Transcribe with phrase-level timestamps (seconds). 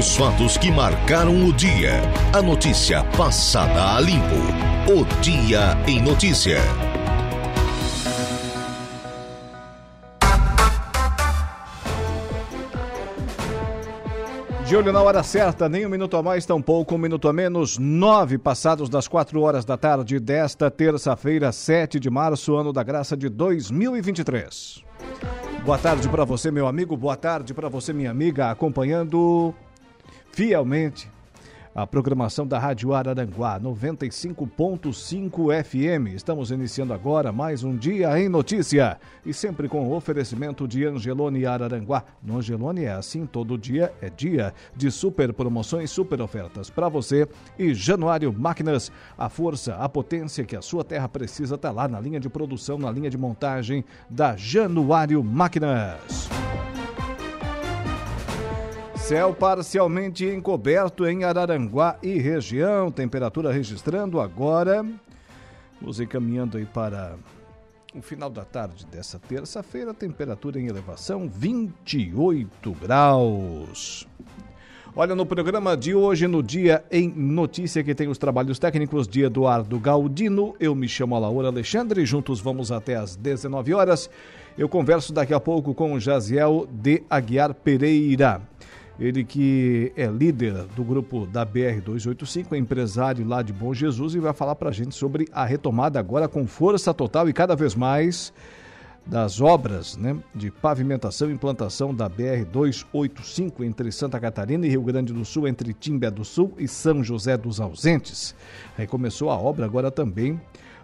[0.00, 2.00] Os fatos que marcaram o dia.
[2.32, 4.34] A notícia passada a limpo.
[4.90, 6.56] O Dia em Notícia.
[14.66, 17.76] De olho na hora certa, nem um minuto a mais, tampouco um minuto a menos,
[17.76, 23.14] nove passados das quatro horas da tarde desta terça-feira, 7 de março, ano da graça
[23.14, 24.82] de 2023.
[25.62, 29.54] Boa tarde para você, meu amigo, boa tarde para você, minha amiga, acompanhando
[30.32, 31.08] fielmente
[31.74, 36.14] a programação da Rádio Araranguá 95.5 FM.
[36.14, 41.46] Estamos iniciando agora mais um dia em notícia e sempre com o oferecimento de Angelone
[41.46, 42.04] Araranguá.
[42.22, 47.28] No Angelone é assim, todo dia é dia de super promoções, super ofertas para você
[47.58, 52.00] e Januário Máquinas, a força, a potência que a sua terra precisa está lá na
[52.00, 56.28] linha de produção, na linha de montagem da Januário Máquinas.
[59.10, 62.92] Céu parcialmente encoberto em Araranguá e região.
[62.92, 64.86] Temperatura registrando agora.
[65.82, 67.16] Nos encaminhando aí para
[67.92, 69.92] o final da tarde dessa terça-feira.
[69.92, 74.06] Temperatura em elevação 28 graus.
[74.94, 79.22] Olha, no programa de hoje, no Dia em Notícia, que tem os trabalhos técnicos de
[79.22, 80.54] Eduardo Galdino.
[80.60, 84.08] Eu me chamo Laura Alexandre, juntos vamos até às 19 horas.
[84.56, 88.40] Eu converso daqui a pouco com o Jaziel de Aguiar Pereira.
[89.00, 94.18] Ele que é líder do grupo da BR-285, é empresário lá de Bom Jesus e
[94.18, 97.74] vai falar para a gente sobre a retomada agora com força total e cada vez
[97.74, 98.30] mais
[99.06, 105.14] das obras né, de pavimentação e implantação da BR-285 entre Santa Catarina e Rio Grande
[105.14, 108.34] do Sul, entre Timbé do Sul e São José dos Ausentes.
[108.76, 110.38] Recomeçou a obra agora também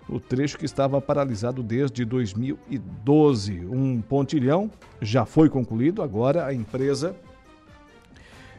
[0.09, 3.67] o trecho que estava paralisado desde 2012.
[3.67, 4.71] Um pontilhão
[5.03, 7.15] já foi concluído, agora a empresa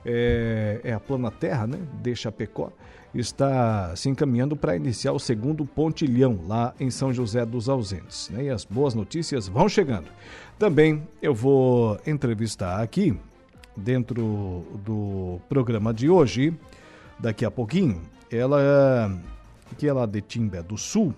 [0.07, 2.71] é, é a Plana Terra, né, de Chapecó,
[3.13, 8.29] está se encaminhando para iniciar o segundo pontilhão lá em São José dos Ausentes.
[8.29, 10.07] Né, e as boas notícias vão chegando.
[10.57, 13.19] Também eu vou entrevistar aqui,
[13.75, 16.51] dentro do programa de hoje,
[17.19, 19.11] daqui a pouquinho, ela
[19.77, 21.13] que é lá de Timbé do Sul,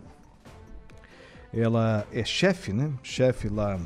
[1.54, 2.92] ela é chefe, né?
[3.02, 3.80] Chefe lá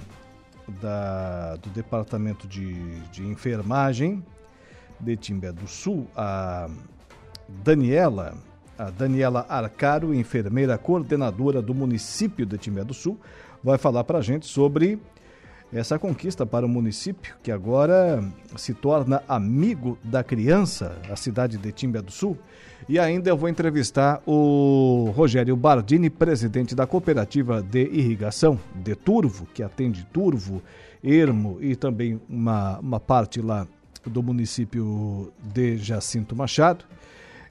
[0.81, 4.23] da, do departamento de, de enfermagem
[5.03, 6.69] de Timbé do Sul, a
[7.47, 8.35] Daniela,
[8.77, 13.19] a Daniela Arcaro, enfermeira coordenadora do município de Timbé do Sul,
[13.63, 14.99] vai falar para a gente sobre
[15.71, 18.23] essa conquista para o município, que agora
[18.55, 22.37] se torna amigo da criança, a cidade de Timbé do Sul.
[22.87, 29.47] E ainda eu vou entrevistar o Rogério Bardini, presidente da cooperativa de irrigação de Turvo,
[29.51, 30.61] que atende Turvo,
[31.03, 33.67] Ermo e também uma, uma parte lá
[34.05, 36.85] do município de Jacinto Machado,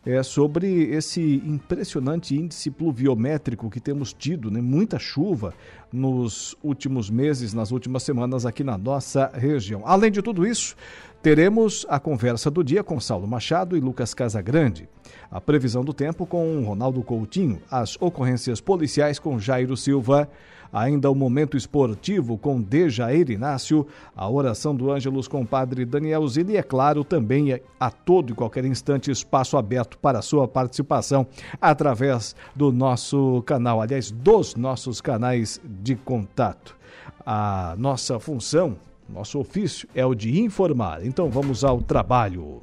[0.05, 4.61] é sobre esse impressionante índice pluviométrico que temos tido, né?
[4.61, 5.55] muita chuva
[5.93, 9.83] nos últimos meses, nas últimas semanas aqui na nossa região.
[9.85, 10.75] Além de tudo isso,
[11.23, 14.89] teremos a conversa do dia com Saulo Machado e Lucas Casagrande,
[15.31, 20.29] a previsão do tempo com Ronaldo Coutinho, as ocorrências policiais com Jairo Silva,
[20.73, 26.27] Ainda o momento esportivo com Dejair Inácio, a oração do Ângelus com o padre Daniel
[26.27, 30.49] Zini e, é claro, também a todo e qualquer instante espaço aberto para a sua
[30.49, 31.27] participação
[31.61, 36.77] através do nosso canal, aliás, dos nossos canais de contato.
[37.25, 38.77] A nossa função,
[39.09, 41.05] nosso ofício é o de informar.
[41.05, 42.61] Então vamos ao trabalho.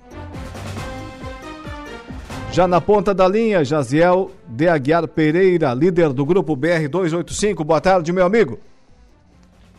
[2.59, 7.64] Já na ponta da linha, Jaziel de Aguiar Pereira, líder do grupo BR 285.
[7.64, 8.59] Boa tarde, meu amigo.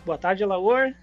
[0.03, 0.95] Boa tarde, Laor.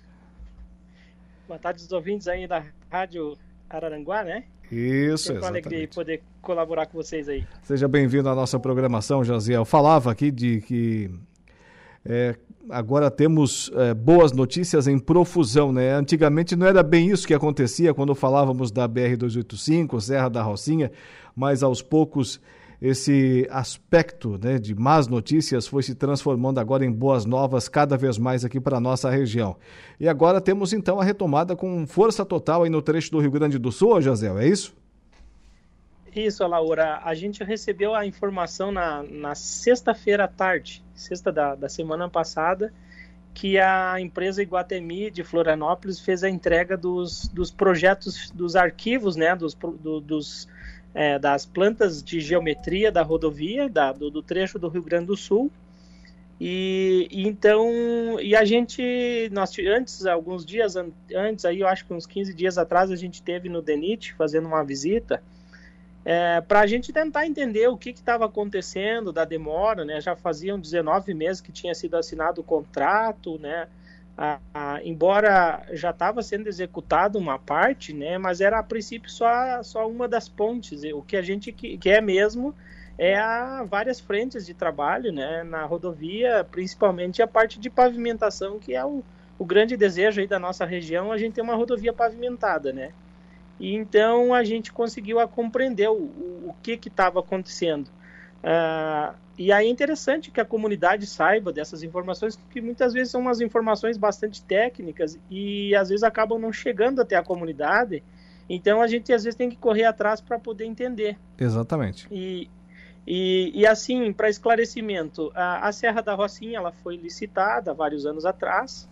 [1.48, 3.38] Boa tarde, os ouvintes aí da Rádio
[3.70, 4.46] Araranguá, né?
[4.72, 7.46] Isso, é uma alegria poder colaborar com vocês aí.
[7.62, 9.64] Seja bem-vindo à nossa programação, Jaziel.
[9.64, 11.12] Falava aqui de que
[12.04, 12.36] é,
[12.70, 15.94] agora temos é, boas notícias em profusão, né?
[15.94, 20.92] Antigamente não era bem isso que acontecia quando falávamos da BR-285, Serra da Rocinha,
[21.36, 22.40] mas aos poucos
[22.81, 28.19] esse aspecto né, de más notícias foi se transformando agora em boas novas cada vez
[28.19, 29.56] mais aqui para a nossa região.
[30.00, 33.58] E agora temos então a retomada com força total aí no trecho do Rio Grande
[33.58, 34.75] do Sul, José, é isso?
[36.16, 37.02] Isso, Laura.
[37.04, 42.74] A gente recebeu a informação na, na sexta-feira à tarde, sexta da, da semana passada,
[43.34, 49.36] que a empresa Iguatemi de Florianópolis fez a entrega dos, dos projetos, dos arquivos, né,
[49.36, 50.48] dos, do, dos,
[50.94, 55.16] é, das plantas de geometria da rodovia, da, do, do, trecho do Rio Grande do
[55.16, 55.52] Sul,
[56.40, 61.94] E, e, então, e a gente, nós antes, alguns dias antes, aí eu acho que
[61.94, 65.22] uns 15 dias atrás, a gente teve no DENIT fazendo uma visita
[66.09, 70.00] é, para a gente tentar entender o que estava acontecendo da demora, né?
[70.00, 73.68] Já faziam 19 meses que tinha sido assinado o contrato, né?
[74.18, 78.18] A, a, embora já estava sendo executada uma parte, né?
[78.18, 80.81] Mas era a princípio só, só uma das pontes.
[80.94, 82.56] O que a gente quer mesmo
[82.98, 88.74] é a várias frentes de trabalho né, na rodovia, principalmente a parte de pavimentação, que
[88.74, 89.03] é o,
[89.38, 92.94] o grande desejo aí da nossa região, a gente tem uma rodovia pavimentada, né?
[93.59, 97.88] E então a gente conseguiu a compreender o, o, que estava acontecendo.
[98.38, 103.21] Uh, e aí é interessante que a comunidade saiba dessas informações, que muitas vezes são
[103.21, 108.04] umas informações bastante técnicas e às vezes acabam não chegando até a comunidade.
[108.50, 111.18] Então a gente às vezes tem que correr atrás para poder entender.
[111.38, 112.07] Exatamente.
[112.10, 112.50] E,
[113.06, 118.25] e, e assim, para esclarecimento, a, a, Serra da Rocinha ela foi licitada vários anos
[118.25, 118.89] atrás,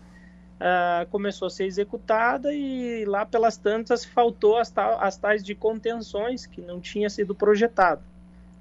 [0.56, 6.46] uh, começou a ser executada e lá pelas tantas faltou as, as tais de contenções
[6.46, 8.02] que não tinha sido projetado.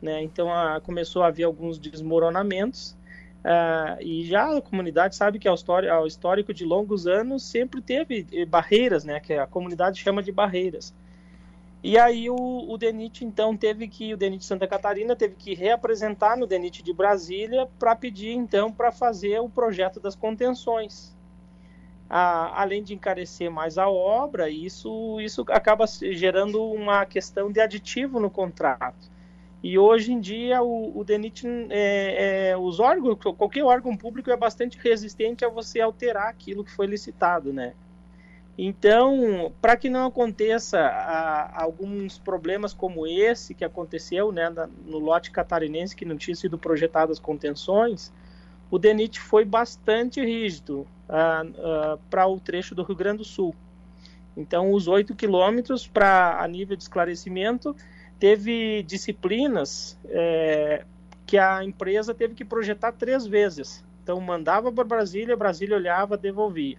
[0.01, 0.21] Né?
[0.23, 2.91] Então a, começou a haver alguns desmoronamentos
[3.43, 9.03] uh, e já a comunidade sabe que ao, histórico de longos anos sempre teve barreiras,
[9.03, 9.19] né?
[9.19, 10.93] que a comunidade chama de barreiras.
[11.83, 16.35] E aí o, o DENIT, então, teve que, o DENIT Santa Catarina teve que reapresentar
[16.35, 21.14] no DENIT de Brasília para pedir, então, para fazer o projeto das contenções.
[22.09, 28.19] Ah, além de encarecer mais a obra, isso, isso acaba gerando uma questão de aditivo
[28.19, 29.09] no contrato.
[29.63, 34.37] E hoje em dia o, o DENIT, é, é, os órgãos, qualquer órgão público é
[34.37, 37.73] bastante resistente a você alterar aquilo que foi licitado, né?
[38.57, 44.49] Então, para que não aconteça a, alguns problemas como esse que aconteceu né,
[44.85, 48.13] no lote catarinense, que não tinha sido projetadas contenções,
[48.71, 50.87] o DENIT foi bastante rígido
[52.09, 53.55] para o trecho do Rio Grande do Sul.
[54.35, 57.75] Então, os 8 quilômetros, para a nível de esclarecimento,
[58.19, 60.83] teve disciplinas é,
[61.25, 63.83] que a empresa teve que projetar três vezes.
[64.03, 66.77] Então, mandava para Brasília, Brasília olhava, devolvia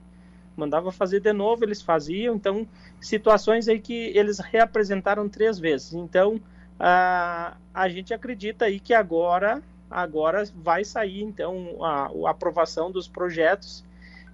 [0.57, 2.35] mandava fazer de novo, eles faziam.
[2.35, 2.67] Então,
[3.01, 5.93] situações aí que eles reapresentaram três vezes.
[5.93, 6.41] Então,
[6.81, 13.07] a, a gente acredita aí que agora, agora vai sair então a, a aprovação dos
[13.07, 13.85] projetos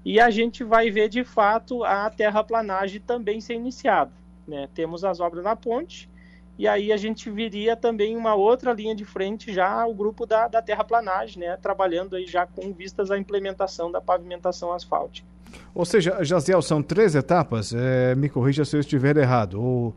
[0.04, 4.12] e a gente vai ver de fato a terraplanagem também ser iniciada.
[4.46, 4.68] Né?
[4.74, 6.10] Temos as obras na ponte
[6.58, 10.48] e aí a gente viria também uma outra linha de frente já o grupo da,
[10.48, 11.56] da terraplanagem, né?
[11.56, 15.26] trabalhando aí já com vistas à implementação da pavimentação asfáltica.
[15.74, 19.94] Ou seja, Jaziel, são três etapas, é, me corrija se eu estiver errado, ou,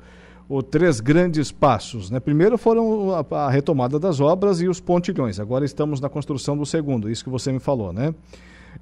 [0.49, 2.09] ou três grandes passos.
[2.09, 2.19] Né?
[2.19, 6.65] Primeiro foram a, a, retomada das obras e os pontilhões, agora estamos na construção do
[6.65, 8.13] segundo, isso que você me falou, né?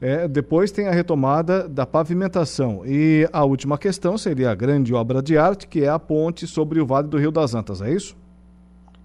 [0.01, 2.81] É, depois tem a retomada da pavimentação.
[2.85, 6.79] E a última questão seria a grande obra de arte, que é a ponte sobre
[6.79, 8.15] o Vale do Rio das Antas, é isso?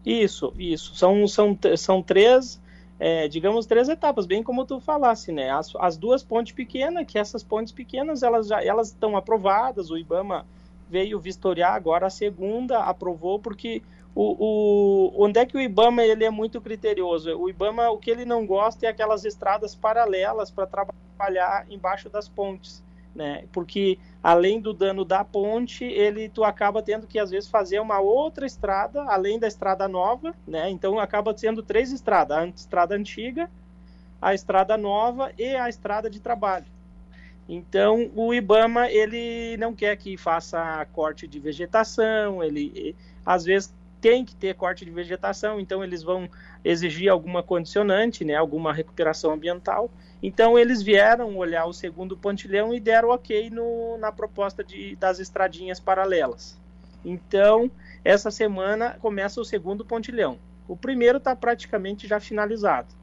[0.05, 0.94] Isso, isso.
[0.94, 2.61] São, são, são três
[3.00, 5.50] é, digamos, três etapas, bem como tu falasse, né?
[5.50, 9.96] As, as duas pontes pequenas, que essas pontes pequenas, elas já elas estão aprovadas, o
[9.96, 10.44] IBAMA
[10.90, 13.82] veio vistoriar agora a segunda, aprovou, porque
[14.14, 17.37] o, o, onde é que o IBAMA ele é muito criterioso?
[17.37, 22.28] O IBAMA, o que ele não gosta é aquelas estradas paralelas para trabalhar embaixo das
[22.28, 22.82] pontes
[23.19, 23.44] né?
[23.52, 27.99] Porque além do dano da ponte, ele tu acaba tendo que às vezes fazer uma
[27.99, 30.71] outra estrada além da estrada nova, né?
[30.71, 33.50] Então acaba sendo três estradas: a estrada antiga,
[34.23, 36.66] a estrada nova e a estrada de trabalho.
[37.49, 42.94] Então o IBAMA ele não quer que faça corte de vegetação, ele
[43.26, 46.28] às vezes tem que ter corte de vegetação, então eles vão
[46.64, 49.90] exigir alguma condicionante, né, alguma recuperação ambiental.
[50.23, 55.19] Então eles vieram olhar o segundo pontilhão e deram ok no, na proposta de, das
[55.19, 56.59] estradinhas paralelas.
[57.05, 57.71] Então
[58.05, 60.38] essa semana começa o segundo pontilhão.
[60.67, 62.99] O primeiro está praticamente já finalizado.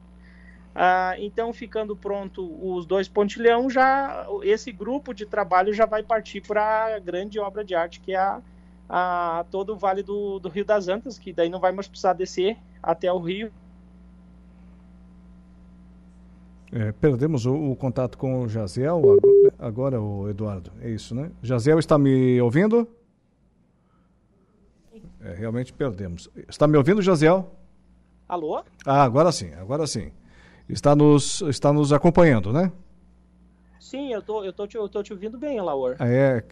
[0.74, 6.42] Ah, então ficando pronto os dois pontilhão, já esse grupo de trabalho já vai partir
[6.42, 8.42] para a grande obra de arte que é a,
[8.88, 12.12] a todo o Vale do, do Rio das Antas, que daí não vai mais precisar
[12.12, 13.50] descer até o rio
[16.72, 19.00] É, perdemos o, o, contato com o Jaziel,
[19.58, 21.30] agora, o Eduardo, é isso, né?
[21.42, 22.88] Jaziel está me ouvindo?
[25.20, 26.28] É, realmente perdemos.
[26.48, 27.50] Está me ouvindo, Jaziel?
[28.28, 28.62] Alô?
[28.84, 30.10] Ah, agora sim, agora sim.
[30.68, 32.72] Está nos, está nos acompanhando, né?
[33.86, 35.94] Sim, eu tô, eu tô, te, eu tô te ouvindo bem, Laur.
[36.00, 36.42] É,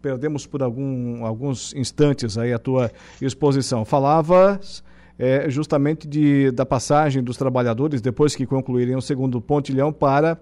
[0.00, 3.84] perdemos por algum, alguns instantes aí a tua exposição.
[3.84, 4.84] Falavas
[5.18, 10.38] é, justamente de, da passagem dos trabalhadores, depois que concluírem o segundo pontilhão, para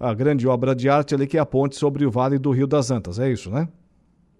[0.00, 2.66] a grande obra de arte ali, que é a ponte sobre o Vale do Rio
[2.66, 3.20] das Antas.
[3.20, 3.68] É isso, né?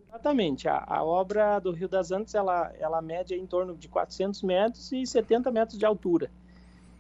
[0.08, 0.66] Exatamente.
[0.66, 4.90] A, a obra do Rio das Antas, ela, ela mede em torno de 400 metros
[4.90, 6.32] e 70 metros de altura.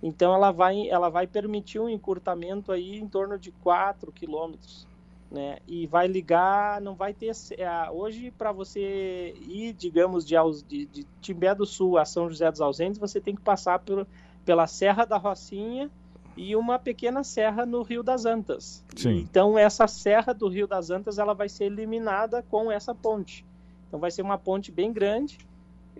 [0.04, 4.86] Então, ela vai, ela vai permitir um encurtamento aí em torno de 4 quilômetros
[5.34, 5.58] né?
[5.66, 7.32] E vai ligar, não vai ter.
[7.58, 12.48] É, hoje, para você ir, digamos, de, de, de Timbé do Sul a São José
[12.50, 14.06] dos Ausentes, você tem que passar por,
[14.44, 15.90] pela Serra da Rocinha
[16.36, 18.84] e uma pequena serra no Rio das Antas.
[18.94, 19.18] Sim.
[19.18, 23.44] Então, essa serra do Rio das Antas ela vai ser eliminada com essa ponte.
[23.88, 25.38] Então, vai ser uma ponte bem grande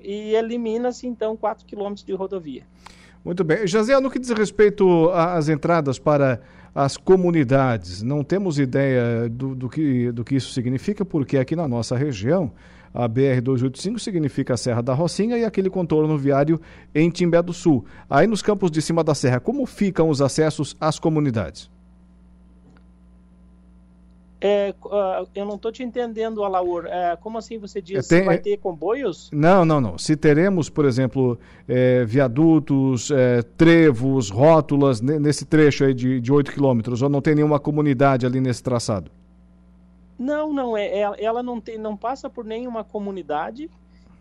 [0.01, 2.65] e elimina-se, então, 4 quilômetros de rodovia.
[3.25, 3.67] Muito bem.
[3.67, 6.41] José, no que diz respeito às entradas para
[6.75, 11.67] as comunidades, não temos ideia do, do, que, do que isso significa, porque aqui na
[11.67, 12.53] nossa região,
[12.93, 16.61] a BR-285 significa a Serra da Rocinha e aquele contorno viário
[16.95, 17.87] em Timbé do Sul.
[18.11, 21.71] Aí nos campos de cima da serra, como ficam os acessos às comunidades?
[24.47, 26.85] É, uh, eu não estou te entendendo, Alaur.
[26.85, 28.05] É, como assim você diz?
[28.05, 29.31] É, tem, vai ter comboios?
[29.33, 29.97] Não, não, não.
[29.97, 36.53] Se teremos, por exemplo, é, viadutos, é, trevos, rótulas nesse trecho aí de, de 8
[36.53, 39.11] quilômetros, ou não tem nenhuma comunidade ali nesse traçado?
[40.19, 40.77] Não, não.
[40.77, 43.71] É, é, ela não, tem, não passa por nenhuma comunidade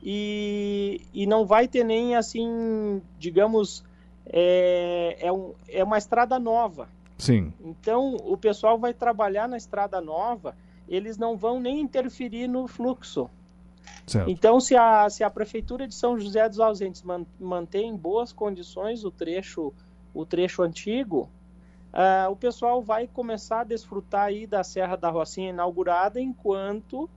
[0.02, 3.84] e, e não vai ter nem, assim, digamos,
[4.26, 6.88] é, é, um, é uma estrada nova.
[7.24, 7.54] Sim.
[7.64, 10.58] Então, o pessoal vai trabalhar na estrada nova,
[10.90, 13.30] eles não vão nem interferir no fluxo.
[14.06, 14.30] Certo.
[14.30, 18.34] Então, se a, se a Prefeitura de São José dos Ausentes man, mantém em boas
[18.34, 19.72] condições o trecho,
[20.14, 21.30] o trecho antigo,
[21.94, 27.10] uh, o pessoal vai começar a desfrutar aí da Serra da Rocinha inaugurada enquanto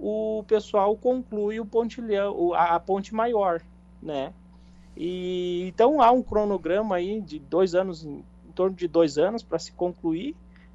[0.00, 3.62] o pessoal conclui o pontilhão, a, a ponte maior,
[4.02, 4.34] né?
[4.96, 8.04] E, então há um cronograma aí de dois anos
[8.54, 10.34] torno de dois anos para se concluir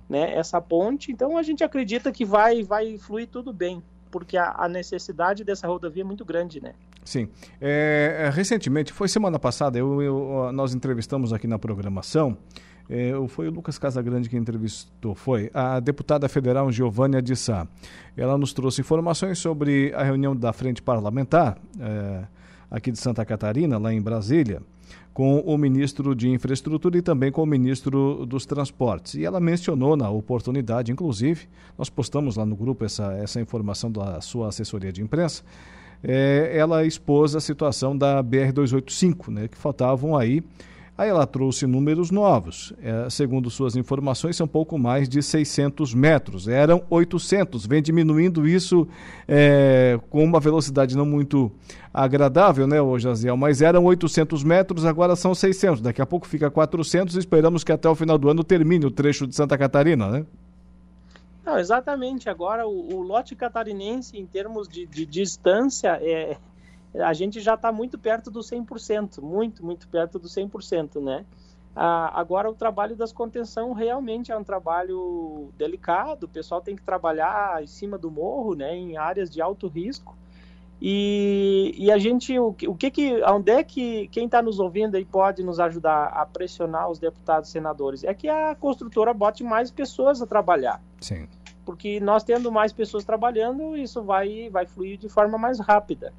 [0.09, 1.11] né, essa ponte.
[1.11, 3.81] Então a gente acredita que vai, vai fluir tudo bem,
[4.11, 6.73] porque a, a necessidade dessa rodovia é muito grande, né?
[7.03, 7.29] Sim.
[7.61, 12.37] É, é recentemente, foi semana passada, eu, eu, nós entrevistamos aqui na programação.
[12.89, 17.67] É, foi o Lucas Casagrande que entrevistou, foi a deputada federal Giovânia de Sá.
[18.17, 22.23] Ela nos trouxe informações sobre a reunião da frente parlamentar é,
[22.69, 24.63] aqui de Santa Catarina, lá em Brasília,
[25.19, 29.15] com o ministro de Infraestrutura e também com o ministro dos Transportes.
[29.15, 31.45] E ela mencionou na oportunidade, inclusive,
[31.77, 35.43] nós postamos lá no grupo essa, essa informação da sua assessoria de imprensa,
[36.01, 40.41] é, ela expôs a situação da BR-285, né, que faltavam aí
[40.99, 42.73] Aí ela trouxe números novos.
[42.83, 46.45] É, segundo suas informações, são pouco mais de 600 metros.
[46.45, 47.65] Eram 800.
[47.65, 48.85] Vem diminuindo isso
[49.25, 51.49] é, com uma velocidade não muito
[51.93, 53.37] agradável, né, ô Jaziel?
[53.37, 55.79] Mas eram 800 metros, agora são 600.
[55.79, 58.91] Daqui a pouco fica 400 e esperamos que até o final do ano termine o
[58.91, 60.25] trecho de Santa Catarina, né?
[61.45, 62.29] Não, exatamente.
[62.29, 66.35] Agora, o, o lote catarinense, em termos de, de distância, é,
[66.93, 71.25] a gente já está muito perto do 100%, muito, muito perto do 100%, né?
[71.75, 76.81] Ah, agora, o trabalho das contenção realmente é um trabalho delicado, o pessoal tem que
[76.81, 80.17] trabalhar em cima do morro, né, em áreas de alto risco,
[80.81, 84.95] e, e a gente, o, o que que, onde é que quem está nos ouvindo
[84.95, 88.03] aí pode nos ajudar a pressionar os deputados e senadores?
[88.03, 90.81] É que a construtora bote mais pessoas a trabalhar.
[91.01, 91.27] Sim.
[91.65, 96.13] Porque nós tendo mais pessoas trabalhando, isso vai, vai fluir de forma mais rápida.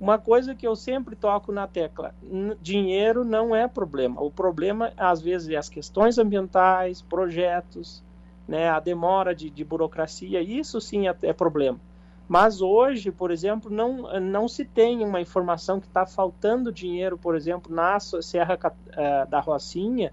[0.00, 2.14] Uma coisa que eu sempre toco na tecla:
[2.62, 4.22] dinheiro não é problema.
[4.22, 8.02] O problema, às vezes, é as questões ambientais, projetos,
[8.48, 10.40] né, a demora de, de burocracia.
[10.40, 11.78] Isso sim é, é, problema.
[12.26, 17.34] Mas hoje, por exemplo, não, não se tem uma informação que está faltando dinheiro, por
[17.34, 20.12] exemplo, na Serra uh, da Rocinha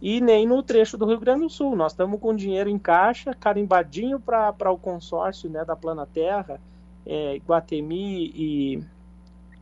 [0.00, 1.76] e nem no trecho do Rio Grande do Sul.
[1.76, 6.60] Nós estamos com dinheiro em caixa, carimbadinho para o consórcio né, da Plana Terra,
[7.06, 8.84] é, Guatemi e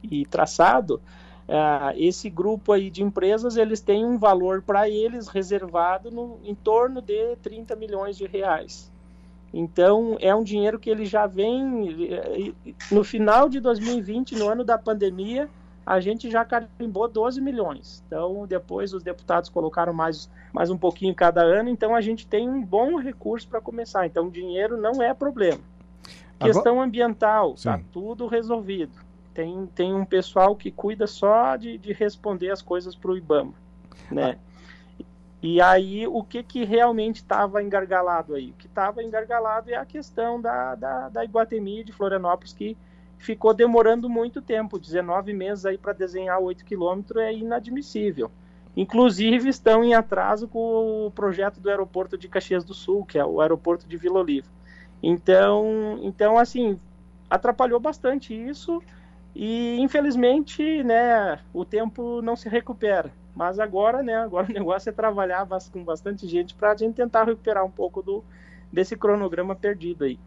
[0.02, 1.00] e traçado,
[1.48, 6.54] uh, esse grupo aí de empresas eles têm um valor para eles reservado no, em
[6.54, 8.90] torno de 30 milhões de reais.
[9.52, 12.24] Então é um dinheiro que ele já vem
[12.90, 15.48] no final de 2020, no ano da pandemia,
[15.84, 18.02] a gente já carimbou 12 milhões.
[18.06, 22.48] Então depois os deputados colocaram mais, mais um pouquinho cada ano, então a gente tem
[22.48, 24.06] um bom recurso para começar.
[24.06, 25.60] Então dinheiro não é problema.
[26.40, 32.50] Questão ambiental, está tudo resolvido tem, tem um pessoal que cuida só de, de responder
[32.50, 33.54] as coisas para o IBAMA,
[34.10, 34.38] né?
[35.42, 38.50] E aí, o que, que realmente estava engargalado aí?
[38.50, 42.76] O que estava engargalado é a questão da, da, da Iguatemi de Florianópolis, que
[43.18, 48.30] ficou demorando muito tempo, 19 meses aí para desenhar 8 quilômetros é inadmissível.
[48.76, 53.24] Inclusive estão em atraso com o projeto do aeroporto de Caxias do Sul, que é
[53.24, 54.48] o aeroporto de Vila Oliva.
[55.02, 56.78] Então, então assim,
[57.28, 58.80] atrapalhou bastante isso
[59.34, 63.10] e infelizmente, né, o tempo não se recupera.
[63.34, 67.24] Mas agora, né, agora o negócio é trabalhar com bastante gente para a gente tentar
[67.24, 68.24] recuperar um pouco do
[68.72, 70.18] desse cronograma perdido aí.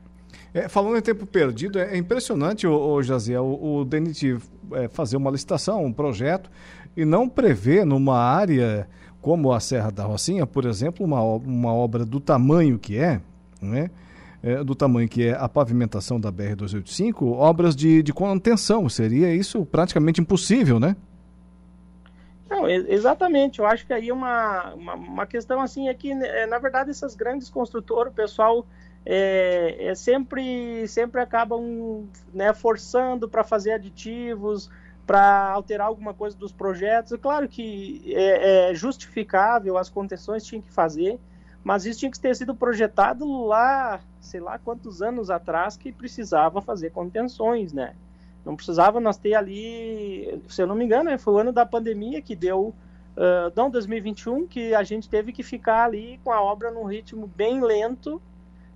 [0.53, 4.37] É, falando em tempo perdido, é impressionante, o, Jaziel, o, o DENIT
[4.73, 6.49] é, fazer uma licitação, um projeto,
[6.95, 8.87] e não prever numa área
[9.21, 13.19] como a Serra da Rocinha, por exemplo, uma, uma obra do tamanho que é,
[13.59, 13.89] né?
[14.45, 18.87] É, do tamanho que é a pavimentação da BR-285, obras de, de contenção.
[18.87, 20.95] Seria isso praticamente impossível, né?
[22.47, 23.57] Não, exatamente.
[23.57, 27.15] Eu acho que aí uma, uma, uma questão assim é que, né, na verdade, essas
[27.15, 28.67] grandes construtoras, o pessoal
[29.03, 34.69] é, é sempre, sempre acabam né, forçando para fazer aditivos,
[35.07, 37.11] para alterar alguma coisa dos projetos.
[37.11, 41.19] É claro que é, é, justificável, as contenções tinham que fazer,
[41.63, 46.61] mas isso tinha que ter sido projetado lá, sei lá quantos anos atrás, que precisava
[46.61, 47.95] fazer contenções, né?
[48.45, 51.65] Não precisava nós ter ali, se eu não me engano, né, foi o ano da
[51.65, 52.73] pandemia que deu,
[53.17, 57.25] uh, não 2021, que a gente teve que ficar ali com a obra num ritmo
[57.25, 58.21] bem lento,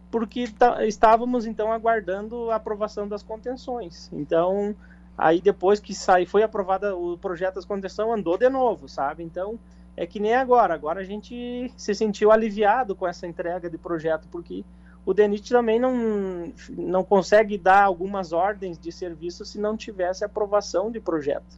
[0.09, 0.45] porque
[0.87, 4.09] estávamos então aguardando a aprovação das contenções.
[4.11, 4.75] Então,
[5.15, 9.21] aí depois que sai, foi aprovada o projeto das contenção, andou de novo, sabe?
[9.21, 9.59] Então,
[9.95, 10.73] é que nem agora.
[10.73, 14.63] Agora a gente se sentiu aliviado com essa entrega de projeto, porque
[15.05, 20.91] o DENIT também não, não consegue dar algumas ordens de serviço se não tivesse aprovação
[20.91, 21.57] de projeto.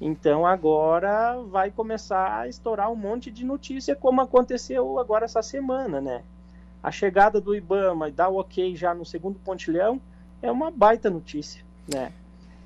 [0.00, 6.00] Então agora vai começar a estourar um monte de notícia, como aconteceu agora essa semana,
[6.00, 6.22] né?
[6.82, 10.00] A chegada do IBAMA e dar o ok já no segundo pontilhão
[10.42, 12.12] é uma baita notícia, né?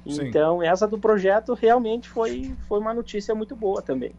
[0.07, 0.27] Sim.
[0.27, 4.13] Então essa do projeto realmente foi, foi uma notícia muito boa também.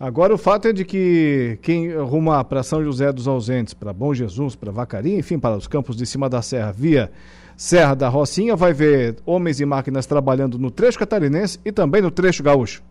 [0.00, 4.14] Agora o fato é de que quem rumar para São José dos Ausentes, para Bom
[4.14, 7.12] Jesus, para Vacaria, enfim, para os campos de cima da serra, via
[7.54, 12.10] Serra da Rocinha, vai ver homens e máquinas trabalhando no trecho catarinense e também no
[12.10, 12.82] trecho gaúcho.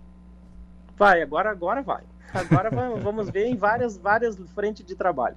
[0.96, 2.04] Vai, agora, agora vai.
[2.32, 2.70] Agora
[3.02, 5.36] vamos ver em várias, várias frentes de trabalho.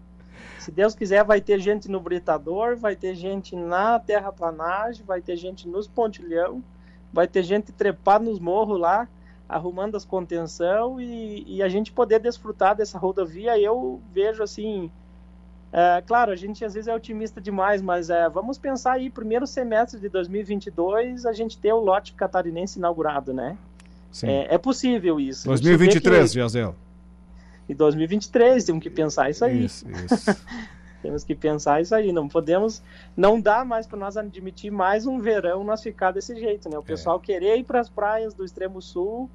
[0.59, 5.37] Se Deus quiser, vai ter gente no britador, vai ter gente na terraplanagem, vai ter
[5.37, 6.63] gente nos pontilhão,
[7.11, 9.09] vai ter gente trepar nos morros lá
[9.53, 14.91] arrumando as contenção e, e, a gente poder desfrutar dessa rodovia, eu vejo assim,
[15.71, 19.47] é, claro, a gente às vezes é otimista demais, mas é, vamos pensar aí, primeiro
[19.47, 23.57] semestre de 2022, a gente ter o lote catarinense inaugurado, né?
[24.11, 24.29] Sim.
[24.29, 25.47] É, é possível isso.
[25.47, 26.75] 2023, Jazel.
[27.69, 29.65] Em 2023, temos que pensar isso aí.
[29.65, 30.47] Isso, isso.
[31.03, 32.13] temos que pensar isso aí.
[32.13, 32.83] Não podemos,
[33.17, 36.77] não dá mais para nós admitir mais um verão nós ficar desse jeito, né?
[36.77, 36.85] O é.
[36.85, 37.27] pessoal é.
[37.27, 39.31] querer ir para as praias do extremo sul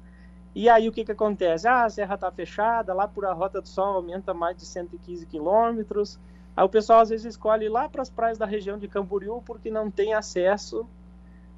[0.54, 1.68] e aí o que, que acontece?
[1.68, 5.26] Ah, a serra está fechada, lá por a Rota do Sol aumenta mais de 115
[5.26, 6.18] quilômetros.
[6.56, 9.42] Aí o pessoal às vezes escolhe ir lá para as praias da região de Camboriú
[9.44, 10.86] porque não tem acesso,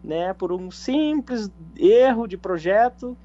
[0.04, 0.34] né?
[0.34, 3.16] Por um simples erro de projeto,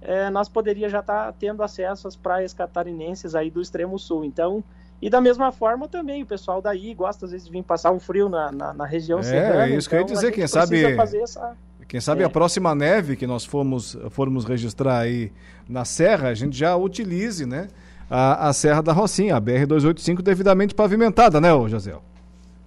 [0.00, 4.24] é, nós poderíamos já estar tá tendo acesso às praias catarinenses aí do extremo sul.
[4.24, 4.62] Então,
[5.00, 7.98] e da mesma forma também, o pessoal daí gosta às vezes de vir passar um
[7.98, 9.66] frio na, na, na região é, serrana.
[9.66, 10.96] É, isso então, que eu ia então, dizer, quem sabe...
[10.96, 11.56] Fazer essa
[11.92, 12.24] quem sabe é.
[12.24, 15.30] a próxima neve que nós formos, formos registrar aí
[15.68, 17.68] na Serra, a gente já utilize, né?
[18.08, 21.94] A, a Serra da Rocinha, a BR-285 devidamente pavimentada, né, ô José?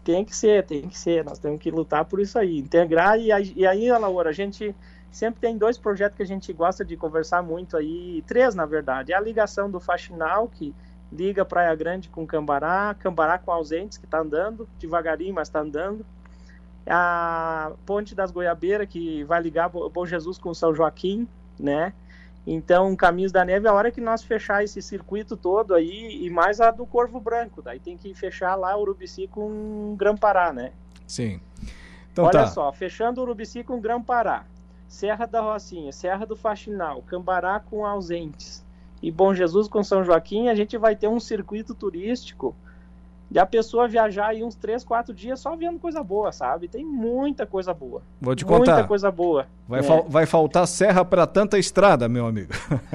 [0.04, 1.26] Tem que ser, tem que ser.
[1.26, 2.60] Nós temos que lutar por isso aí.
[2.60, 4.76] Integrar e, e aí, Laura, a gente
[5.10, 9.12] sempre tem dois projetos que a gente gosta de conversar muito aí, três na verdade.
[9.12, 10.72] É a ligação do Faxinal, que
[11.12, 16.06] liga Praia Grande com Cambará, Cambará com Ausentes, que está andando, devagarinho, mas está andando
[16.88, 21.28] a Ponte das Goiabeiras, que vai ligar Bom Jesus com São Joaquim,
[21.60, 21.94] né?
[22.48, 26.62] Então, Caminhos da Neve, a hora que nós fechar esse circuito todo aí, e mais
[26.62, 30.72] a do Corvo Branco, daí tem que fechar lá Urubici com Grã-Pará, né?
[31.08, 31.40] Sim.
[32.12, 32.48] Então, Olha tá.
[32.48, 34.46] só, fechando Urubici com Grã-Pará,
[34.88, 38.64] Serra da Rocinha, Serra do Faxinal, Cambará com Ausentes
[39.02, 42.56] e Bom Jesus com São Joaquim, a gente vai ter um circuito turístico
[43.30, 46.68] de a pessoa viajar aí uns 3, 4 dias só vendo coisa boa, sabe?
[46.68, 48.02] Tem muita coisa boa.
[48.22, 48.74] Vou te contar.
[48.74, 49.48] Muita coisa boa.
[49.68, 49.84] Vai, é.
[49.84, 52.52] fal vai faltar serra para tanta estrada, meu amigo.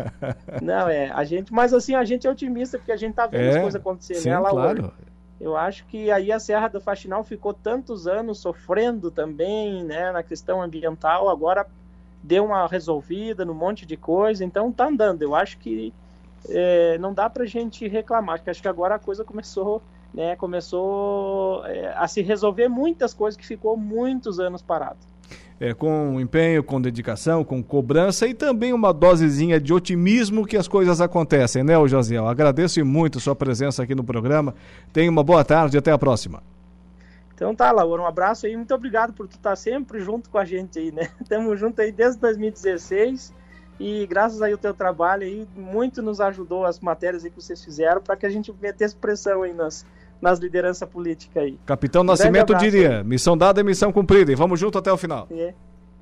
[0.62, 3.42] Não, é, a gente, mas assim, a gente é otimista porque a gente tá vendo
[3.42, 4.92] é, as coisas acontecerem, sim, né, claro.
[5.40, 10.22] Eu acho que aí a Serra do Faxinal ficou tantos anos sofrendo também, né, na
[10.22, 11.66] questão ambiental, agora
[12.22, 15.22] deu uma resolvida no monte de coisa, então tá andando.
[15.22, 15.94] Eu acho que
[16.48, 19.82] é, não dá pra gente reclamar, porque acho que agora a coisa começou
[20.12, 24.98] né, começou é, a se resolver muitas coisas que ficou muitos anos parado.
[25.60, 30.66] é, com empenho, com dedicação, com cobrança e também uma dosezinha de otimismo que as
[30.66, 32.26] coisas acontecem, né, Josiel?
[32.26, 34.54] Agradeço muito a sua presença aqui no programa.
[34.90, 36.42] Tenha uma boa tarde e até a próxima.
[37.34, 40.44] Então tá, Laura, um abraço aí, muito obrigado por tu estar sempre junto com a
[40.44, 41.08] gente aí, né?
[41.20, 43.32] Estamos juntos aí desde 2016
[43.78, 47.64] e graças aí ao teu trabalho aí, muito nos ajudou as matérias aí que vocês
[47.64, 49.86] fizeram para que a gente metesse pressão aí nas,
[50.20, 51.58] nas lideranças políticas aí.
[51.64, 55.26] Capitão Nascimento diria, missão dada é missão cumprida e vamos junto até o final.
[55.30, 55.54] É.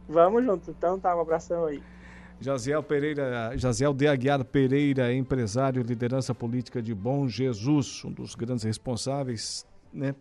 [0.08, 1.82] Vamos junto, então tá, um abração aí.
[2.40, 8.64] Jaziel Pereira, Jaziel de Aguiar Pereira, empresário, liderança política de Bom Jesus, um dos grandes
[8.64, 10.14] responsáveis, né?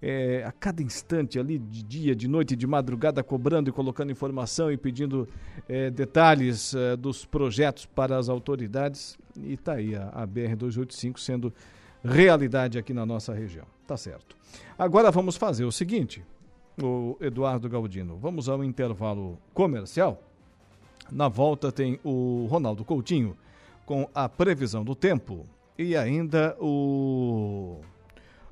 [0.00, 4.70] É, a cada instante ali, de dia, de noite, de madrugada, cobrando e colocando informação
[4.70, 5.26] e pedindo
[5.68, 9.18] é, detalhes é, dos projetos para as autoridades.
[9.36, 11.52] E está aí a, a BR-285 sendo
[12.04, 13.66] realidade aqui na nossa região.
[13.86, 14.36] Tá certo.
[14.78, 16.24] Agora vamos fazer o seguinte,
[16.82, 18.16] o Eduardo Galdino.
[18.16, 20.22] Vamos ao intervalo comercial.
[21.10, 23.36] Na volta tem o Ronaldo Coutinho
[23.86, 25.46] com a previsão do tempo
[25.78, 27.80] e ainda o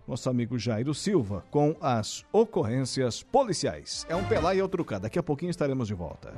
[0.09, 4.07] nosso amigo Jairo Silva com as ocorrências policiais.
[4.09, 4.99] É um pelar e outro cá.
[4.99, 6.33] Daqui a pouquinho estaremos de volta.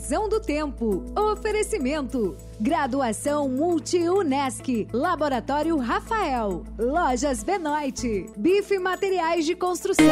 [0.00, 1.04] Previsão do tempo.
[1.14, 2.34] Oferecimento.
[2.58, 4.88] Graduação Multi-UNESC.
[4.94, 6.64] Laboratório Rafael.
[6.78, 8.26] Lojas Benoit.
[8.34, 10.06] Bife Materiais de Construção.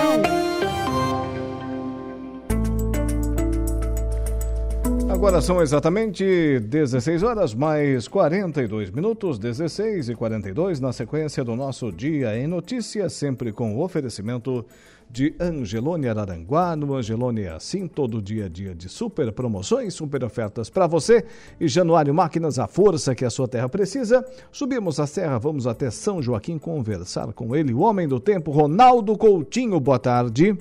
[5.08, 11.90] Agora são exatamente 16 horas mais 42 minutos, 16 e 42, na sequência do nosso
[11.90, 14.66] Dia em Notícias, sempre com o oferecimento
[15.10, 16.76] de Angelone Araranguá.
[16.76, 21.24] No Angelone é assim, todo dia a dia de super promoções, super ofertas para você.
[21.58, 24.24] E Januário Máquinas, a força que a sua terra precisa.
[24.52, 29.16] Subimos a serra, vamos até São Joaquim conversar com ele, o homem do tempo, Ronaldo
[29.16, 29.80] Coutinho.
[29.80, 30.56] Boa tarde.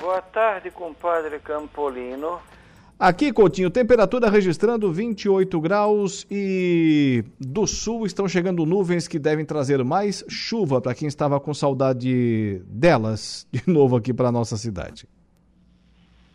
[0.00, 2.38] Boa tarde, compadre Campolino.
[3.00, 9.84] Aqui, Coutinho, temperatura registrando 28 graus e do sul estão chegando nuvens que devem trazer
[9.84, 15.06] mais chuva para quem estava com saudade delas de novo aqui para nossa cidade.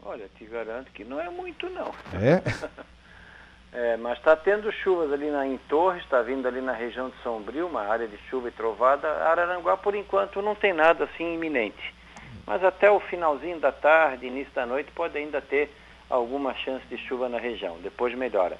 [0.05, 1.91] Olha, te garanto que não é muito não.
[2.13, 2.41] É?
[3.77, 7.15] é mas está tendo chuvas ali na, em Torres, está vindo ali na região de
[7.23, 9.09] Sombrio, uma área de chuva e trovada.
[9.25, 11.93] Araranguá, por enquanto, não tem nada assim iminente.
[12.47, 15.69] Mas até o finalzinho da tarde, início da noite, pode ainda ter
[16.13, 17.77] alguma chance de chuva na região.
[17.81, 18.57] Depois melhora.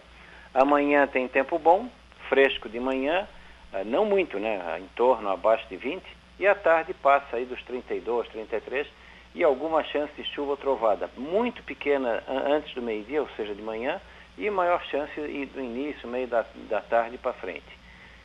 [0.54, 1.88] Amanhã tem tempo bom,
[2.28, 3.28] fresco de manhã,
[3.74, 4.80] eh, não muito, né?
[4.80, 6.04] Em torno abaixo de 20.
[6.40, 8.88] E à tarde passa aí dos 32, 33
[9.36, 11.10] e alguma chance de chuva ou trovada.
[11.16, 14.02] Muito pequena antes do meio-dia, ou seja, de manhã,
[14.38, 17.84] e maior chance do início, meio da, da tarde para frente.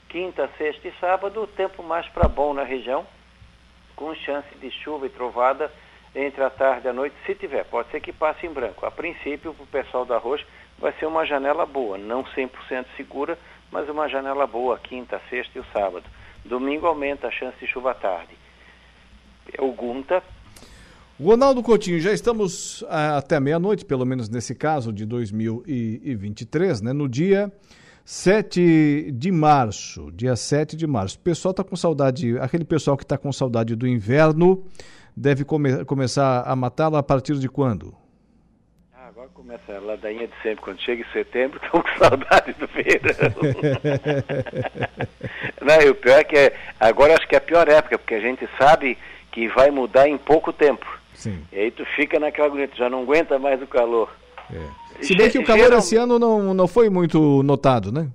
[0.09, 3.07] Quinta, sexta e sábado, tempo mais para bom na região,
[3.95, 5.71] com chance de chuva e trovada
[6.15, 7.65] entre a tarde e a noite, se tiver.
[7.65, 8.87] Pode ser que passe em branco.
[8.87, 10.45] A princípio, para o pessoal da Rocha,
[10.79, 13.39] vai ser uma janela boa, não 100% segura,
[13.71, 16.05] mas uma janela boa, quinta, sexta e o sábado.
[16.45, 18.37] Domingo aumenta a chance de chuva à tarde.
[19.53, 20.23] É o Gunta.
[21.21, 26.93] Ronaldo Coutinho, já estamos ah, até meia-noite, pelo menos nesse caso de 2023, né?
[26.93, 27.53] No dia
[28.05, 31.17] 7 de março, dia 7 de março.
[31.17, 34.65] O pessoal está com saudade, aquele pessoal que está com saudade do inverno,
[35.19, 37.95] deve come começar a matá-la a partir de quando?
[38.95, 40.63] Ah, agora começa a ladainha de sempre.
[40.65, 43.35] Quando chega em setembro, estão com saudade do verão.
[45.61, 48.15] Não, e o pior é que é, agora acho que é a pior época, porque
[48.15, 48.97] a gente sabe
[49.33, 50.87] que vai mudar em pouco tempo.
[51.15, 51.45] Sim.
[51.53, 54.09] E aí tu fica naquela agonia, já não aguenta mais o calor.
[54.53, 55.03] É.
[55.03, 55.79] Se bem que o calor Geral...
[55.81, 58.09] esse ano não, não foi muito notado, né?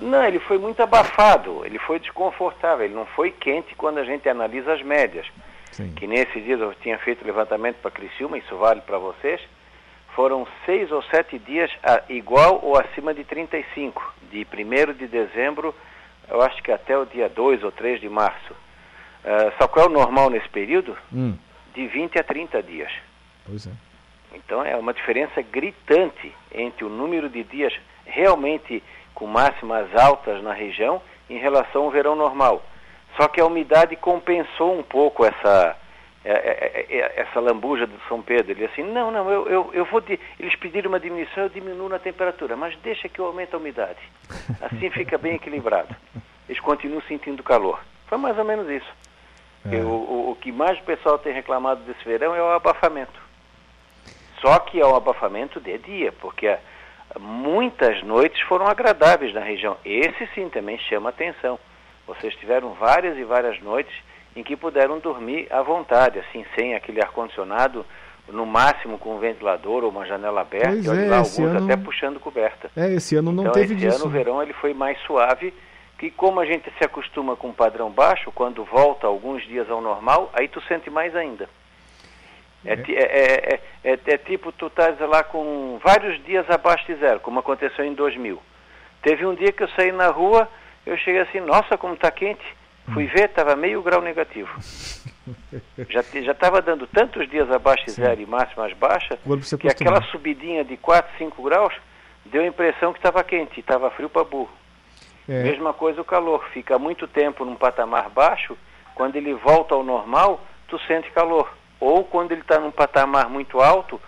[0.00, 4.28] Não, ele foi muito abafado, ele foi desconfortável, ele não foi quente quando a gente
[4.28, 5.26] analisa as médias.
[5.72, 5.92] Sim.
[5.94, 9.40] que nesses dias eu tinha feito levantamento para Criciúma, isso vale para vocês,
[10.14, 15.74] foram seis ou sete dias a, igual ou acima de 35, de 1 de dezembro,
[16.28, 18.52] eu acho que até o dia 2 ou 3 de março.
[18.52, 20.96] Uh, só qual é o normal nesse período?
[21.12, 21.36] Hum.
[21.74, 22.92] De 20 a 30 dias.
[23.46, 23.70] Pois é.
[24.34, 27.72] Então é uma diferença gritante entre o número de dias
[28.04, 28.82] realmente
[29.14, 32.62] com máximas altas na região em relação ao verão normal.
[33.16, 35.76] Só que a umidade compensou um pouco essa,
[36.24, 38.52] é, é, é, essa lambuja do São Pedro.
[38.52, 40.00] Ele assim, não, não, eu, eu, eu vou.
[40.00, 40.18] De...
[40.38, 43.98] Eles pediram uma diminuição, eu diminuo na temperatura, mas deixa que eu aumente a umidade.
[44.60, 45.94] Assim fica bem equilibrado.
[46.48, 47.80] Eles continuam sentindo calor.
[48.06, 48.92] Foi mais ou menos isso.
[49.70, 49.76] É.
[49.76, 53.20] O, o, o, que mais o pessoal tem reclamado desse verão é o abafamento.
[54.40, 56.56] Só que é o abafamento de dia, porque
[57.20, 59.76] muitas noites foram agradáveis na região.
[59.84, 61.58] Esse sim também chama atenção
[62.06, 63.94] Vocês tiveram várias e várias noites
[64.34, 67.84] em que puderam dormir à vontade, assim, sem aquele ar-condicionado,
[68.28, 71.40] no máximo com um ventilador ou uma janela aberta, Pois e olha é, lá, esse
[71.42, 72.70] alguns ano- até puxando coberta.
[72.76, 73.96] É, esse ano não então, teve esse disso.
[73.96, 75.52] ano o verão ele foi mais suave,
[75.98, 79.80] que como a gente se acostuma com um padrão baixo, quando volta alguns dias ao
[79.80, 81.48] normal, aí tu sente mais ainda.
[82.64, 86.94] É, é, é, é, é- é tipo, tu estás lá com vários dias abaixo de
[86.94, 88.40] zero, como aconteceu em 2000.
[89.02, 90.48] Teve um dia que eu saí na rua,
[90.86, 92.44] eu cheguei assim, nossa, como está quente.
[92.92, 94.50] Fui ver, estava meio grau negativo.
[95.88, 99.18] Já estava dando tantos dias abaixo de zero e máximas baixas,
[99.60, 101.72] que aquela subidinha de 4, 5 graus
[102.26, 104.50] deu a impressão que estava quente, estava frio para burro.
[105.28, 108.58] É, Mesma coisa o calor, fica muito tempo num patamar baixo,
[108.94, 111.48] quando ele volta ao normal, tu sente calor.
[111.78, 114.00] Ou quando ele está num patamar muito alto,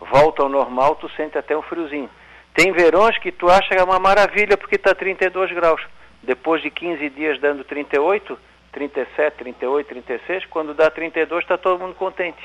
[0.00, 2.10] volta ao normal, tu sente até um friozinho.
[2.54, 5.82] Tem verões que tu acha que é uma maravilha porque está 32 graus.
[6.22, 8.38] Depois de 15 dias dando 38,
[8.72, 12.42] 37, 38, 36, quando dá 32 está todo mundo contente.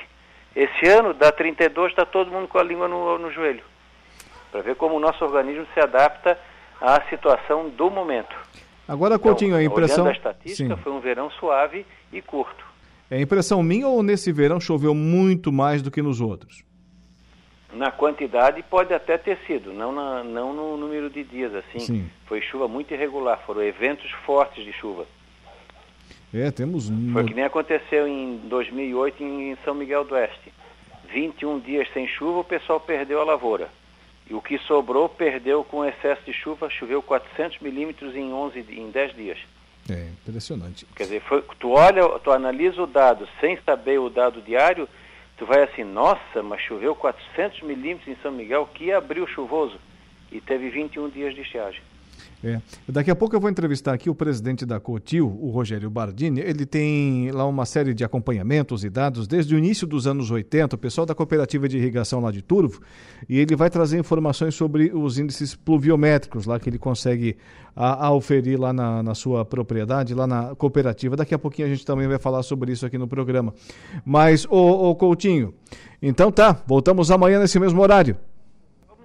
[0.55, 3.63] Esse ano dá 32, está todo mundo com a língua no, no joelho.
[4.51, 6.37] Para ver como o nosso organismo se adapta
[6.79, 8.35] à situação do momento.
[8.87, 10.03] Agora, Coutinho, a Então, impressão.
[10.03, 10.81] Olhando a estatística, Sim.
[10.81, 12.65] foi um verão suave e curto.
[13.09, 16.63] É impressão minha ou nesse verão choveu muito mais do que nos outros?
[17.73, 21.79] Na quantidade pode até ter sido, não, na- não no número de dias assim.
[21.79, 22.09] Sim.
[22.25, 25.05] Foi chuva muito irregular, foram eventos fortes de chuva.
[26.33, 26.89] É, temos.
[27.13, 30.51] Foi que nem aconteceu em 2008 em São Miguel do Oeste.
[31.13, 33.69] 21 dias sem chuva, o pessoal perdeu a lavoura.
[34.29, 38.79] E o que sobrou perdeu com excesso de chuva, choveu 400 milímetros em 11 di-
[38.79, 39.37] em 10 dias.
[39.89, 40.85] É, impressionante.
[40.95, 44.87] Quer dizer, foi- tu olha, tu analisa o dado sem saber o dado diário,
[45.41, 49.75] tu vai assim, nossa, mas choveu 400 milímetros em São Miguel, que abril chuvoso.
[50.31, 51.81] E teve 21 dias de estiagem.
[52.43, 52.59] É.
[52.87, 56.41] Daqui a pouco eu vou entrevistar aqui o presidente da Cotil, o Rogério Bardini.
[56.41, 60.75] Ele tem lá uma série de acompanhamentos e dados desde o início dos anos 80,
[60.75, 62.81] o pessoal da cooperativa de irrigação lá de Turvo,
[63.29, 67.37] e ele vai trazer informações sobre os índices pluviométricos lá que ele consegue
[67.75, 71.15] a, a oferir lá na, na sua propriedade, lá na cooperativa.
[71.15, 73.53] Daqui a pouquinho a gente também vai falar sobre isso aqui no programa.
[74.03, 75.53] Mas, ô, ô Coutinho,
[76.01, 78.17] então tá, voltamos amanhã nesse mesmo horário.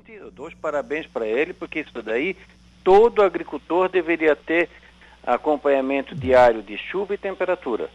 [0.09, 2.35] Eu dou os parabéns para ele, porque isso daí
[2.87, 4.68] todo agricultor deveria ter
[5.27, 7.90] acompanhamento diário de chuva e temperatura.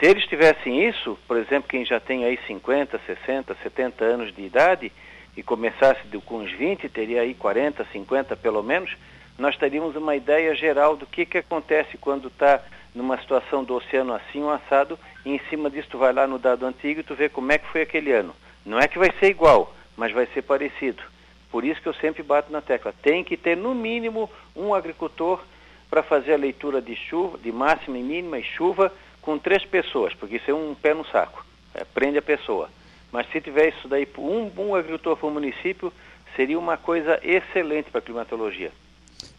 [0.00, 4.40] Se eles tivessem isso, por exemplo, quem já tem aí 50, 60, 70 anos de
[4.40, 4.90] idade
[5.36, 8.96] e começasse com uns 20, teria aí 40, 50 pelo menos,
[9.38, 12.62] nós teríamos uma ideia geral do que, que acontece quando está
[12.94, 16.38] numa situação do oceano assim, um assado, e em cima disso tu vai lá no
[16.38, 18.34] dado antigo e tu vê como é que foi aquele ano.
[18.64, 21.02] Não é que vai ser igual, mas vai ser parecido.
[21.50, 22.92] Por isso que eu sempre bato na tecla.
[23.02, 25.40] Tem que ter no mínimo um agricultor
[25.88, 30.14] para fazer a leitura de chuva, de máxima e mínima e chuva com três pessoas,
[30.14, 31.44] porque isso é um pé no saco.
[31.74, 32.68] É, prende a pessoa.
[33.12, 35.92] Mas se tiver isso daí, um, um agricultor por município,
[36.34, 38.70] seria uma coisa excelente para a climatologia.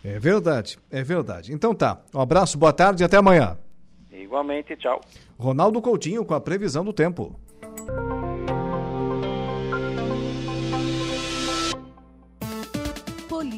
[0.04, 1.54] É verdade, é verdade.
[1.54, 3.58] Então tá, um abraço, boa tarde e até amanhã.
[4.12, 5.02] Igualmente, tchau.
[5.38, 7.40] Ronaldo Coutinho com a previsão do tempo.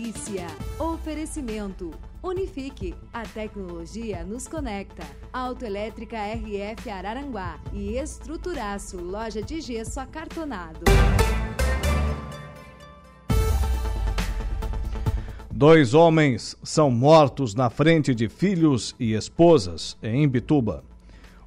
[0.10, 0.48] Polícia.
[0.80, 1.92] Oferecimento.
[2.24, 2.96] Unifique.
[3.14, 5.04] A tecnologia nos conecta.
[5.32, 7.60] Autoelétrica RF Araranguá.
[7.72, 8.98] E Estruturaço.
[8.98, 10.80] Loja de gesso acartonado.
[15.52, 20.84] Dois homens são mortos na frente de filhos e esposas em Bituba.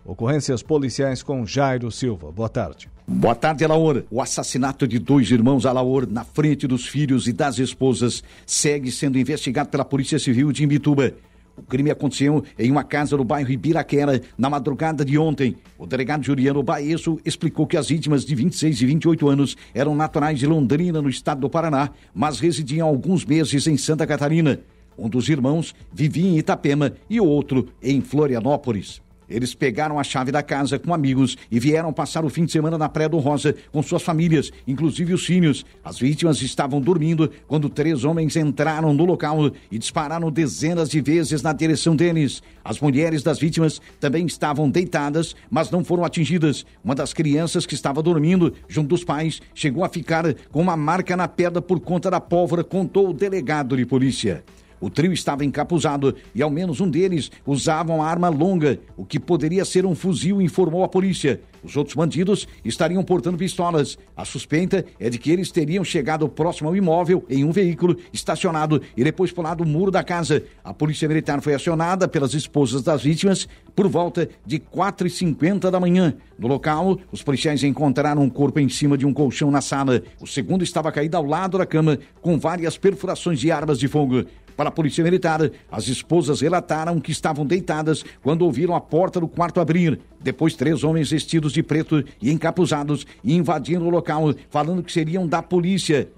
[0.05, 2.33] Ocorrências policiais com Jairo Silva.
[2.33, 2.91] Boa tarde.
[3.07, 4.05] Boa tarde, Alaor.
[4.11, 9.19] O assassinato de dois irmãos Alaor na frente dos filhos e das esposas segue sendo
[9.19, 11.13] investigado pela Polícia Civil de Imbituba.
[11.57, 15.57] O crime aconteceu em uma casa no bairro Ibiraquera na madrugada de ontem.
[15.79, 20.39] O delegado Juliano Baesso explicou que as vítimas de 26 e 28 anos eram naturais
[20.39, 24.61] de Londrina, no estado do Paraná, mas residiam alguns meses em Santa Catarina.
[24.97, 29.02] Um dos irmãos vivia em Itapema e o outro em Florianópolis.
[29.29, 32.77] Eles pegaram a chave da casa com amigos e vieram passar o fim de semana
[32.77, 35.65] na Praia do Rosa com suas famílias, inclusive os filhos.
[35.85, 41.43] As vítimas estavam dormindo quando três homens entraram no local e dispararam dezenas de vezes
[41.43, 42.43] na direção deles.
[42.65, 46.65] As mulheres das vítimas também estavam deitadas, mas não foram atingidas.
[46.85, 51.17] Uma das crianças que estava dormindo junto dos pais chegou a ficar com uma marca
[51.17, 54.45] na perna por conta da pólvora, contou o delegado de polícia.
[54.83, 59.21] O trio estava encapuzado e ao menos um deles usava uma arma longa, o que
[59.21, 61.41] poderia ser um fuzil, informou a polícia.
[61.63, 63.97] Os outros bandidos estariam portando pistolas.
[64.17, 68.83] A suspeita é de que eles teriam chegado próximo ao imóvel em um veículo estacionado
[68.97, 70.43] e depois pulado o muro da casa.
[70.65, 76.15] A polícia militar foi acionada pelas esposas das vítimas por volta de 4h50 da manhã.
[76.37, 80.03] No local, os policiais encontraram um corpo em cima de um colchão na sala.
[80.21, 84.25] O segundo estava caído ao lado da cama, com várias perfurações de armas de fogo.
[84.57, 89.29] Para a Polícia Militar, as esposas relataram que estavam deitadas quando ouviram a porta do
[89.29, 89.99] quarto abrir.
[90.21, 95.43] Depois, três homens vestidos de preto e encapuzados invadiram o local, falando que seriam da
[95.43, 96.09] polícia.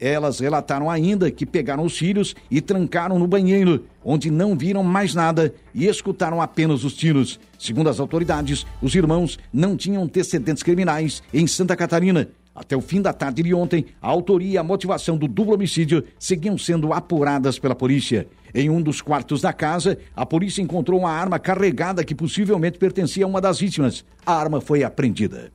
[0.00, 5.14] Elas relataram ainda que pegaram os filhos e trancaram no banheiro, onde não viram mais
[5.14, 7.38] nada e escutaram apenas os tiros.
[7.58, 13.02] Segundo as autoridades, os irmãos não tinham antecedentes criminais em Santa Catarina até o fim
[13.02, 17.58] da tarde de ontem, a autoria e a motivação do duplo homicídio seguiam sendo apuradas
[17.58, 18.28] pela polícia.
[18.54, 23.24] Em um dos quartos da casa, a polícia encontrou uma arma carregada que possivelmente pertencia
[23.24, 24.04] a uma das vítimas.
[24.24, 25.50] A arma foi apreendida.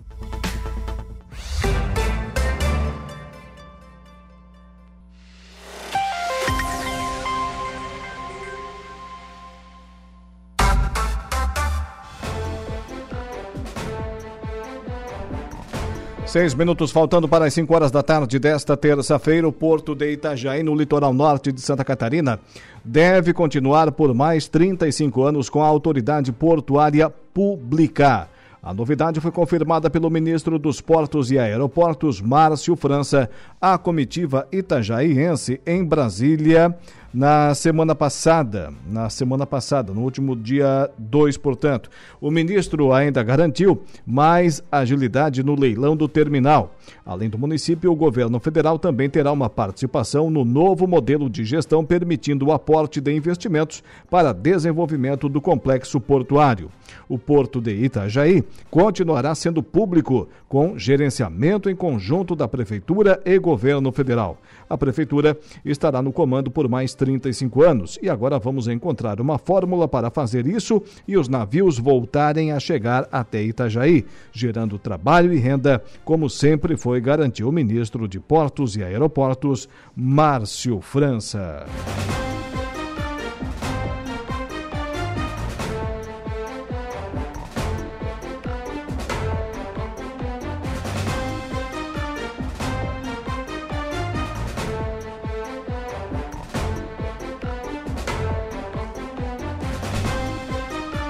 [16.30, 20.62] Seis minutos faltando para as 5 horas da tarde desta terça-feira, o porto de Itajaí,
[20.62, 22.40] no litoral norte de Santa Catarina,
[22.86, 28.28] deve continuar por mais 35 anos com a autoridade portuária pública.
[28.62, 33.28] A novidade foi confirmada pelo ministro dos Portos e Aeroportos, Márcio França,
[33.60, 36.78] à comitiva itajaiense em Brasília
[37.14, 41.90] na semana passada, na semana passada, no último dia 2, portanto.
[42.22, 46.76] O ministro ainda garantiu mais agilidade no leilão do terminal.
[47.06, 51.84] Além do município, o governo federal também terá uma participação no novo modelo de gestão
[51.84, 56.70] permitindo o aporte de investimentos para desenvolvimento do complexo portuário.
[57.08, 63.92] O porto de Itajaí continuará sendo público, com gerenciamento em conjunto da prefeitura e governo
[63.92, 64.38] federal.
[64.68, 69.88] A prefeitura estará no comando por mais 35 anos e agora vamos encontrar uma fórmula
[69.88, 75.82] para fazer isso e os navios voltarem a chegar até Itajaí, gerando trabalho e renda,
[76.04, 81.66] como sempre foi garantiu o ministro de Portos e Aeroportos, Márcio França.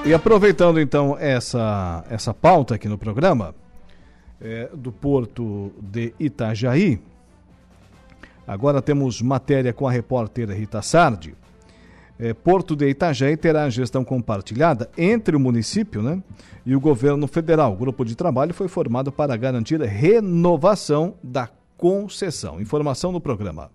[0.10, 3.54] E aproveitando então essa, essa pauta aqui no programa,
[4.42, 7.00] é, do porto de Itajaí,
[8.48, 11.36] agora temos matéria com a repórter Rita Sardi.
[12.18, 16.24] É, porto de Itajaí terá gestão compartilhada entre o município né,
[16.66, 17.74] e o governo federal.
[17.74, 22.60] O grupo de trabalho foi formado para garantir a renovação da concessão.
[22.60, 23.70] Informação no programa.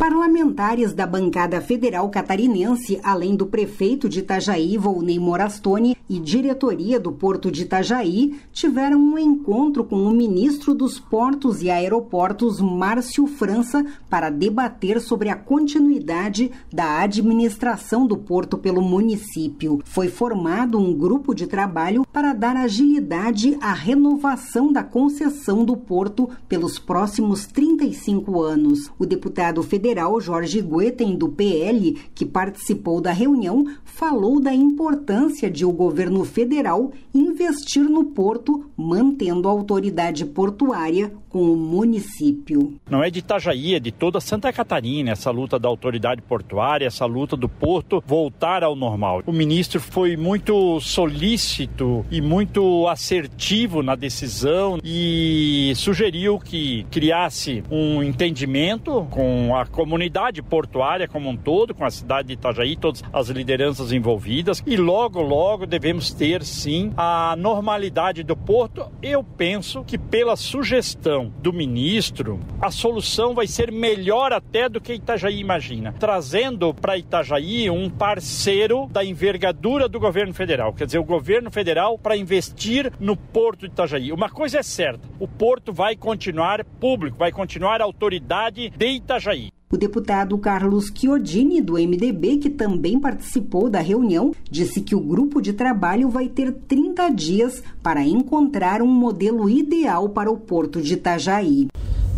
[0.00, 7.12] Parlamentares da bancada federal catarinense, além do prefeito de Itajaí, Volney Morastone, e diretoria do
[7.12, 13.84] Porto de Itajaí, tiveram um encontro com o ministro dos Portos e Aeroportos, Márcio França,
[14.08, 19.82] para debater sobre a continuidade da administração do porto pelo município.
[19.84, 26.28] Foi formado um grupo de trabalho para dar agilidade à renovação da concessão do porto
[26.48, 28.90] pelos próximos 35 anos.
[28.98, 35.50] O deputado federal federal Jorge Guetem, do PL, que participou da reunião, falou da importância
[35.50, 42.74] de o governo federal investir no porto, mantendo a autoridade portuária com o município.
[42.88, 47.06] Não é de Itajaí, é de toda Santa Catarina essa luta da autoridade portuária, essa
[47.06, 49.22] luta do porto voltar ao normal.
[49.26, 58.02] O ministro foi muito solícito e muito assertivo na decisão e sugeriu que criasse um
[58.02, 63.30] entendimento com a comunidade portuária como um todo, com a cidade de Itajaí, todas as
[63.30, 68.92] lideranças envolvidas e logo, logo devemos ter sim a normalidade do porto.
[69.00, 74.92] Eu penso que pela sugestão do ministro, a solução vai ser melhor até do que
[74.92, 81.04] Itajaí imagina, trazendo para Itajaí um parceiro da envergadura do governo federal, quer dizer, o
[81.04, 84.12] governo federal para investir no porto de Itajaí.
[84.12, 89.50] Uma coisa é certa, o porto vai continuar público, vai continuar autoridade de Itajaí.
[89.72, 95.40] O deputado Carlos Chiodini, do MDB, que também participou da reunião, disse que o grupo
[95.40, 100.94] de trabalho vai ter 30 dias para encontrar um modelo ideal para o porto de
[100.94, 101.68] Itajaí.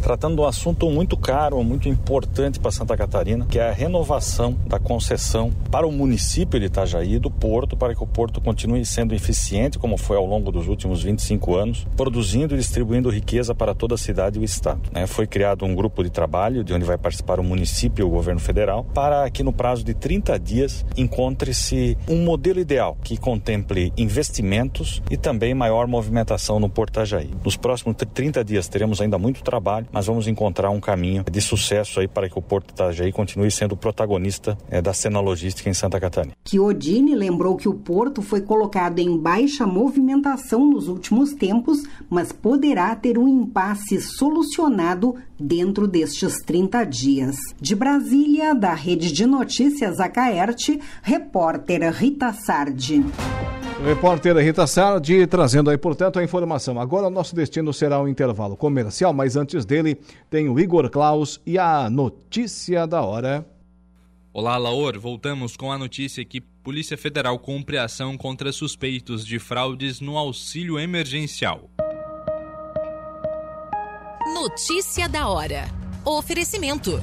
[0.03, 4.57] Tratando de um assunto muito caro, muito importante para Santa Catarina, que é a renovação
[4.67, 9.15] da concessão para o município de Itajaí do porto, para que o porto continue sendo
[9.15, 13.95] eficiente, como foi ao longo dos últimos 25 anos, produzindo e distribuindo riqueza para toda
[13.95, 14.81] a cidade e o estado.
[14.93, 15.07] Né?
[15.07, 18.41] Foi criado um grupo de trabalho, de onde vai participar o município e o governo
[18.41, 25.01] federal, para que no prazo de 30 dias encontre-se um modelo ideal que contemple investimentos
[25.09, 27.31] e também maior movimentação no Porto Itajaí.
[27.45, 32.01] Nos próximos 30 dias teremos ainda muito trabalho, mas vamos encontrar um caminho de sucesso
[32.01, 36.01] aí para que o Porto Itajaí continue sendo protagonista é, da cena logística em Santa
[36.01, 36.35] Catarina.
[36.47, 42.95] Chiodini lembrou que o porto foi colocado em baixa movimentação nos últimos tempos, mas poderá
[42.97, 47.37] ter um impasse solucionado dentro destes 30 dias.
[47.61, 53.05] De Brasília, da Rede de Notícias Acaerte, repórter Rita Sardi.
[53.85, 56.81] Repórter Rita Sardi trazendo aí, portanto, a informação.
[56.81, 59.97] Agora o nosso destino será o um intervalo comercial, mas antes dele
[60.31, 63.45] tem o Igor Klaus e a notícia da hora.
[64.33, 64.99] Olá, Laor.
[65.01, 70.79] Voltamos com a notícia que Polícia Federal cumpre ação contra suspeitos de fraudes no auxílio
[70.79, 71.69] emergencial.
[74.33, 75.65] Notícia da hora.
[76.05, 77.03] Oferecimento.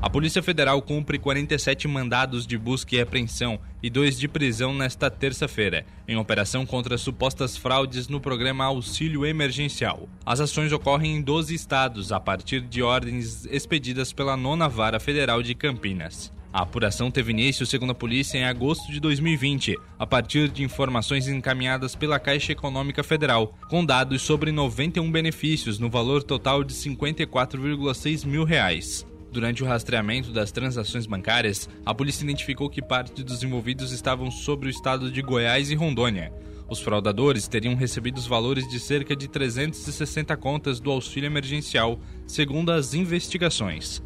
[0.00, 5.10] A Polícia Federal cumpre 47 mandados de busca e apreensão e dois de prisão nesta
[5.10, 10.08] terça-feira, em operação contra supostas fraudes no programa Auxílio Emergencial.
[10.24, 15.42] As ações ocorrem em 12 estados, a partir de ordens expedidas pela Nona Vara Federal
[15.42, 16.32] de Campinas.
[16.52, 21.26] A apuração teve início, segundo a polícia, em agosto de 2020, a partir de informações
[21.26, 28.24] encaminhadas pela Caixa Econômica Federal, com dados sobre 91 benefícios no valor total de 54,6
[28.24, 29.04] mil reais.
[29.30, 34.68] Durante o rastreamento das transações bancárias, a polícia identificou que parte dos envolvidos estavam sobre
[34.68, 36.32] o estado de Goiás e Rondônia.
[36.68, 42.70] Os fraudadores teriam recebido os valores de cerca de 360 contas do auxílio emergencial, segundo
[42.70, 44.02] as investigações.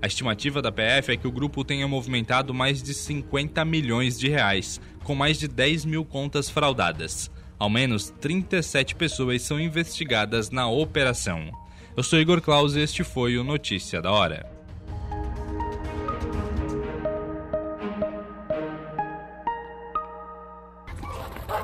[0.00, 4.28] A estimativa da PF é que o grupo tenha movimentado mais de 50 milhões de
[4.28, 7.30] reais, com mais de 10 mil contas fraudadas.
[7.58, 11.50] Ao menos 37 pessoas são investigadas na operação.
[11.96, 14.55] Eu sou Igor Claus e este foi o Notícia da Hora.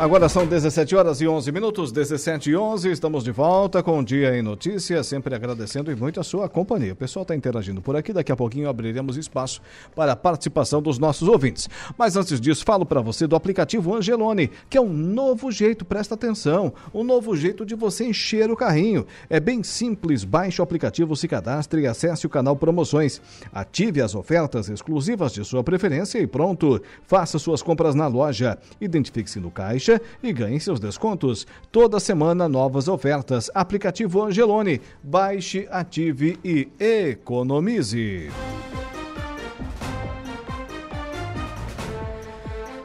[0.00, 2.90] Agora são 17 horas e 11 minutos, 17 e 11.
[2.90, 6.94] Estamos de volta com o Dia em Notícias, sempre agradecendo e muito a sua companhia.
[6.94, 9.60] O pessoal está interagindo por aqui, daqui a pouquinho abriremos espaço
[9.94, 11.68] para a participação dos nossos ouvintes.
[11.98, 16.14] Mas antes disso, falo para você do aplicativo Angelone, que é um novo jeito, presta
[16.14, 19.06] atenção, um novo jeito de você encher o carrinho.
[19.28, 23.20] É bem simples, baixe o aplicativo, se cadastre e acesse o canal Promoções.
[23.52, 26.80] Ative as ofertas exclusivas de sua preferência e pronto.
[27.06, 28.56] Faça suas compras na loja.
[28.80, 29.89] Identifique-se no caixa
[30.22, 31.46] e ganhe seus descontos.
[31.72, 33.50] Toda semana, novas ofertas.
[33.54, 34.80] Aplicativo Angelone.
[35.02, 38.30] Baixe, ative e economize.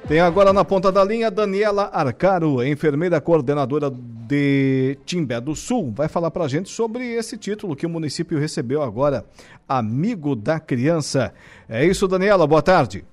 [0.08, 5.92] Tem agora na ponta da linha Daniela Arcaro, enfermeira coordenadora de Timbé do Sul.
[5.96, 9.26] Vai falar para a gente sobre esse título que o município recebeu agora,
[9.68, 11.34] Amigo da Criança.
[11.68, 13.04] É isso, Daniela, boa tarde.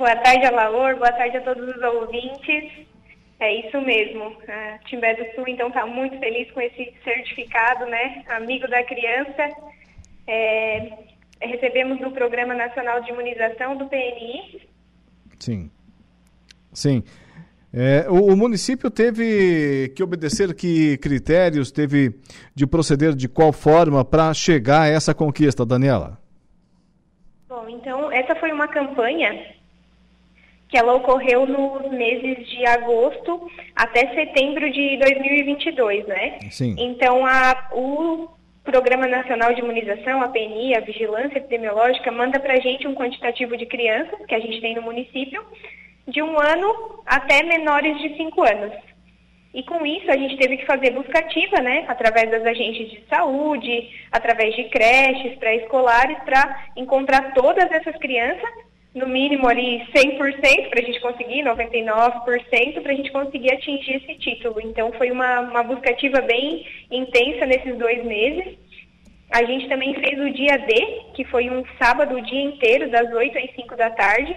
[0.00, 0.96] Boa tarde, Alaor.
[0.96, 2.86] Boa tarde a todos os ouvintes.
[3.38, 4.34] É isso mesmo.
[4.48, 8.24] A Timbé do Sul, então, está muito feliz com esse certificado, né?
[8.30, 9.46] Amigo da criança.
[10.26, 10.90] É,
[11.42, 14.62] recebemos do Programa Nacional de Imunização do PNI.
[15.38, 15.70] Sim.
[16.72, 17.04] Sim.
[17.70, 22.18] É, o, o, município teve que obedecer que critérios, teve
[22.54, 26.18] de proceder de qual forma para chegar a essa conquista, Daniela?
[27.46, 29.59] Bom, então, essa foi uma campanha
[30.70, 36.38] que ela ocorreu nos meses de agosto até setembro de 2022, né?
[36.48, 36.76] Sim.
[36.78, 38.28] Então, a, o
[38.62, 43.56] Programa Nacional de Imunização, a PNI, a Vigilância Epidemiológica, manda para a gente um quantitativo
[43.56, 45.44] de crianças que a gente tem no município,
[46.06, 48.72] de um ano até menores de cinco anos.
[49.52, 53.04] E com isso a gente teve que fazer busca ativa, né, através das agentes de
[53.08, 58.48] saúde, através de creches pré-escolares, para encontrar todas essas crianças
[58.94, 64.18] no mínimo ali 100% para a gente conseguir, 99% para a gente conseguir atingir esse
[64.18, 64.60] título.
[64.60, 68.58] Então foi uma, uma busca ativa bem intensa nesses dois meses.
[69.30, 73.12] A gente também fez o dia D, que foi um sábado o dia inteiro, das
[73.12, 74.36] 8 às 5 da tarde,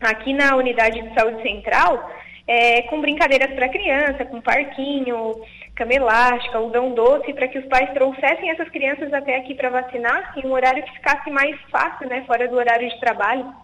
[0.00, 2.10] aqui na unidade de saúde central,
[2.46, 5.34] é, com brincadeiras para criança, com parquinho,
[5.74, 10.32] cama elástica, algodão doce, para que os pais trouxessem essas crianças até aqui para vacinar
[10.36, 13.63] em um horário que ficasse mais fácil, né, fora do horário de trabalho.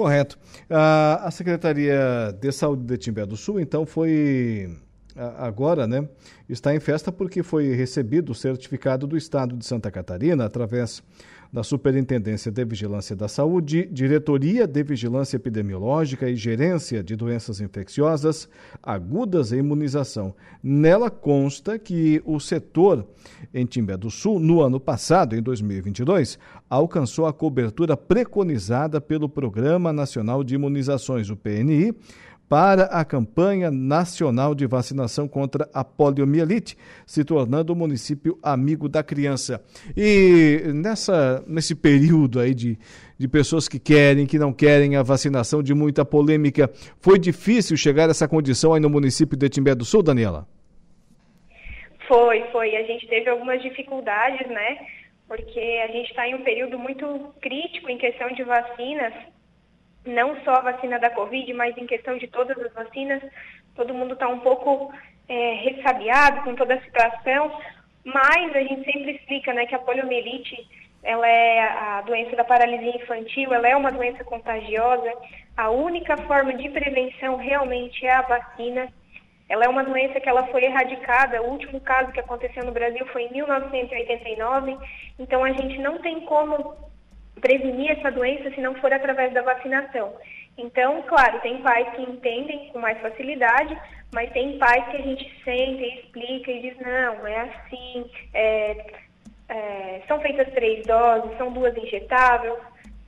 [0.00, 0.38] Correto.
[0.70, 4.74] A, a Secretaria de Saúde de Timbé do Sul, então, foi
[5.36, 6.08] agora, né,
[6.48, 11.02] está em festa porque foi recebido o certificado do Estado de Santa Catarina através
[11.52, 18.48] da Superintendência de Vigilância da Saúde, Diretoria de Vigilância Epidemiológica e Gerência de Doenças Infecciosas
[18.82, 20.34] Agudas e Imunização.
[20.62, 23.06] Nela consta que o setor
[23.52, 26.38] em Timbé do Sul, no ano passado, em 2022,
[26.68, 31.94] alcançou a cobertura preconizada pelo Programa Nacional de Imunizações, o PNI,
[32.50, 36.76] para a campanha nacional de vacinação contra a poliomielite,
[37.06, 39.62] se tornando o município amigo da criança.
[39.96, 42.76] E nessa, nesse período aí de,
[43.16, 46.68] de pessoas que querem, que não querem a vacinação, de muita polêmica,
[47.00, 50.44] foi difícil chegar a essa condição aí no município de Timbé do Sul, Daniela?
[52.08, 52.74] Foi, foi.
[52.74, 54.88] A gente teve algumas dificuldades, né?
[55.28, 59.14] Porque a gente está em um período muito crítico em questão de vacinas
[60.04, 63.22] não só a vacina da Covid, mas em questão de todas as vacinas,
[63.74, 64.92] todo mundo está um pouco
[65.28, 67.52] é, ressabiado com toda a situação,
[68.04, 70.68] mas a gente sempre explica né, que a poliomielite
[71.02, 75.12] ela é a doença da paralisia infantil, ela é uma doença contagiosa,
[75.56, 78.88] a única forma de prevenção realmente é a vacina.
[79.48, 83.04] Ela é uma doença que ela foi erradicada, o último caso que aconteceu no Brasil
[83.06, 84.78] foi em 1989,
[85.18, 86.76] então a gente não tem como
[87.40, 90.14] prevenir essa doença se não for através da vacinação.
[90.58, 93.76] Então, claro, tem pais que entendem com mais facilidade,
[94.12, 98.86] mas tem pais que a gente sente e explica e diz, não, é assim, é,
[99.48, 102.54] é, são feitas três doses, são duas injetáveis,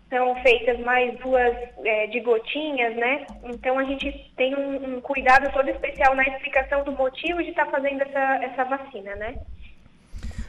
[0.08, 3.26] são feitas mais duas é, de gotinhas, né?
[3.44, 7.64] Então a gente tem um, um, cuidado todo especial na explicação do motivo de estar
[7.64, 9.36] tá fazendo essa, essa vacina, né?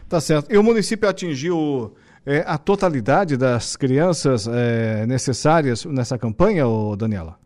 [0.10, 0.54] Tá certo.
[0.54, 1.96] E o município atingiu
[2.26, 7.38] é, a totalidade das crianças é, necessárias nessa campanha, ô Daniela?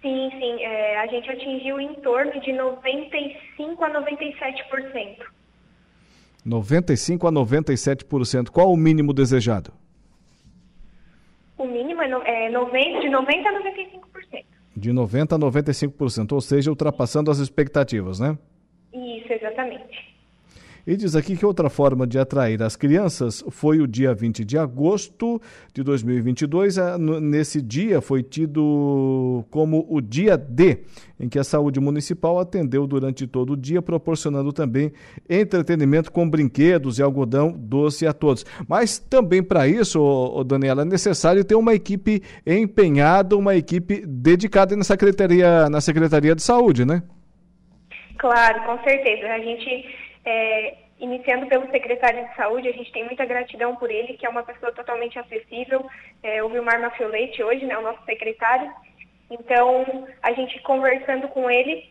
[0.00, 0.62] Sim, sim.
[0.62, 5.16] É, a gente atingiu em torno de 95% a 97%.
[6.46, 8.50] 95% a 97%.
[8.50, 9.72] Qual o mínimo desejado?
[11.56, 13.52] O mínimo é, 90, de 90% a
[14.32, 14.44] 95%.
[14.74, 18.36] De 90% a 95%, ou seja, ultrapassando as expectativas, né?
[18.92, 20.11] Isso, exatamente.
[20.84, 24.58] E diz aqui que outra forma de atrair as crianças foi o dia 20 de
[24.58, 25.40] agosto
[25.72, 26.76] de 2022.
[27.20, 30.78] Nesse dia foi tido como o dia D,
[31.20, 34.92] em que a saúde municipal atendeu durante todo o dia, proporcionando também
[35.30, 38.44] entretenimento com brinquedos e algodão doce a todos.
[38.66, 44.82] Mas também para isso, Daniela, é necessário ter uma equipe empenhada, uma equipe dedicada na
[44.82, 47.04] Secretaria, na Secretaria de Saúde, né?
[48.18, 49.26] Claro, com certeza.
[49.28, 54.14] A gente é, iniciando pelo secretário de saúde, a gente tem muita gratidão por ele,
[54.14, 55.84] que é uma pessoa totalmente acessível.
[56.22, 58.72] É, o Vilmar Mafiolete hoje, né, o nosso secretário.
[59.30, 61.90] Então, a gente conversando com ele,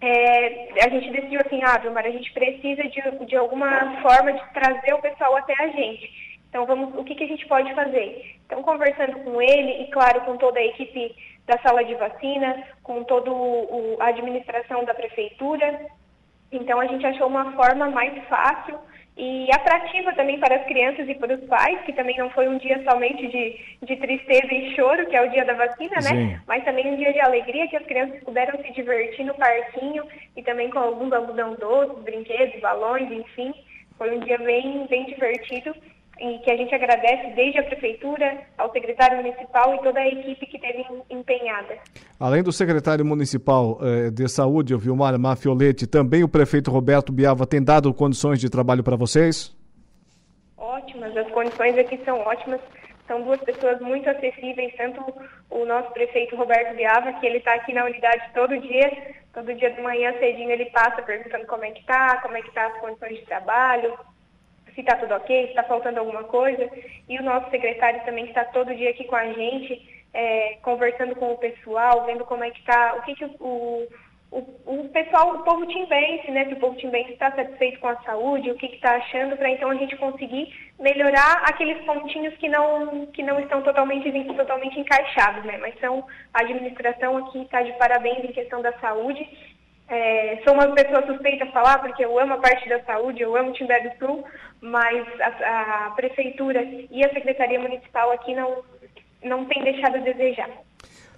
[0.00, 4.52] é, a gente decidiu assim, ah, Vilmar, a gente precisa de, de alguma forma de
[4.52, 6.38] trazer o pessoal até a gente.
[6.48, 8.36] Então, vamos, o que, que a gente pode fazer?
[8.44, 11.14] Então, conversando com ele e, claro, com toda a equipe
[11.46, 13.30] da sala de vacina, com toda
[14.00, 15.86] a administração da prefeitura,
[16.56, 18.78] então a gente achou uma forma mais fácil
[19.16, 22.58] e atrativa também para as crianças e para os pais, que também não foi um
[22.58, 26.10] dia somente de, de tristeza e choro, que é o dia da vacina, né?
[26.10, 26.40] Sim.
[26.46, 30.04] Mas também um dia de alegria, que as crianças puderam se divertir no parquinho
[30.36, 33.54] e também com alguns algodão doces, brinquedos, balões, enfim.
[33.96, 35.74] Foi um dia bem, bem divertido
[36.18, 40.46] e que a gente agradece desde a prefeitura, ao secretário municipal e toda a equipe
[40.46, 41.76] que teve empenhada.
[42.18, 47.46] Além do secretário municipal eh, de saúde, o Vilmar Mafiolete, também o prefeito Roberto Biava
[47.46, 49.54] tem dado condições de trabalho para vocês?
[50.56, 52.60] Ótimas, as condições aqui são ótimas.
[53.06, 55.00] São duas pessoas muito acessíveis, tanto
[55.48, 59.70] o nosso prefeito Roberto Biava, que ele está aqui na unidade todo dia, todo dia
[59.70, 62.80] de manhã cedinho ele passa perguntando como é que está, como é que está as
[62.80, 63.96] condições de trabalho,
[64.76, 66.70] se está tudo ok, se está faltando alguma coisa.
[67.08, 71.32] E o nosso secretário também está todo dia aqui com a gente, é, conversando com
[71.32, 73.88] o pessoal, vendo como é que está, o que, que o,
[74.30, 78.02] o, o pessoal, o povo timbense, né, se o povo timbense está satisfeito com a
[78.02, 83.06] saúde, o que está achando, para então a gente conseguir melhorar aqueles pontinhos que não,
[83.06, 86.04] que não estão totalmente, totalmente encaixados, né, mas são,
[86.34, 89.26] a administração aqui está de parabéns em questão da saúde
[89.88, 93.36] É, sou uma pessoa suspeita a falar porque eu amo a parte da saúde, eu
[93.36, 94.24] amo Timbé do Sul,
[94.60, 96.60] mas a, a prefeitura
[96.90, 98.64] e a secretaria municipal aqui não,
[99.22, 100.50] não tem deixado a desejar.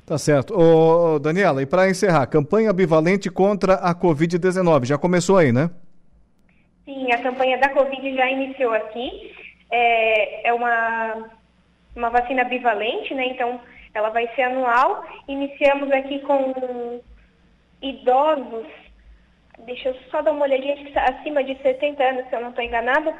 [0.04, 0.54] Tá certo.
[0.58, 5.70] Ô, Daniela, e para encerrar, campanha bivalente contra a Covid-19, já começou aí, né?
[6.84, 9.34] Sim, a campanha da Covid já iniciou aqui.
[9.70, 11.28] É, é uma,
[11.94, 13.26] uma vacina bivalente, né?
[13.26, 13.60] Então,
[13.92, 15.04] ela vai ser anual.
[15.28, 17.00] Iniciamos aqui com
[17.82, 18.66] idosos,
[19.64, 23.14] deixa eu só dar uma olhadinha, acima de 70 anos, se eu não estou enganada.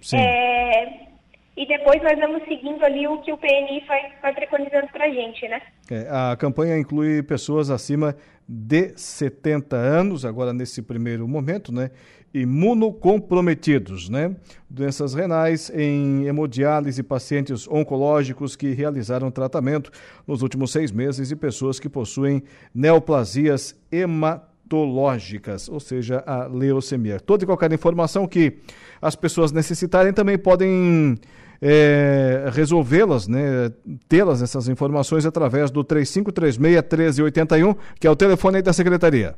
[0.00, 0.16] Sim.
[0.16, 1.08] É,
[1.56, 5.10] e depois nós vamos seguindo ali o que o PNI vai, vai preconizando para a
[5.10, 5.60] gente, né?
[5.90, 8.16] É, a campanha inclui pessoas acima
[8.48, 11.90] de 70 anos, agora nesse primeiro momento, né?
[12.32, 14.36] Imunocomprometidos, né?
[14.68, 19.90] Doenças renais em hemodiálise, pacientes oncológicos que realizaram tratamento
[20.26, 22.42] nos últimos seis meses e pessoas que possuem
[22.74, 27.18] neoplasias hematológicas, ou seja, a leucemia.
[27.18, 28.58] Toda e qualquer informação que
[29.00, 31.16] as pessoas necessitarem também podem
[31.60, 33.70] é, resolvê-las, né,
[34.08, 39.34] tê-las, essas informações, através do 3536-1381, que é o telefone da Secretaria.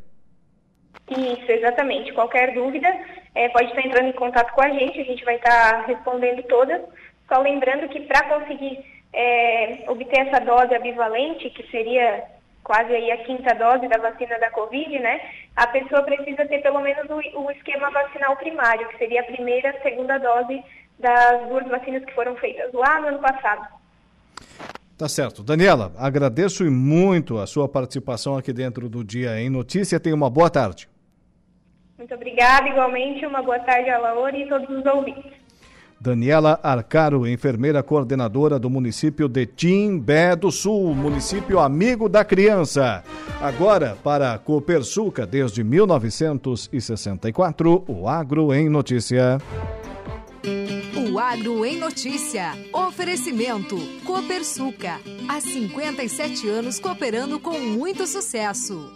[1.08, 2.12] Isso, exatamente.
[2.12, 2.88] Qualquer dúvida,
[3.34, 6.80] é, pode estar entrando em contato com a gente, a gente vai estar respondendo todas.
[7.28, 8.78] Só lembrando que para conseguir
[9.12, 12.24] é, obter essa dose abivalente, que seria
[12.62, 15.20] quase aí a quinta dose da vacina da Covid, né?
[15.56, 19.74] A pessoa precisa ter pelo menos o, o esquema vacinal primário, que seria a primeira,
[19.82, 20.62] segunda dose
[20.98, 23.79] das duas vacinas que foram feitas lá no ano passado.
[25.00, 25.42] Tá certo.
[25.42, 29.98] Daniela, agradeço muito a sua participação aqui dentro do Dia em Notícia.
[29.98, 30.90] Tenha uma boa tarde.
[31.96, 33.24] Muito obrigada, igualmente.
[33.24, 35.32] Uma boa tarde a Laura e todos os ouvintes.
[35.98, 43.02] Daniela Arcaro, enfermeira coordenadora do município de Timbé do Sul, município amigo da criança.
[43.40, 49.38] Agora, para a Copersuca, desde 1964, o Agro em Notícia.
[51.18, 52.52] Agro em Notícia.
[52.72, 53.76] Oferecimento.
[54.04, 55.00] Copersuca.
[55.28, 58.90] Há 57 anos cooperando com muito sucesso.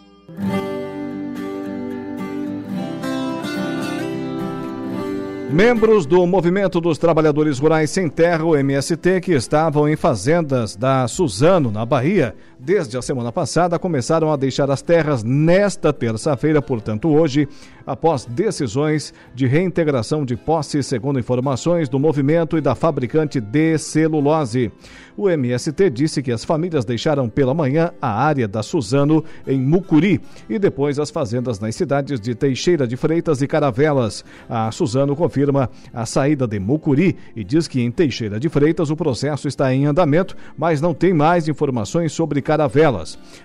[5.55, 11.07] Membros do Movimento dos Trabalhadores Rurais Sem Terra, o MST, que estavam em fazendas da
[11.07, 12.35] Suzano, na Bahia,
[12.65, 17.47] desde a semana passada, começaram a deixar as terras nesta terça-feira, portanto, hoje,
[17.87, 24.73] após decisões de reintegração de posse, segundo informações do movimento e da fabricante de celulose.
[25.17, 30.21] O MST disse que as famílias deixaram pela manhã a área da Suzano em Mucuri
[30.49, 34.25] e depois as fazendas nas cidades de Teixeira de Freitas e Caravelas.
[34.49, 38.97] A Suzano confirma a saída de Mucuri e diz que em Teixeira de Freitas o
[38.97, 42.54] processo está em andamento, mas não tem mais informações sobre Caravelas.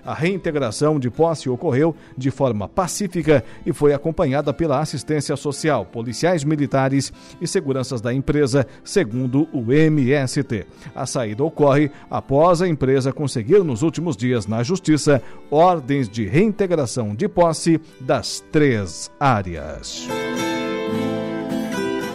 [0.04, 6.44] A reintegração de posse ocorreu de forma pacífica e foi acompanhada pela assistência social, policiais
[6.44, 10.66] militares e seguranças da empresa, segundo o MST.
[10.94, 17.14] A saída ocorre após a empresa conseguir nos últimos dias na Justiça ordens de reintegração
[17.14, 20.08] de posse das três áreas.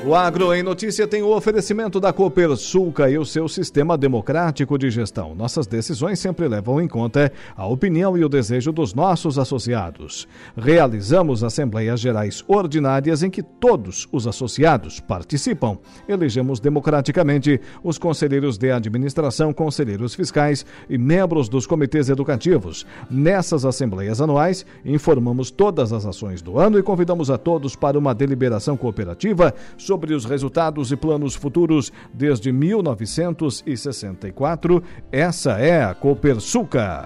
[0.08, 4.92] O Agro em Notícia tem o oferecimento da Copersulca e o seu sistema democrático de
[4.92, 5.34] gestão.
[5.34, 10.28] Nossas decisões sempre levam em conta a opinião e o desejo dos nossos associados.
[10.56, 15.80] Realizamos assembleias gerais ordinárias em que todos os associados participam.
[16.08, 22.86] Elegemos democraticamente os conselheiros de administração, conselheiros fiscais e membros dos comitês educativos.
[23.10, 28.14] Nessas assembleias anuais, informamos todas as ações do ano e convidamos a todos para uma
[28.14, 34.84] deliberação cooperativa sobre sobre os resultados e planos futuros desde 1964.
[35.10, 37.06] Essa é a Copersuca.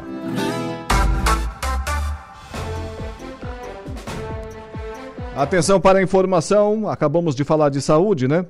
[5.36, 8.44] Atenção para a informação, acabamos de falar de saúde, né?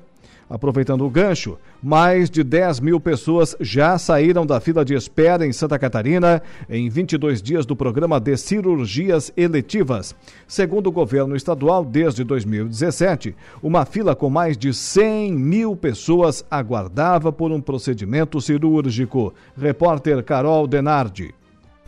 [0.50, 5.54] Aproveitando o gancho, mais de 10 mil pessoas já saíram da fila de espera em
[5.54, 10.16] Santa Catarina em 22 dias do programa de cirurgias eletivas.
[10.48, 17.32] Segundo o governo estadual, desde 2017, uma fila com mais de 100 mil pessoas aguardava
[17.32, 19.34] por um procedimento cirúrgico.
[19.56, 21.39] Repórter Carol Denardi.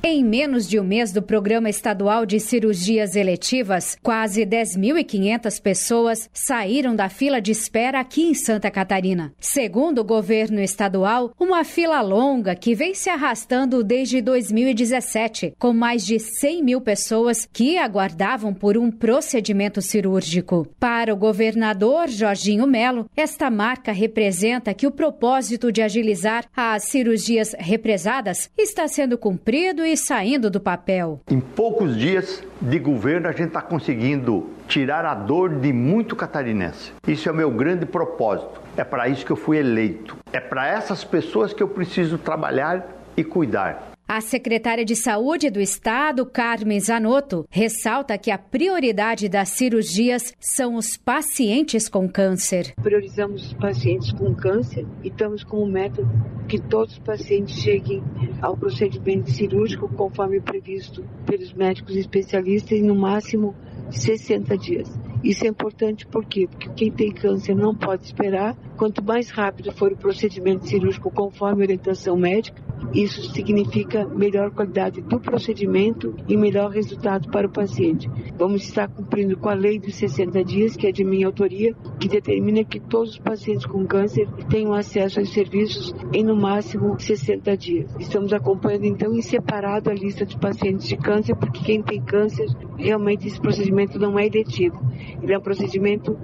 [0.04, 6.96] Em menos de um mês do Programa Estadual de Cirurgias Eletivas, quase 10.500 pessoas saíram
[6.96, 9.32] da fila de espera aqui em Santa Catarina.
[9.40, 16.04] Segundo o governo estadual, uma fila longa que vem se arrastando desde 2017, com mais
[16.04, 20.68] de 100 mil pessoas que aguardavam por um procedimento cirúrgico.
[20.80, 27.56] Para o governador Jorginho Melo, esta marca representa que o propósito de agilizar as cirurgias
[27.60, 31.22] represadas está sendo cumprido e e saindo do papel.
[31.30, 36.94] Em poucos dias de governo, a gente está conseguindo tirar a dor de muito catarinense.
[37.08, 38.62] Isso é o meu grande propósito.
[38.78, 40.16] É para isso que eu fui eleito.
[40.32, 42.88] É para essas pessoas que eu preciso trabalhar
[43.18, 43.91] e cuidar.
[44.14, 50.76] A secretária de Saúde do Estado, Carmen Zanotto, ressalta que a prioridade das cirurgias são
[50.76, 52.74] os pacientes com câncer.
[52.84, 56.06] Priorizamos os pacientes com câncer e estamos como meta
[56.50, 58.04] que todos os pacientes cheguem
[58.42, 63.56] ao procedimento cirúrgico conforme previsto pelos médicos especialistas em no máximo
[63.92, 64.90] 60 dias.
[65.24, 66.48] Isso é importante por quê?
[66.50, 68.58] Porque quem tem câncer não pode esperar.
[68.76, 72.62] Quanto mais rápido for o procedimento cirúrgico conforme a orientação médica,
[72.94, 78.10] isso significa melhor qualidade do procedimento e melhor resultado para o paciente.
[78.38, 82.08] Vamos estar cumprindo com a lei dos 60 dias, que é de minha autoria, que
[82.08, 87.56] determina que todos os pacientes com câncer tenham acesso aos serviços em no máximo 60
[87.56, 87.96] dias.
[88.00, 92.48] Estamos acompanhando então em separado a lista de pacientes de câncer, porque quem tem câncer,
[92.78, 94.80] realmente esse procedimento não é eletivo.
[95.22, 96.18] Ele é um procedimento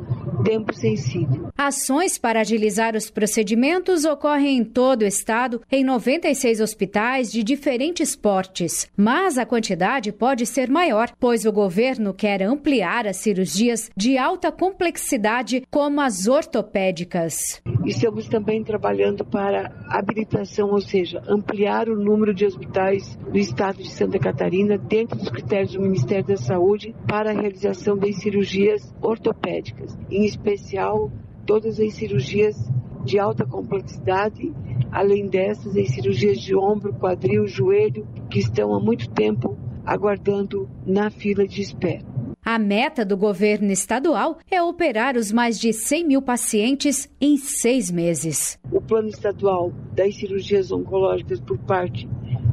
[0.43, 1.47] tempo sensível.
[1.57, 8.15] Ações para agilizar os procedimentos ocorrem em todo o estado, em 96 hospitais de diferentes
[8.15, 8.89] portes.
[8.95, 14.51] Mas a quantidade pode ser maior, pois o governo quer ampliar as cirurgias de alta
[14.51, 17.61] complexidade, como as ortopédicas.
[17.85, 23.89] Estamos também trabalhando para habilitação, ou seja, ampliar o número de hospitais do estado de
[23.89, 29.97] Santa Catarina dentro dos critérios do Ministério da Saúde para a realização de cirurgias ortopédicas,
[30.09, 31.11] em especial
[31.45, 32.55] todas as cirurgias
[33.03, 34.53] de alta complexidade,
[34.91, 41.09] além dessas, as cirurgias de ombro, quadril, joelho, que estão há muito tempo aguardando na
[41.09, 42.05] fila de espera.
[42.43, 47.91] A meta do governo estadual é operar os mais de 100 mil pacientes em seis
[47.91, 48.57] meses.
[48.71, 52.07] O plano estadual das cirurgias oncológicas por parte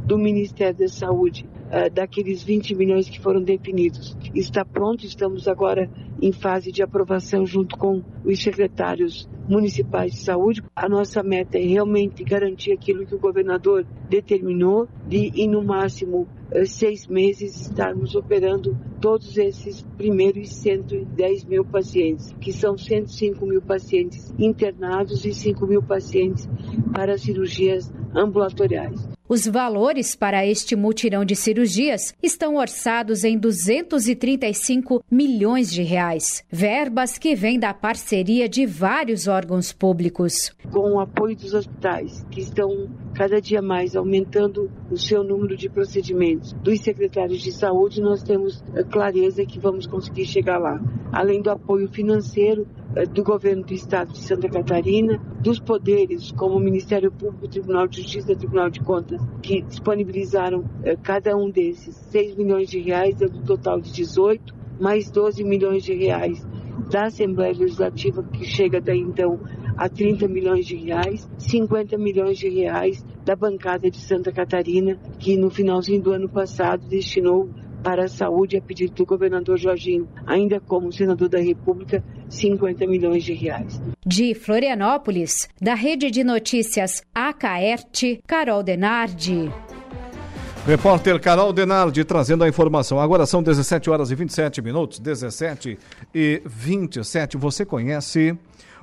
[0.04, 5.04] do Ministério da Saúde, uh, daqueles 20 milhões que foram definidos, está pronto.
[5.04, 5.90] Estamos agora
[6.22, 10.62] em fase de aprovação junto com os secretários municipais de saúde.
[10.74, 16.28] A nossa meta é realmente garantir aquilo que o governador determinou, de em no máximo
[16.50, 23.60] eh, seis meses estarmos operando todos esses primeiros 110 mil pacientes, que são 105 mil
[23.60, 26.48] pacientes internados e 5 mil pacientes
[26.92, 29.13] para cirurgias ambulatoriais.
[29.34, 37.18] Os valores para este mutirão de cirurgias estão orçados em 235 milhões de reais, verbas
[37.18, 40.54] que vêm da parceria de vários órgãos públicos.
[40.70, 45.68] Com o apoio dos hospitais, que estão cada dia mais aumentando o seu número de
[45.68, 50.80] procedimentos, dos secretários de saúde, nós temos eh, clareza que vamos conseguir chegar lá.
[51.10, 52.68] Além do apoio financeiro,
[53.12, 58.02] do governo do estado de Santa Catarina, dos poderes como o Ministério Público, Tribunal de
[58.02, 63.42] Justiça Tribunal de Contas, que disponibilizaram eh, cada um desses 6 milhões de reais, do
[63.42, 66.46] total de 18, mais 12 milhões de reais
[66.90, 69.40] da Assembleia Legislativa, que chega daí então
[69.76, 75.36] a 30 milhões de reais, 50 milhões de reais da bancada de Santa Catarina, que
[75.36, 77.48] no finalzinho do ano passado destinou
[77.84, 83.22] para a saúde a pedido do governador Jorginho, ainda como senador da República, 50 milhões
[83.22, 83.80] de reais.
[84.04, 89.50] De Florianópolis, da Rede de Notícias Acaerte, Carol Denardi.
[90.66, 92.98] Repórter Carol Denardi trazendo a informação.
[92.98, 95.78] Agora são 17 horas e 27 minutos, 17
[96.14, 97.36] e 27.
[97.36, 98.34] Você conhece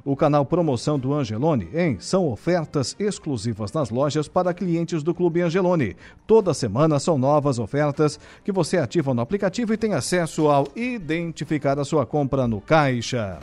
[0.03, 5.41] o canal Promoção do Angelone, em São ofertas exclusivas nas lojas para clientes do Clube
[5.41, 5.95] Angelone.
[6.25, 11.79] Toda semana são novas ofertas que você ativa no aplicativo e tem acesso ao identificar
[11.79, 13.39] a sua compra no caixa.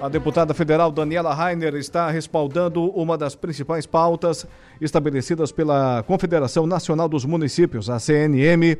[0.00, 4.46] A deputada federal Daniela Rainer está respaldando uma das principais pautas
[4.80, 8.78] estabelecidas pela Confederação Nacional dos Municípios, a CNM,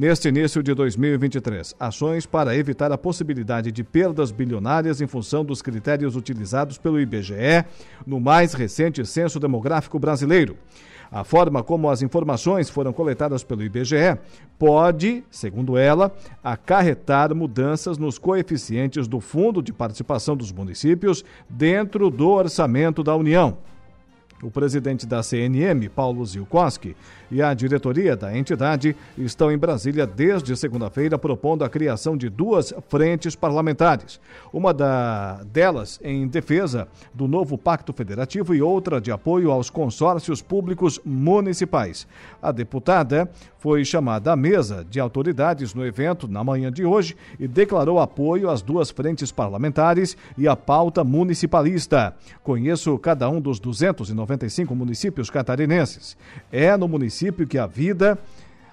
[0.00, 1.76] neste início de 2023.
[1.78, 7.66] Ações para evitar a possibilidade de perdas bilionárias em função dos critérios utilizados pelo IBGE
[8.06, 10.56] no mais recente Censo Demográfico Brasileiro.
[11.12, 14.16] A forma como as informações foram coletadas pelo IBGE
[14.58, 16.10] pode, segundo ela,
[16.42, 23.58] acarretar mudanças nos coeficientes do Fundo de Participação dos Municípios dentro do orçamento da União.
[24.42, 26.96] O presidente da CNM, Paulo Zilkowski,
[27.30, 32.74] e a diretoria da entidade estão em Brasília desde segunda-feira propondo a criação de duas
[32.88, 34.20] frentes parlamentares.
[34.52, 40.42] Uma da, delas em defesa do novo Pacto Federativo e outra de apoio aos consórcios
[40.42, 42.06] públicos municipais.
[42.42, 47.46] A deputada foi chamada à mesa de autoridades no evento na manhã de hoje e
[47.46, 52.14] declarou apoio às duas frentes parlamentares e à pauta municipalista.
[52.42, 56.16] Conheço cada um dos 295 municípios catarinenses.
[56.50, 58.18] É no município município que a vida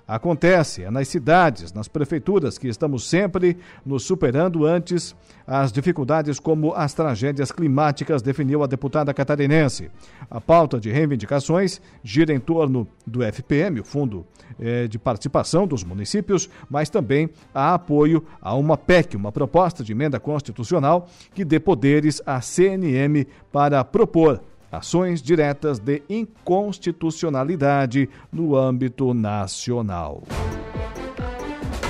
[0.08, 5.14] Acontece, é nas cidades, nas prefeituras que estamos sempre nos superando antes
[5.46, 9.92] as dificuldades como as tragédias climáticas, definiu a deputada catarinense.
[10.32, 14.26] A pauta de reivindicações gira em torno do FPM, o Fundo
[14.58, 19.92] eh, de Participação dos Municípios, mas também há apoio a uma PEC, uma proposta de
[19.92, 24.42] emenda constitucional que dê poderes à CNM para propor
[24.78, 30.24] ações diretas de inconstitucionalidade no âmbito nacional.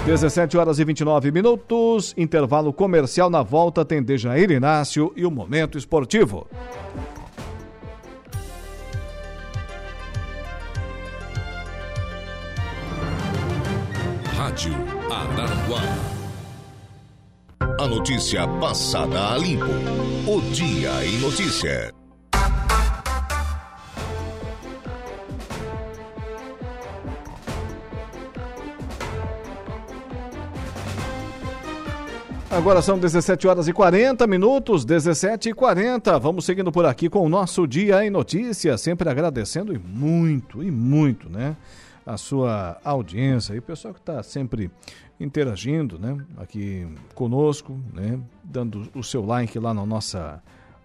[0.05, 5.77] 17 horas e 29 minutos, intervalo comercial na volta tem Dejair Inácio e o Momento
[5.77, 6.47] Esportivo.
[14.37, 14.73] Rádio
[15.11, 15.81] Araranguá.
[17.79, 19.65] A notícia passada a limpo.
[20.25, 21.96] O Dia em Notícia.
[32.49, 36.17] Agora são 17 horas e 40 minutos, 17 e 40.
[36.17, 40.71] Vamos seguindo por aqui com o nosso Dia em Notícias, sempre agradecendo e muito, e
[40.71, 41.57] muito, né?
[42.05, 44.71] A sua audiência e o pessoal que está sempre
[45.19, 46.17] interagindo, né?
[46.37, 48.17] Aqui conosco, né?
[48.41, 50.41] Dando o seu like lá na nossa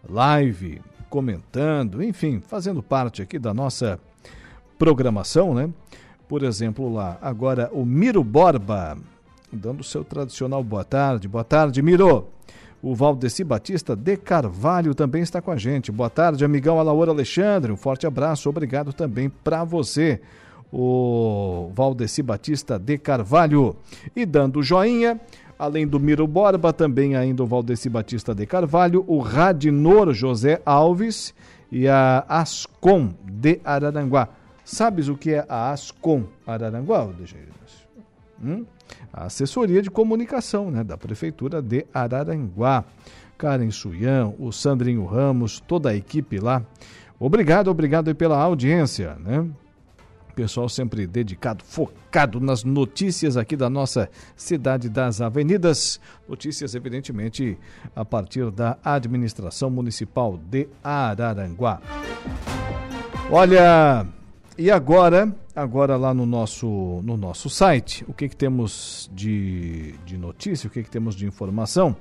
[0.09, 4.01] live, comentando, enfim, fazendo parte aqui da nossa
[4.77, 5.71] programação, né?
[6.29, 8.99] Por exemplo, lá, agora o Miro Borba
[9.53, 11.29] dando o seu tradicional boa tarde.
[11.29, 12.27] Boa tarde, Miro.
[12.83, 15.93] O Valdeci Batista de Carvalho também está com a gente.
[15.93, 17.71] Boa tarde, amigão Alaor Alexandre.
[17.71, 20.21] Um forte abraço, obrigado também para você,
[20.73, 23.77] o Valdeci Batista de Carvalho.
[24.17, 25.21] E dando joinha,
[25.57, 31.33] além do Miro Borba, também ainda o Valdeci Batista de Carvalho, o Radinor José Alves
[31.71, 34.29] e a Ascom de Araranguá.
[34.65, 37.53] Sabes o que é a Ascom Araranguá, Dejair?
[38.43, 38.66] Hum?
[39.12, 42.84] a assessoria de comunicação né, da Prefeitura de Araranguá.
[43.36, 46.62] Karen Suian, o Sandrinho Ramos, toda a equipe lá.
[47.18, 49.49] Obrigado, obrigado pela audiência, né?
[50.34, 56.01] Pessoal sempre dedicado, focado nas notícias aqui da nossa cidade das avenidas.
[56.26, 57.59] Notícias, evidentemente,
[57.95, 61.80] a partir da administração municipal de Araranguá.
[63.30, 64.07] Olha,
[64.57, 70.17] e agora, agora lá no nosso, no nosso site, o que, que temos de, de
[70.17, 71.95] notícia, o que, que temos de informação?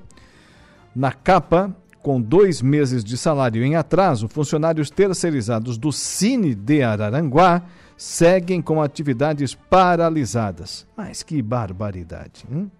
[0.95, 7.64] Na capa, com dois meses de salário em atraso, funcionários terceirizados do Cine de Araranguá
[7.95, 10.88] seguem com atividades paralisadas.
[10.97, 12.45] Mas que barbaridade!
[12.52, 12.72] Hein?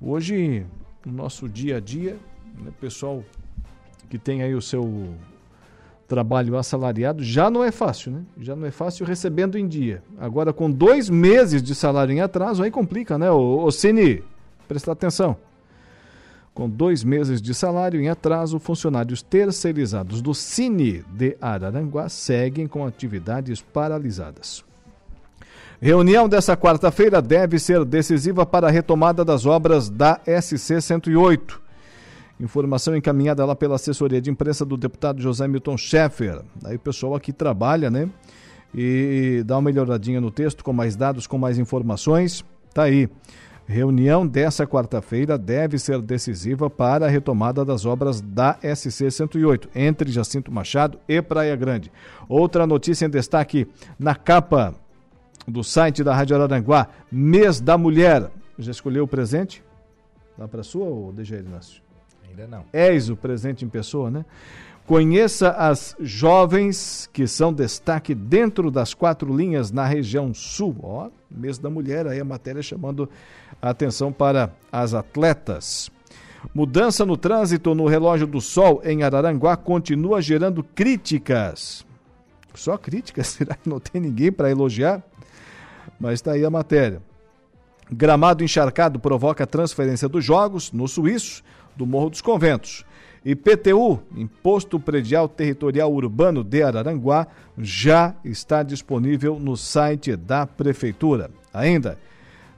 [0.00, 0.66] Hoje,
[1.04, 2.18] no nosso dia a dia,
[2.58, 3.22] né, pessoal
[4.08, 5.14] que tem aí o seu
[6.06, 8.22] trabalho assalariado já não é fácil, né?
[8.38, 10.02] Já não é fácil recebendo em dia.
[10.18, 13.30] Agora, com dois meses de salário em atraso, aí complica, né?
[13.30, 14.22] O, Cine,
[14.68, 15.36] presta atenção.
[16.54, 22.86] Com dois meses de salário em atraso, funcionários terceirizados do Cine de Araranguá seguem com
[22.86, 24.64] atividades paralisadas.
[25.80, 31.65] Reunião dessa quarta-feira deve ser decisiva para a retomada das obras da SC 108.
[32.38, 36.42] Informação encaminhada lá pela assessoria de imprensa do deputado José Milton Schaeffer.
[36.64, 38.08] Aí o pessoal aqui trabalha, né?
[38.74, 42.44] E dá uma melhoradinha no texto com mais dados, com mais informações.
[42.74, 43.08] Tá aí.
[43.66, 50.12] Reunião dessa quarta-feira deve ser decisiva para a retomada das obras da SC 108 entre
[50.12, 51.90] Jacinto Machado e Praia Grande.
[52.28, 53.66] Outra notícia em destaque
[53.98, 54.72] na capa
[55.48, 58.30] do site da Rádio Araranguá, mês da mulher.
[58.56, 59.64] Já escolheu o presente?
[60.38, 61.85] Dá para sua ou DG Inácio?
[62.36, 62.64] Ainda não.
[62.70, 64.24] És o presente em pessoa, né?
[64.86, 70.76] Conheça as jovens que são destaque dentro das quatro linhas na região sul.
[70.82, 73.08] Ó, mês da mulher, aí a matéria chamando
[73.60, 75.90] a atenção para as atletas.
[76.54, 81.86] Mudança no trânsito no relógio do sol em Araranguá continua gerando críticas.
[82.54, 83.28] Só críticas?
[83.38, 85.02] Será que não tem ninguém para elogiar?
[85.98, 87.02] Mas está aí a matéria.
[87.90, 91.42] Gramado encharcado provoca transferência dos jogos no Suíço
[91.76, 92.84] do Morro dos Conventos.
[93.24, 97.26] IPTU, Imposto Predial Territorial Urbano de Araranguá,
[97.58, 101.30] já está disponível no site da Prefeitura.
[101.52, 101.98] Ainda,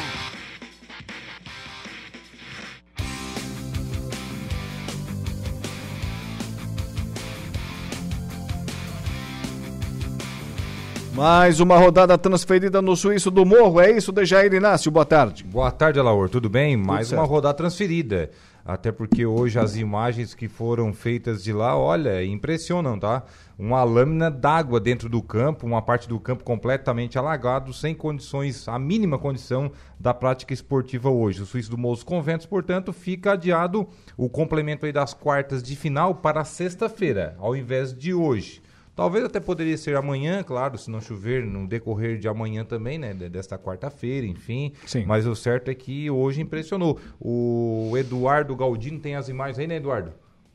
[11.14, 13.80] Mais uma rodada transferida no Suíço do Morro.
[13.80, 14.90] É isso, Dejair Inácio.
[14.90, 15.44] Boa tarde.
[15.44, 16.30] Boa tarde, Alaor.
[16.30, 16.76] Tudo bem?
[16.76, 18.32] Mais uma rodada transferida.
[18.70, 23.24] Até porque hoje as imagens que foram feitas de lá, olha, impressionam, tá?
[23.58, 28.78] Uma lâmina d'água dentro do campo, uma parte do campo completamente alagado, sem condições, a
[28.78, 31.42] mínima condição da prática esportiva hoje.
[31.42, 36.14] O Suíço do Morro Conventos, portanto, fica adiado o complemento aí das quartas de final
[36.14, 38.62] para sexta-feira, ao invés de hoje.
[39.00, 43.14] Talvez até poderia ser amanhã, claro, se não chover no decorrer de amanhã também, né?
[43.14, 44.74] Desta quarta-feira, enfim.
[44.86, 45.06] Sim.
[45.06, 47.00] Mas o certo é que hoje impressionou.
[47.18, 50.12] O Eduardo Galdino tem as imagens aí, né, Eduardo?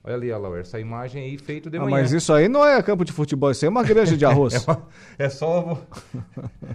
[0.06, 1.96] Olha ali, Alauer, essa imagem aí feito de Ah, manhã.
[2.02, 4.52] mas isso aí não é campo de futebol, isso aí é uma granja de arroz.
[4.68, 4.82] é, uma-
[5.18, 5.78] é só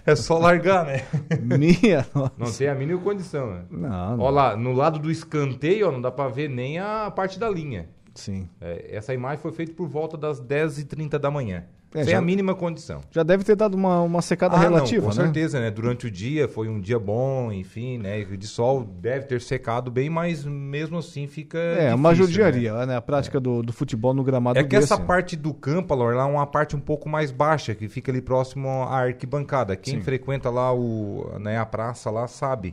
[0.04, 1.04] é só largar, né?
[1.40, 2.04] Minha
[2.36, 3.62] Não tem a mínima condição, né?
[3.70, 4.24] Não, não.
[4.24, 7.48] Olha lá, no lado do escanteio, ó, não dá pra ver nem a parte da
[7.48, 7.88] linha.
[8.14, 8.48] Sim.
[8.60, 11.64] É, essa imagem foi feita por volta das 10h30 da manhã.
[11.92, 13.00] É, sem já- a mínima condição.
[13.10, 15.24] Já deve ter dado uma, uma secada Ah, não, relativa, com né?
[15.24, 15.72] certeza, né?
[15.72, 18.22] Durante o dia foi um dia bom, enfim, né?
[18.22, 21.58] De sol deve ter secado bem, mas mesmo assim fica.
[21.58, 22.94] É, uma difícil, judiaria, né?
[22.94, 26.22] A prática do, do futebol no gramado É que essa parte do campo, Alor, lá
[26.22, 29.74] é uma parte um pouco mais baixa, que fica ali próximo à arquibancada.
[29.74, 30.00] Quem Sim.
[30.00, 32.72] frequenta lá o, né, a praça lá sabe.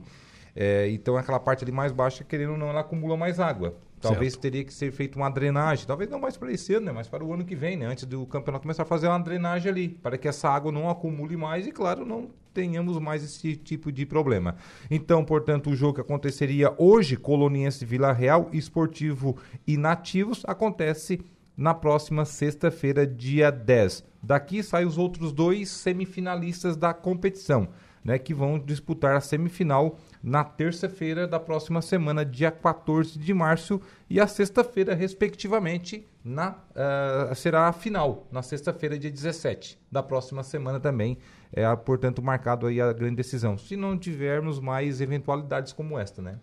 [0.55, 3.73] É, então aquela parte ali mais baixa, querendo ou não, ela acumula mais água.
[4.09, 6.91] Talvez teria que ser feita uma drenagem, talvez não mais para esse ano, né?
[6.91, 7.85] mas para o ano que vem, né?
[7.85, 11.37] Antes do campeonato começar a fazer uma drenagem ali, para que essa água não acumule
[11.37, 14.55] mais e, claro, não tenhamos mais esse tipo de problema.
[14.89, 19.37] Então, portanto, o jogo que aconteceria hoje, Coloniense Vila Real, Esportivo
[19.67, 21.21] e Nativos, acontece
[21.55, 24.03] na próxima sexta-feira, dia 10.
[24.21, 27.67] Daqui saem os outros dois semifinalistas da competição,
[28.03, 29.97] né, que vão disputar a semifinal
[30.27, 37.31] na terça-feira da próxima semana, dia 14 de março, e a sexta-feira, respectivamente, na, ah,
[37.33, 41.17] será a final, na sexta-feira, dia 17 da próxima semana também.
[41.53, 43.57] É, portanto, marcado aí a grande decisão.
[43.57, 46.37] Se não tivermos mais eventualidades como esta, né?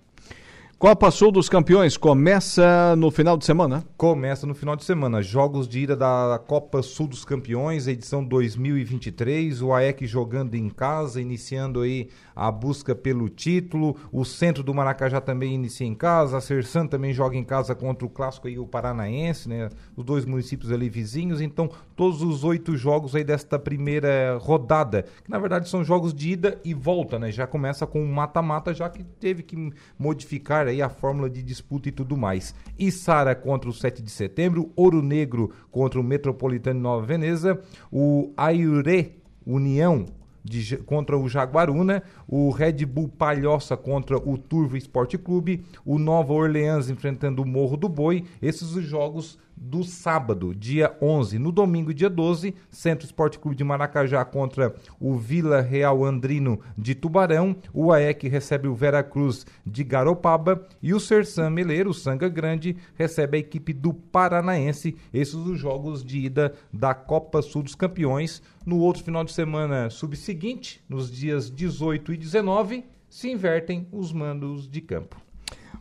[0.79, 3.85] Copa Sul dos Campeões começa no final de semana.
[3.97, 5.23] Começa no final de semana.
[5.23, 9.63] Jogos de ida da Copa Sul dos Campeões, edição 2023.
[9.63, 13.97] O AEC jogando em casa, iniciando aí a busca pelo título.
[14.13, 16.37] O centro do Maracajá também inicia em casa.
[16.37, 19.71] A Sersan também joga em casa contra o clássico aí, o Paranaense, né?
[19.97, 21.41] Os dois municípios ali vizinhos.
[21.41, 26.33] Então, todos os oito jogos aí desta primeira rodada, que na verdade são jogos de
[26.33, 27.31] ida e volta, né?
[27.31, 31.89] Já começa com um mata-mata, já que teve que modificar aí a fórmula de disputa
[31.89, 32.55] e tudo mais.
[32.79, 39.17] Içara contra o 7 de setembro, Ouro Negro contra o Metropolitano Nova Veneza, o Aire
[39.47, 40.07] União
[40.45, 46.35] de contra o Jaguaruna, o Red Bull Palhoça contra o Turvo Esporte Clube, o Nova
[46.35, 48.25] Orleans enfrentando o Morro do Boi.
[48.43, 51.39] Esses os jogos do sábado, dia 11.
[51.39, 56.95] No domingo, dia 12, Centro Esporte Clube de Maracajá contra o Vila Real Andrino de
[56.95, 62.29] Tubarão, o AEC recebe o Vera Cruz de Garopaba e o Sersan Meleiro, o Sanga
[62.29, 64.97] Grande, recebe a equipe do Paranaense.
[65.13, 68.43] Esses os jogos de ida da Copa Sul dos Campeões.
[68.65, 74.69] No outro final de semana subseguinte, nos dias 18 e 19, se invertem os mandos
[74.69, 75.21] de campo.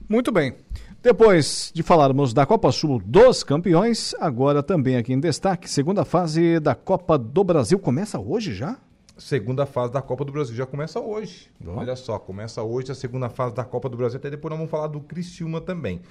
[0.07, 0.55] Muito bem.
[1.03, 6.61] Depois de falarmos da Copa Sul dos Campeões, agora também aqui em destaque, segunda fase
[6.61, 8.77] da Copa do Brasil começa hoje já?
[9.15, 11.47] Segunda fase da Copa do Brasil já começa hoje.
[11.65, 14.17] Olha só, começa hoje a segunda fase da Copa do Brasil.
[14.17, 16.01] Até depois nós vamos falar do Criciúma também.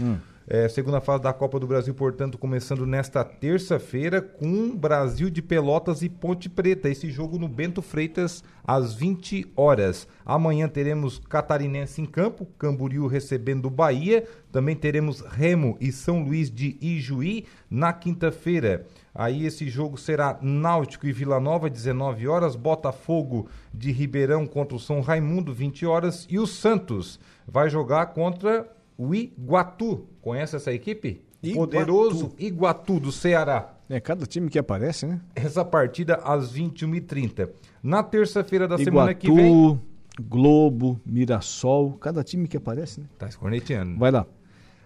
[0.47, 6.03] É, segunda fase da Copa do Brasil, portanto, começando nesta terça-feira com Brasil de Pelotas
[6.03, 6.89] e Ponte Preta.
[6.89, 10.07] Esse jogo no Bento Freitas às 20 horas.
[10.25, 14.25] Amanhã teremos Catarinense em campo, Camboriú recebendo Bahia.
[14.53, 18.87] Também teremos Remo e São Luís de Ijuí na quinta-feira.
[19.15, 24.81] Aí esse jogo será Náutico e Vila Nova, 19 horas, Botafogo de Ribeirão contra o
[24.81, 30.07] São Raimundo, 20 horas, e o Santos vai jogar contra o Iguatu.
[30.21, 31.23] Conhece essa equipe?
[31.43, 31.73] Iguatu.
[31.73, 33.75] poderoso Iguatu do Ceará.
[33.89, 35.21] É cada time que aparece, né?
[35.35, 37.51] Essa partida às 21h30.
[37.83, 39.81] Na terça-feira da Iguatu, semana que vem.
[40.21, 43.07] Globo, Mirassol, cada time que aparece, né?
[43.19, 43.99] Tá escorneteando.
[43.99, 44.27] Vai lá.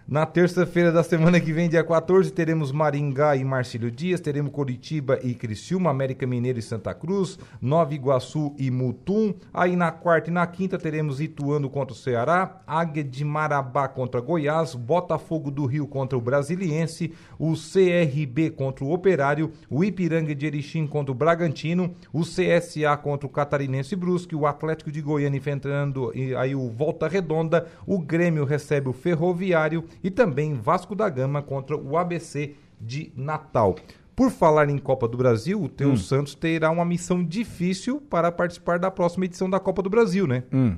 [0.09, 5.19] Na terça-feira da semana que vem, dia 14, teremos Maringá e Marcílio Dias, teremos Curitiba
[5.21, 9.33] e Criciúma, América Mineiro e Santa Cruz, Nova Iguaçu e Mutum.
[9.53, 14.21] Aí na quarta e na quinta teremos Ituano contra o Ceará, Águia de Marabá contra
[14.21, 20.45] Goiás, Botafogo do Rio contra o Brasiliense, o CRB contra o Operário, o Ipiranga de
[20.45, 26.13] Erechim contra o Bragantino, o CSA contra o Catarinense Brusque, o Atlético de Goiânia enfrentando
[26.37, 31.77] aí o Volta Redonda, o Grêmio recebe o Ferroviário e também Vasco da Gama contra
[31.77, 33.75] o ABC de Natal.
[34.15, 35.97] Por falar em Copa do Brasil, o Teu hum.
[35.97, 40.43] Santos terá uma missão difícil para participar da próxima edição da Copa do Brasil, né?
[40.51, 40.75] Hum.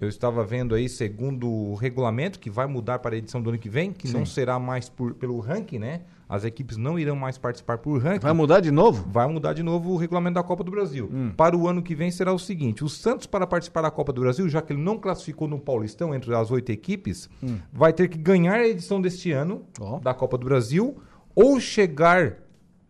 [0.00, 3.58] Eu estava vendo aí, segundo o regulamento, que vai mudar para a edição do ano
[3.58, 4.18] que vem, que Sim.
[4.18, 6.02] não será mais por, pelo ranking, né?
[6.28, 8.20] As equipes não irão mais participar por ranking.
[8.20, 9.08] Vai mudar de novo?
[9.10, 11.08] Vai mudar de novo o regulamento da Copa do Brasil.
[11.10, 11.32] Hum.
[11.36, 14.20] Para o ano que vem será o seguinte: o Santos, para participar da Copa do
[14.20, 17.58] Brasil, já que ele não classificou no Paulistão entre as oito equipes, hum.
[17.72, 19.98] vai ter que ganhar a edição deste ano oh.
[20.00, 20.98] da Copa do Brasil
[21.34, 22.36] ou chegar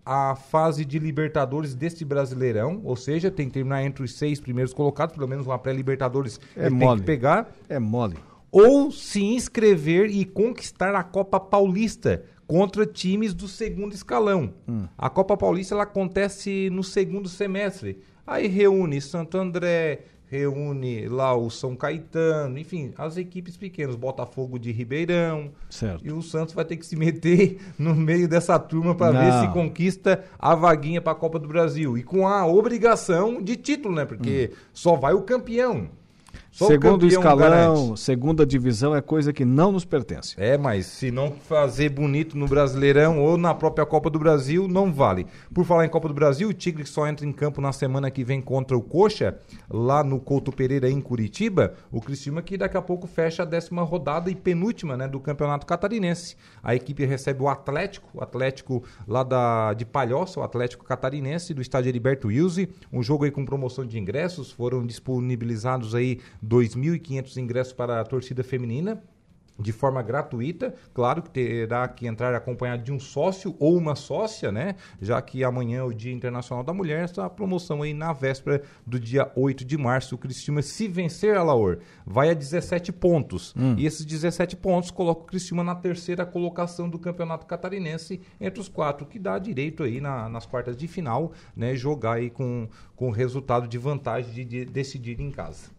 [0.09, 4.72] à fase de Libertadores deste Brasileirão, ou seja, tem que terminar entre os seis primeiros
[4.72, 6.86] colocados, pelo menos uma pré-Libertadores é ele mole.
[6.93, 7.55] tem que pegar.
[7.68, 8.16] É mole.
[8.51, 14.55] Ou se inscrever e conquistar a Copa Paulista, contra times do segundo escalão.
[14.66, 14.86] Hum.
[14.96, 18.01] A Copa Paulista ela acontece no segundo semestre.
[18.26, 24.72] Aí reúne Santo André, reúne lá o São Caetano, enfim, as equipes pequenas, Botafogo de
[24.72, 25.51] Ribeirão.
[25.68, 26.07] Certo.
[26.07, 29.53] E o Santos vai ter que se meter no meio dessa turma para ver se
[29.53, 31.99] conquista a vaguinha para a Copa do Brasil.
[31.99, 34.07] E com a obrigação de título, né?
[34.07, 34.57] Porque hum.
[34.72, 35.90] só vai o campeão.
[36.59, 38.00] Só Segundo escalão, garante.
[38.00, 40.34] segunda divisão é coisa que não nos pertence.
[40.36, 44.92] É, mas se não fazer bonito no Brasileirão ou na própria Copa do Brasil, não
[44.92, 45.24] vale.
[45.54, 48.24] Por falar em Copa do Brasil, o Tigre só entra em campo na semana que
[48.24, 49.38] vem contra o Coxa,
[49.70, 51.74] lá no Couto Pereira, em Curitiba.
[51.92, 55.64] O Criciúma que daqui a pouco fecha a décima rodada e penúltima né, do Campeonato
[55.64, 56.34] Catarinense.
[56.61, 61.62] A equipe recebe o Atlético, o Atlético lá da, de Palhoça, o Atlético Catarinense, do
[61.62, 62.66] estádio Heriberto Wilson.
[62.92, 66.18] Um jogo aí com promoção de ingressos, foram disponibilizados aí
[66.49, 69.03] 2.500 ingressos para a torcida feminina
[69.59, 74.53] de forma gratuita, claro que terá que entrar acompanhado de um sócio ou uma sócia,
[74.53, 74.76] né?
[75.01, 79.01] Já que amanhã é o Dia Internacional da Mulher, essa promoção aí na véspera do
[79.01, 83.53] dia 8 de março, o Cristiúma se vencer a Laor, vai a 17 pontos.
[83.57, 83.74] Hum.
[83.76, 88.68] E esses 17 pontos coloca o Cristiúma na terceira colocação do Campeonato Catarinense entre os
[88.68, 93.11] quatro, que dá direito aí na, nas quartas de final, né, jogar aí com com
[93.11, 95.78] resultado de vantagem de, de decidir em casa.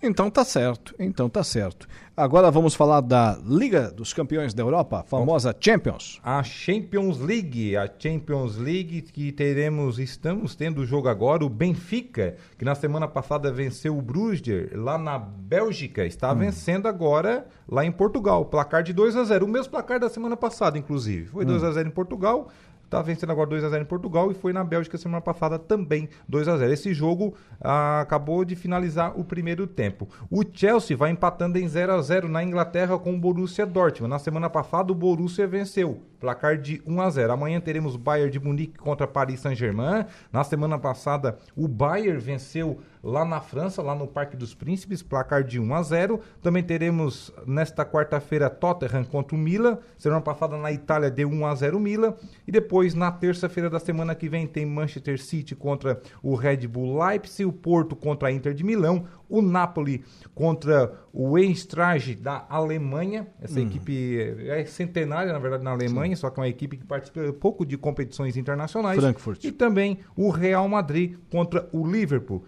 [0.00, 1.88] Então tá certo, então tá certo.
[2.16, 6.20] Agora vamos falar da Liga dos Campeões da Europa, a famosa Champions.
[6.22, 12.36] A Champions League, a Champions League que teremos, estamos tendo o jogo agora, o Benfica,
[12.56, 16.36] que na semana passada venceu o Bruges lá na Bélgica, está hum.
[16.36, 20.36] vencendo agora lá em Portugal, placar de 2 a 0, o mesmo placar da semana
[20.36, 21.26] passada, inclusive.
[21.26, 21.66] Foi 2 hum.
[21.66, 22.48] a 0 em Portugal,
[22.88, 26.08] Está vencendo agora 2 a 0 em Portugal e foi na Bélgica semana passada também
[26.26, 30.08] 2 a 0 Esse jogo ah, acabou de finalizar o primeiro tempo.
[30.30, 34.08] O Chelsea vai empatando em 0 a 0 na Inglaterra com o Borussia Dortmund.
[34.08, 38.40] Na semana passada o Borussia venceu, placar de 1 a 0 Amanhã teremos Bayern de
[38.40, 40.06] Munique contra Paris Saint-Germain.
[40.32, 45.44] Na semana passada o Bayern venceu lá na França, lá no Parque dos Príncipes, placar
[45.44, 46.20] de 1 a 0.
[46.42, 49.78] Também teremos nesta quarta-feira Tottenham contra o Milan.
[49.96, 52.14] Semana passada na Itália deu 1 a 0 Milan.
[52.46, 56.98] E depois na terça-feira da semana que vem tem Manchester City contra o Red Bull
[56.98, 63.26] Leipzig, o Porto contra a Inter de Milão, o Napoli contra o Eintracht da Alemanha.
[63.40, 63.64] Essa hum.
[63.64, 66.20] equipe é centenária, na verdade, na Alemanha, Sim.
[66.20, 68.98] só que é uma equipe que participa pouco de competições internacionais.
[68.98, 69.44] Frankfurt.
[69.44, 72.44] E também o Real Madrid contra o Liverpool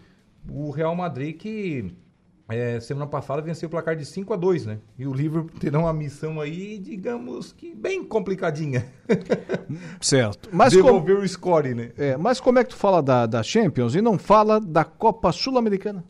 [0.48, 1.94] o Real Madrid que
[2.48, 4.78] é, semana passada venceu o placar de 5 a 2 né?
[4.98, 8.86] E o Liverpool terá uma missão aí, digamos que bem complicadinha.
[10.00, 10.48] Certo.
[10.52, 11.22] Mas Devolver com...
[11.22, 11.92] o score, né?
[11.96, 15.30] É, mas como é que tu fala da, da Champions e não fala da Copa
[15.30, 16.04] Sul-Americana?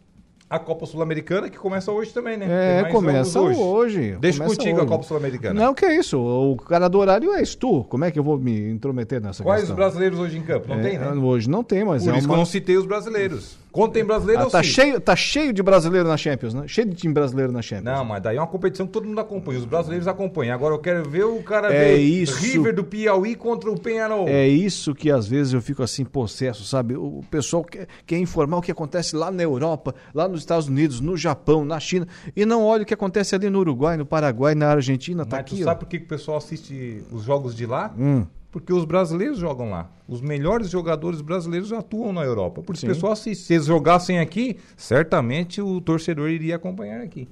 [0.51, 2.81] A Copa Sul-Americana que começa hoje também, né?
[2.81, 3.61] É, começa hoje.
[3.61, 4.17] hoje.
[4.21, 4.85] Deixa começa contigo hoje.
[4.85, 5.61] a Copa Sul-Americana.
[5.61, 6.19] Não, que é isso.
[6.19, 7.85] O cara do horário és tu.
[7.85, 9.77] Como é que eu vou me intrometer nessa Quais questão?
[9.77, 10.67] os brasileiros hoje em campo?
[10.67, 11.09] Não é, tem, né?
[11.13, 12.35] Hoje não tem, mas Por é isso uma...
[12.35, 13.57] que eu não citei os brasileiros.
[13.73, 14.69] Quando tem brasileiro, Ah, eu tá, sim.
[14.71, 16.65] cheio, tá cheio de brasileiro na Champions, né?
[16.67, 17.85] Cheio de time brasileiro na Champions.
[17.85, 19.59] Não, mas daí é uma competição que todo mundo acompanha.
[19.61, 20.55] Os brasileiros acompanham.
[20.55, 22.37] Agora eu quero ver o cara É ver isso.
[22.41, 24.29] River do Piauí contra o Penharol.
[24.29, 26.97] É isso que às vezes eu fico assim possesso, sabe?
[26.97, 31.01] O pessoal quer, quer informar o que acontece lá na Europa, lá nos Estados Unidos,
[31.01, 34.55] no Japão, na China, e não olha o que acontece ali no Uruguai, no Paraguai,
[34.55, 35.67] na Argentina, tá Mas tu aqui, ó.
[35.67, 37.95] sabe por que que o pessoal assiste os jogos de lá?
[37.97, 38.27] Hum.
[38.51, 39.91] Porque os brasileiros jogam lá.
[40.09, 42.63] Os melhores jogadores brasileiros atuam na Europa.
[42.63, 43.45] Por isso o pessoal assiste.
[43.45, 47.29] Se eles jogassem aqui, certamente o torcedor iria acompanhar aqui.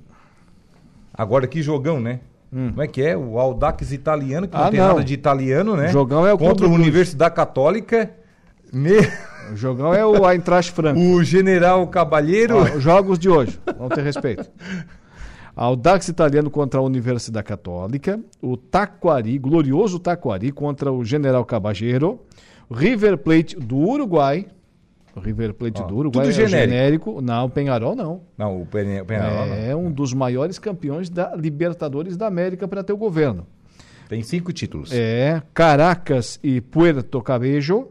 [1.12, 2.20] Agora que jogão, né?
[2.50, 3.16] Como é que é?
[3.16, 4.66] O Audax italiano, que não Hum.
[4.66, 4.88] Ah, tem não.
[4.88, 5.88] nada de italiano, né?
[5.88, 6.70] Jogão é o Contra a.
[6.70, 8.10] Universidade Católica.
[8.72, 8.98] Me...
[9.52, 11.00] O jogão é o Eintracht Franco.
[11.00, 12.58] O General Cabalheiro.
[12.76, 14.48] Os jogos de hoje, vamos ter respeito.
[15.60, 22.20] Audax italiano contra a Universidade Católica, o Taquari, glorioso Taquari contra o General Cabageiro,
[22.70, 24.46] River Plate do Uruguai,
[25.16, 26.70] o River Plate Ó, do Uruguai tudo é o genérico.
[26.76, 28.20] genérico, não, o Penharol não.
[28.38, 29.54] Não, o Pen- Penharol não.
[29.54, 33.44] É um dos maiores campeões da Libertadores da América para teu governo.
[34.08, 34.90] Tem cinco títulos.
[34.92, 37.90] É, Caracas e Puerto Cabello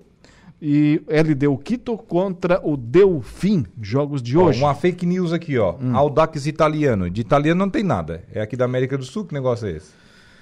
[0.62, 4.62] e LDU Quito contra o Delfim, jogos de Ó, hoje.
[4.62, 4.66] Hum.
[4.66, 5.76] uma fake news aqui, ó.
[5.94, 7.10] Audax italiano.
[7.10, 8.24] De italiano não tem nada.
[8.34, 9.92] É aqui da América do Sul, que negócio é esse?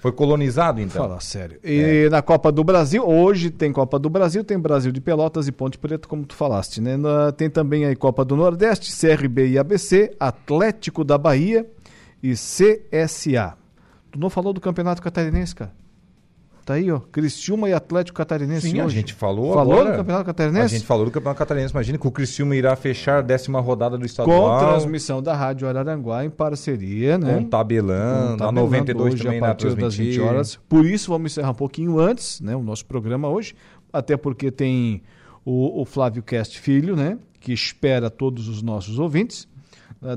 [0.01, 1.01] Foi colonizado, então?
[1.07, 1.57] Fala sério.
[1.63, 5.51] E na Copa do Brasil, hoje tem Copa do Brasil, tem Brasil de Pelotas e
[5.51, 6.95] Ponte Preta, como tu falaste, né?
[6.95, 11.65] Na- tem também aí Copa do Nordeste, CRB e ABC, Atlético da Bahia
[12.21, 13.55] e CSA.
[14.11, 15.71] Tu não falou do Campeonato Catarinense, cara?
[16.65, 16.99] Tá aí, ó.
[16.99, 18.95] Criciúma e Atlético Catarinense Sim, a hoje.
[18.95, 19.91] gente falou Falou agora.
[19.91, 20.65] do Campeonato Catarinense?
[20.75, 21.71] A gente falou do Campeonato Catarinense.
[21.71, 24.59] Imagina que o Criciúma irá fechar a décima rodada do estadual.
[24.59, 27.35] Com transmissão da Rádio Araranguá em parceria, né?
[27.35, 30.13] Com tabelando, Com a tabelando 92 hoje, também a partir das transmitir.
[30.13, 30.59] 20 horas.
[30.67, 33.53] Por isso vamos encerrar um pouquinho antes, né, o nosso programa hoje,
[33.93, 35.03] até porque tem
[35.45, 39.47] o, o Flávio Cast Filho, né, que espera todos os nossos ouvintes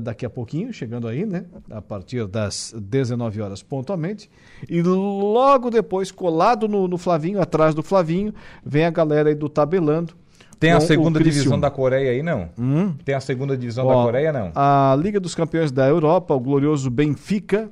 [0.01, 4.29] daqui a pouquinho, chegando aí, né, a partir das 19 horas pontualmente.
[4.69, 8.33] E logo depois, colado no, no Flavinho, atrás do Flavinho,
[8.63, 10.13] vem a galera aí do Tabelando.
[10.59, 12.49] Tem a segunda divisão da Coreia aí, não?
[12.59, 12.93] Hum?
[13.05, 14.51] Tem a segunda divisão Ó, da Coreia, não?
[14.53, 17.71] A Liga dos Campeões da Europa, o glorioso Benfica,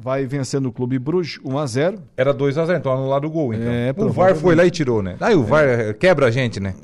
[0.00, 3.70] vai vencendo o Clube Bruges 1 a 0 Era 2x0, então anularam o gol, então.
[3.70, 5.16] É, o VAR foi lá e tirou, né?
[5.20, 6.74] Aí o VAR eh, quebra a gente, né?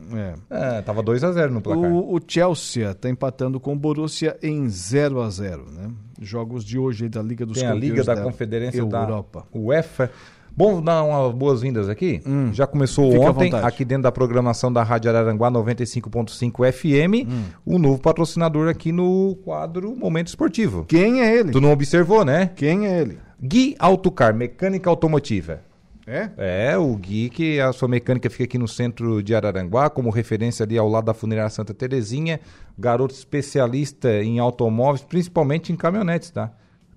[0.51, 0.79] É.
[0.79, 1.91] É, tava 2x0 no placar.
[1.91, 5.91] O, o Chelsea está empatando com o Borussia em 0 a 0 né?
[6.21, 9.45] Jogos de hoje aí da Liga dos Tem a Campeões Liga da, Conferência Europa.
[9.53, 10.11] da UEFA.
[10.55, 12.21] Bom, dar umas boas-vindas aqui.
[12.53, 17.45] Já começou ontem, aqui dentro da programação da Rádio Araranguá 95.5 FM, Hum.
[17.65, 20.85] o novo patrocinador aqui no quadro Momento Esportivo.
[20.87, 21.53] Quem é ele?
[21.53, 22.51] Tu não observou, né?
[22.55, 23.19] Quem é ele?
[23.43, 25.61] Gui Autocar, mecânica automotiva.
[26.07, 26.31] É?
[26.73, 30.65] É, o Gui, que a sua mecânica fica aqui no centro de Araranguá, como referência
[30.65, 32.41] ali ao lado da funerária Santa Terezinha,
[32.77, 36.53] garoto especialista em automóveis, principalmente em caminhonetes, tá?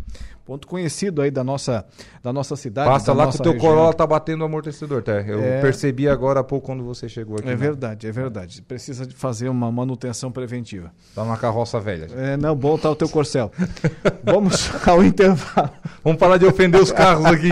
[0.45, 1.85] Ponto conhecido aí da nossa,
[2.21, 2.87] da nossa cidade.
[2.87, 3.69] Passa lá que o teu região.
[3.71, 5.13] Corolla tá batendo o amortecedor, tá?
[5.13, 5.59] Eu É.
[5.61, 7.47] percebi agora há pouco quando você chegou aqui.
[7.47, 7.55] É né?
[7.55, 8.61] verdade, é verdade.
[8.61, 10.91] Precisa de fazer uma manutenção preventiva.
[11.15, 12.07] Tá numa carroça velha.
[12.15, 13.51] É, não, bom tá o teu corcel.
[14.23, 15.71] Vamos ao intervalo.
[16.03, 17.49] Vamos parar de ofender os carros aqui.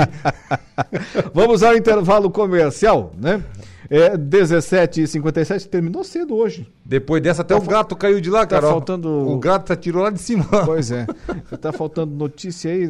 [1.33, 3.43] Vamos ao intervalo comercial, né?
[3.89, 6.67] É 17h57, terminou cedo hoje.
[6.85, 8.67] Depois dessa, até o gato caiu de lá, tá cara.
[8.67, 10.45] faltando- O gato tirou lá de cima.
[10.65, 11.05] Pois é.
[11.61, 12.87] Tá faltando notícia aí,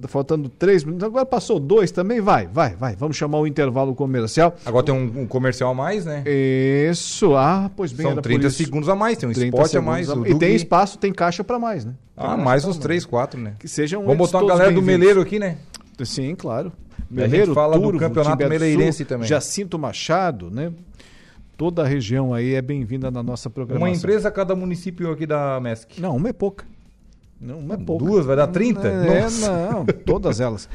[0.00, 1.06] tá faltando três minutos.
[1.06, 2.96] Agora passou dois também, vai, vai, vai.
[2.96, 4.54] Vamos chamar o intervalo comercial.
[4.64, 6.22] Agora tem um, um comercial a mais, né?
[6.26, 8.56] Isso, ah, pois bem, São era por 30 isso.
[8.62, 10.08] segundos a mais, tem um 30 spot a mais.
[10.10, 11.92] o E tem espaço, tem caixa pra mais, né?
[12.16, 13.54] Tem Ah, mais uns 3, 4, né?
[13.58, 15.56] Que sejam Vamos botar uma todos galera do meleiro aqui, né?
[16.04, 16.72] Sim, claro.
[17.14, 19.28] Meleiro, a gente fala Turvo, do campeonato Timbé do meleirense Sul, também.
[19.28, 20.72] Jacinto Machado, né?
[21.56, 23.86] Toda a região aí é bem-vinda na nossa programação.
[23.86, 26.00] Uma empresa a cada município aqui da MESC.
[26.00, 26.64] Não, uma é pouca.
[27.40, 28.04] Não, uma é pouca.
[28.04, 28.88] Duas, vai dar 30?
[28.88, 29.70] É, Nossa.
[29.70, 30.68] não, todas elas.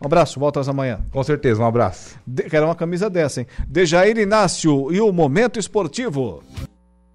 [0.00, 1.00] Um abraço, voltas amanhã.
[1.10, 2.16] Com certeza, um abraço.
[2.26, 3.46] De, quero uma camisa dessa, hein?
[3.68, 6.42] Dejair Inácio e o Momento Esportivo.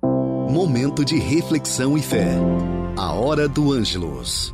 [0.04, 2.36] Momento de reflexão e fé.
[2.98, 4.54] A hora do Ângelos.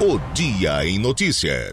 [0.00, 1.72] O Dia em Notícia.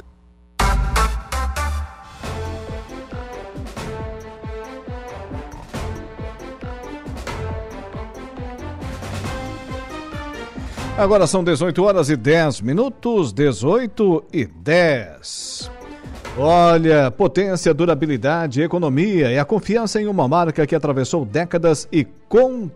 [10.96, 15.72] Agora são 18 horas e 10 minutos, 18 e 10.
[16.38, 22.70] Olha, potência, durabilidade, economia e a confiança em uma marca que atravessou décadas e continentes.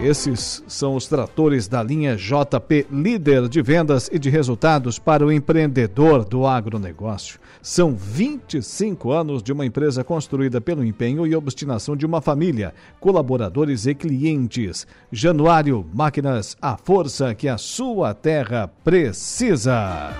[0.00, 5.32] Esses são os tratores da linha JP, líder de vendas e de resultados para o
[5.32, 7.40] empreendedor do agronegócio.
[7.62, 13.86] São 25 anos de uma empresa construída pelo empenho e obstinação de uma família, colaboradores
[13.86, 14.86] e clientes.
[15.10, 20.12] Januário Máquinas, a força que a sua terra precisa.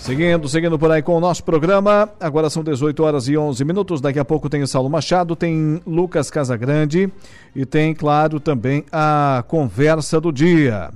[0.00, 4.00] Seguindo, seguindo por aí com o nosso programa, agora são 18 horas e 11 minutos.
[4.00, 7.12] Daqui a pouco tem o Saulo Machado, tem Lucas Casagrande
[7.54, 10.90] e tem, claro, também a conversa do dia.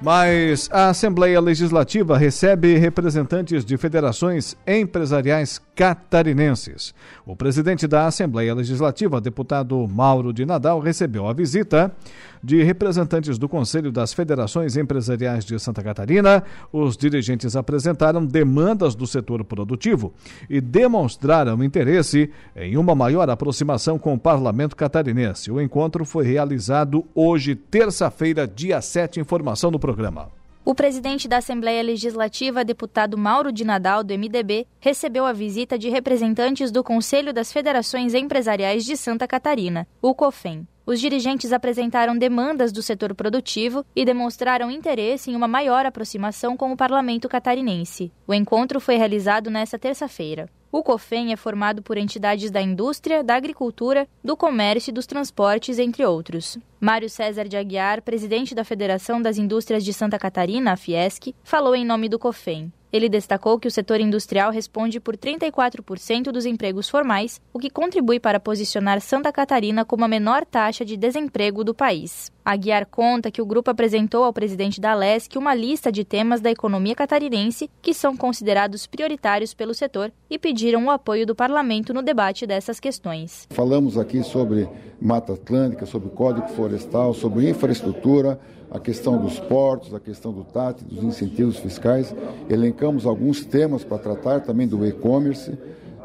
[0.00, 6.92] Mas a Assembleia Legislativa recebe representantes de federações empresariais catarinenses.
[7.24, 11.94] O presidente da Assembleia Legislativa, deputado Mauro de Nadal, recebeu a visita
[12.42, 16.42] de representantes do Conselho das Federações Empresariais de Santa Catarina.
[16.72, 20.12] Os dirigentes apresentaram demandas do setor produtivo
[20.50, 25.48] e demonstraram interesse em uma maior aproximação com o parlamento catarinense.
[25.48, 29.20] O encontro foi realizado hoje, terça-feira, dia 7.
[29.20, 30.37] Informação no programa.
[30.68, 35.88] O presidente da Assembleia Legislativa, deputado Mauro de Nadal, do MDB, recebeu a visita de
[35.88, 40.68] representantes do Conselho das Federações Empresariais de Santa Catarina, o COFEM.
[40.88, 46.72] Os dirigentes apresentaram demandas do setor produtivo e demonstraram interesse em uma maior aproximação com
[46.72, 48.10] o parlamento catarinense.
[48.26, 50.48] O encontro foi realizado nesta terça-feira.
[50.72, 55.78] O COFEM é formado por entidades da indústria, da agricultura, do comércio e dos transportes,
[55.78, 56.56] entre outros.
[56.80, 61.74] Mário César de Aguiar, presidente da Federação das Indústrias de Santa Catarina, a Fiesc, falou
[61.74, 62.72] em nome do COFEM.
[62.92, 68.18] Ele destacou que o setor industrial responde por 34% dos empregos formais, o que contribui
[68.18, 72.32] para posicionar Santa Catarina como a menor taxa de desemprego do país.
[72.44, 76.40] A Guiar conta que o grupo apresentou ao presidente da LESC uma lista de temas
[76.40, 81.92] da economia catarinense que são considerados prioritários pelo setor e pediram o apoio do parlamento
[81.92, 83.46] no debate dessas questões.
[83.50, 84.66] Falamos aqui sobre
[84.98, 88.40] Mata Atlântica, sobre Código Florestal, sobre infraestrutura,
[88.70, 92.14] a questão dos portos, a questão do TAT, dos incentivos fiscais.
[92.48, 95.56] Elencamos alguns temas para tratar também do e-commerce,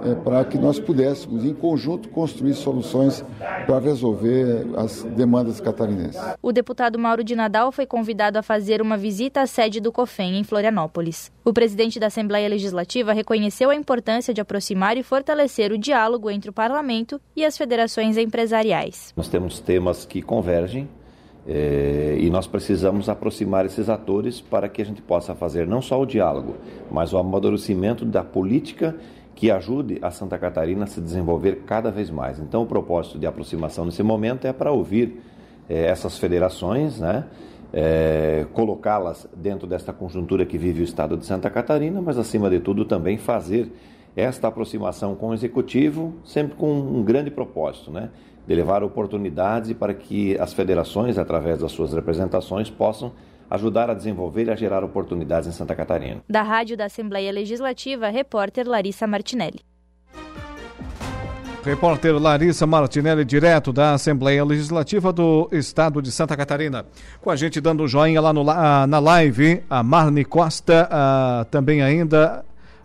[0.04, 3.24] é, para que nós pudéssemos, em conjunto, construir soluções
[3.66, 6.20] para resolver as demandas catarinenses.
[6.42, 10.40] O deputado Mauro de Nadal foi convidado a fazer uma visita à sede do COFEM
[10.40, 11.32] em Florianópolis.
[11.46, 16.50] O presidente da Assembleia Legislativa reconheceu a importância de aproximar e fortalecer o diálogo entre
[16.50, 19.14] o parlamento e as federações empresariais.
[19.16, 20.90] Nós temos temas que convergem
[21.48, 26.02] é, e nós precisamos aproximar esses atores para que a gente possa fazer não só
[26.02, 26.56] o diálogo,
[26.90, 28.96] mas o amadurecimento da política
[29.36, 32.40] que ajude a Santa Catarina a se desenvolver cada vez mais.
[32.40, 35.22] Então, o propósito de aproximação nesse momento é para ouvir
[35.68, 37.26] é, essas federações, né?
[37.76, 42.60] É, colocá-las dentro desta conjuntura que vive o estado de Santa Catarina, mas acima de
[42.60, 43.72] tudo também fazer
[44.16, 48.12] esta aproximação com o executivo, sempre com um grande propósito, né?
[48.48, 53.12] De levar oportunidades para que as federações, através das suas representações, possam
[53.50, 56.22] ajudar a desenvolver e a gerar oportunidades em Santa Catarina.
[56.28, 59.60] Da Rádio da Assembleia Legislativa, repórter Larissa Martinelli.
[61.64, 66.86] Repórter Larissa Martinelli, direto da Assembleia Legislativa do Estado de Santa Catarina.
[67.22, 72.44] Com a gente dando joinha lá no, na live, a Marne Costa, a, também ainda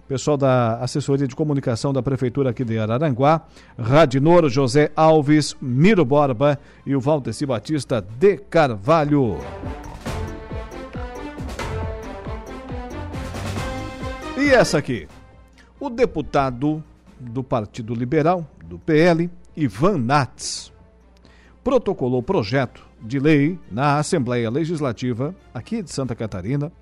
[0.08, 3.42] pessoal da assessoria de comunicação da prefeitura aqui de Araranguá,
[3.78, 9.36] Radinor José Alves, Miro Borba e o Valdeci Batista de Carvalho.
[14.38, 15.06] E essa aqui,
[15.78, 16.82] o deputado
[17.20, 20.72] do Partido Liberal, do PL, Ivan Nats,
[21.62, 26.72] protocolou projeto de lei na Assembleia Legislativa aqui de Santa Catarina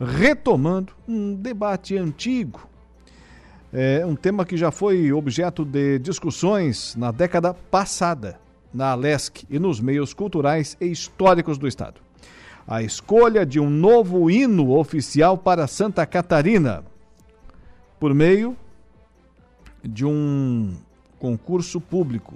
[0.00, 2.66] retomando um debate antigo.
[3.72, 8.40] É um tema que já foi objeto de discussões na década passada,
[8.72, 12.00] na Alesc e nos meios culturais e históricos do Estado.
[12.66, 16.82] A escolha de um novo hino oficial para Santa Catarina,
[17.98, 18.56] por meio
[19.82, 20.76] de um
[21.18, 22.34] concurso público.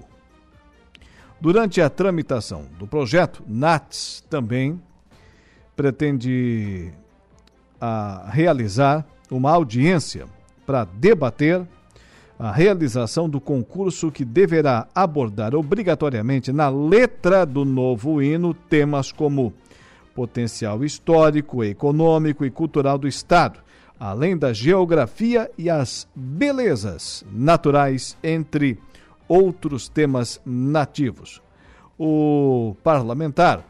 [1.40, 4.80] Durante a tramitação do projeto, NATS também
[5.74, 6.92] pretende
[7.86, 10.24] a realizar uma audiência
[10.64, 11.66] para debater
[12.38, 19.52] a realização do concurso que deverá abordar obrigatoriamente na letra do novo hino temas como
[20.14, 23.60] potencial histórico, econômico e cultural do Estado,
[24.00, 28.78] além da geografia e as belezas naturais, entre
[29.28, 31.42] outros temas nativos.
[31.98, 33.62] O parlamentar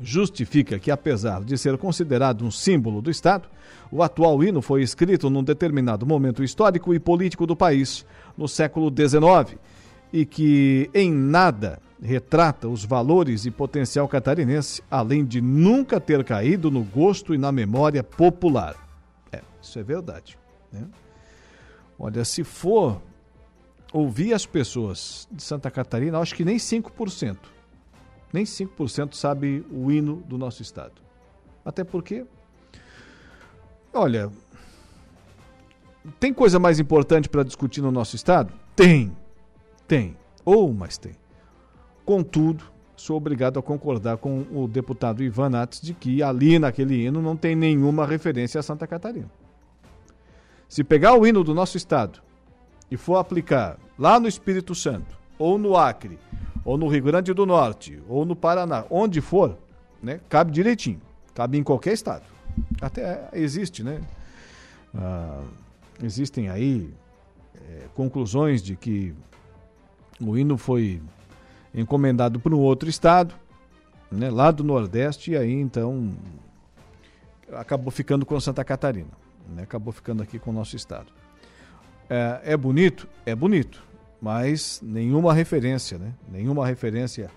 [0.00, 3.48] justifica que, apesar de ser considerado um símbolo do Estado,
[3.90, 8.04] o atual hino foi escrito num determinado momento histórico e político do país,
[8.36, 9.58] no século XIX,
[10.12, 16.70] e que em nada retrata os valores e potencial catarinense, além de nunca ter caído
[16.70, 18.76] no gosto e na memória popular.
[19.32, 20.38] É, isso é verdade.
[20.70, 20.84] Né?
[21.98, 23.00] Olha, se for
[23.92, 27.55] ouvir as pessoas de Santa Catarina, acho que nem 5%
[28.36, 30.92] nem 5% sabe o hino do nosso estado.
[31.64, 32.26] Até porque,
[33.94, 34.30] olha,
[36.20, 38.52] tem coisa mais importante para discutir no nosso estado?
[38.74, 39.10] Tem,
[39.88, 41.12] tem, ou mais tem.
[42.04, 42.62] Contudo,
[42.94, 47.38] sou obrigado a concordar com o deputado Ivan Nates de que ali naquele hino não
[47.38, 49.30] tem nenhuma referência a Santa Catarina.
[50.68, 52.20] Se pegar o hino do nosso estado
[52.90, 56.18] e for aplicar lá no Espírito Santo ou no Acre
[56.66, 59.56] ou no Rio Grande do Norte, ou no Paraná, onde for,
[60.02, 61.00] né, cabe direitinho.
[61.32, 62.24] Cabe em qualquer estado.
[62.80, 64.00] Até existe, né?
[64.92, 65.44] Ah,
[66.02, 66.92] existem aí
[67.54, 69.14] é, conclusões de que
[70.20, 71.00] o hino foi
[71.72, 73.32] encomendado para um outro estado,
[74.10, 76.16] né, lá do Nordeste, e aí então
[77.52, 79.10] acabou ficando com Santa Catarina,
[79.54, 81.12] né, acabou ficando aqui com o nosso estado.
[82.10, 83.06] É, é bonito?
[83.24, 83.86] É bonito
[84.26, 86.12] mas nenhuma referência, né?
[86.28, 87.30] Nenhuma referência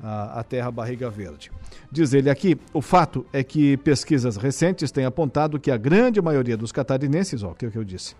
[0.00, 1.50] à, à terra barriga verde.
[1.90, 6.56] Diz ele aqui, o fato é que pesquisas recentes têm apontado que a grande maioria
[6.56, 8.14] dos catarinenses, ó, que é o que eu disse,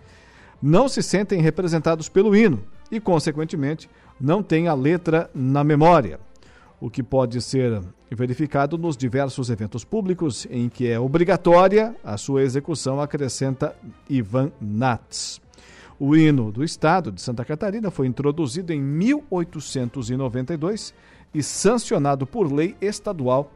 [0.61, 2.61] não se sentem representados pelo hino
[2.91, 3.89] e, consequentemente,
[4.19, 6.19] não têm a letra na memória.
[6.79, 7.81] o que pode ser
[8.11, 13.75] verificado nos diversos eventos públicos em que é obrigatória a sua execução, acrescenta
[14.09, 15.41] Ivan Nats.
[15.99, 20.93] O hino do Estado de Santa Catarina foi introduzido em 1892
[21.33, 23.51] e sancionado por lei estadual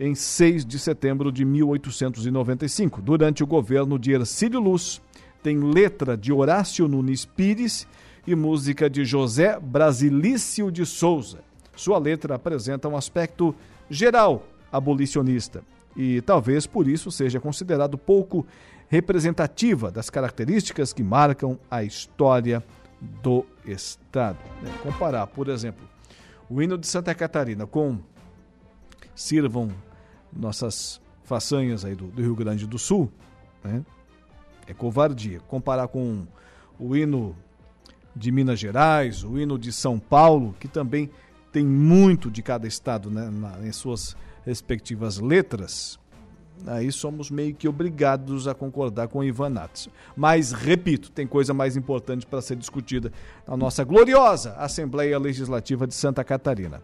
[0.00, 5.02] em 6 de setembro de 1895, durante o governo de Ercílio Luz.
[5.42, 7.86] Tem letra de Horácio Nunes Pires
[8.26, 11.40] e música de José Brasilício de Souza.
[11.76, 13.54] Sua letra apresenta um aspecto
[13.90, 15.62] geral abolicionista
[15.94, 18.46] e talvez por isso seja considerado pouco
[18.92, 22.62] representativa das características que marcam a história
[23.22, 24.36] do Estado.
[24.60, 24.70] Né?
[24.82, 25.88] Comparar, por exemplo,
[26.46, 27.98] o hino de Santa Catarina com
[29.14, 29.70] Sirvam
[30.30, 33.10] nossas façanhas aí do, do Rio Grande do Sul,
[33.64, 33.82] né?
[34.66, 35.40] é covardia.
[35.48, 36.26] Comparar com
[36.78, 37.34] o hino
[38.14, 41.08] de Minas Gerais, o hino de São Paulo, que também
[41.50, 44.14] tem muito de cada estado né, na, em suas
[44.44, 45.98] respectivas letras,
[46.66, 49.88] aí somos meio que obrigados a concordar com o Ivan Nats.
[50.16, 53.12] Mas, repito, tem coisa mais importante para ser discutida
[53.46, 56.82] na nossa gloriosa Assembleia Legislativa de Santa Catarina.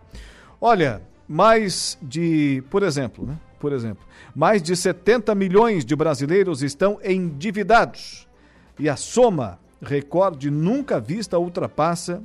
[0.61, 3.39] Olha, mais de, por exemplo, né?
[3.61, 4.05] Por exemplo,
[4.35, 8.29] mais de 70 milhões de brasileiros estão endividados.
[8.79, 12.23] E a soma recorde nunca vista ultrapassa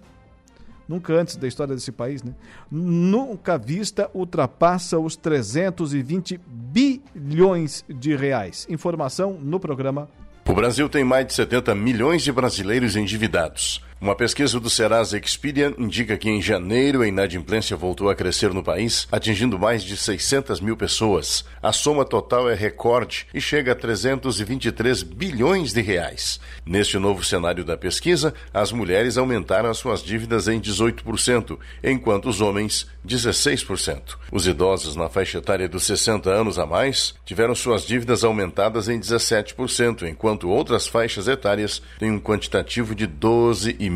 [0.87, 2.33] nunca antes da história desse país, né?
[2.69, 8.67] Nunca vista ultrapassa os 320 bilhões de reais.
[8.69, 10.09] Informação no programa.
[10.45, 13.81] O Brasil tem mais de 70 milhões de brasileiros endividados.
[14.03, 18.61] Uma pesquisa do Serasa Experian indica que em janeiro a inadimplência voltou a crescer no
[18.61, 21.45] país, atingindo mais de 600 mil pessoas.
[21.61, 26.37] A soma total é recorde e chega a 323 bilhões de reais.
[26.65, 32.41] Neste novo cenário da pesquisa, as mulheres aumentaram as suas dívidas em 18%, enquanto os
[32.41, 34.17] homens 16%.
[34.29, 38.99] Os idosos na faixa etária dos 60 anos a mais tiveram suas dívidas aumentadas em
[38.99, 43.92] 17%, enquanto outras faixas etárias têm um quantitativo de 12,5%.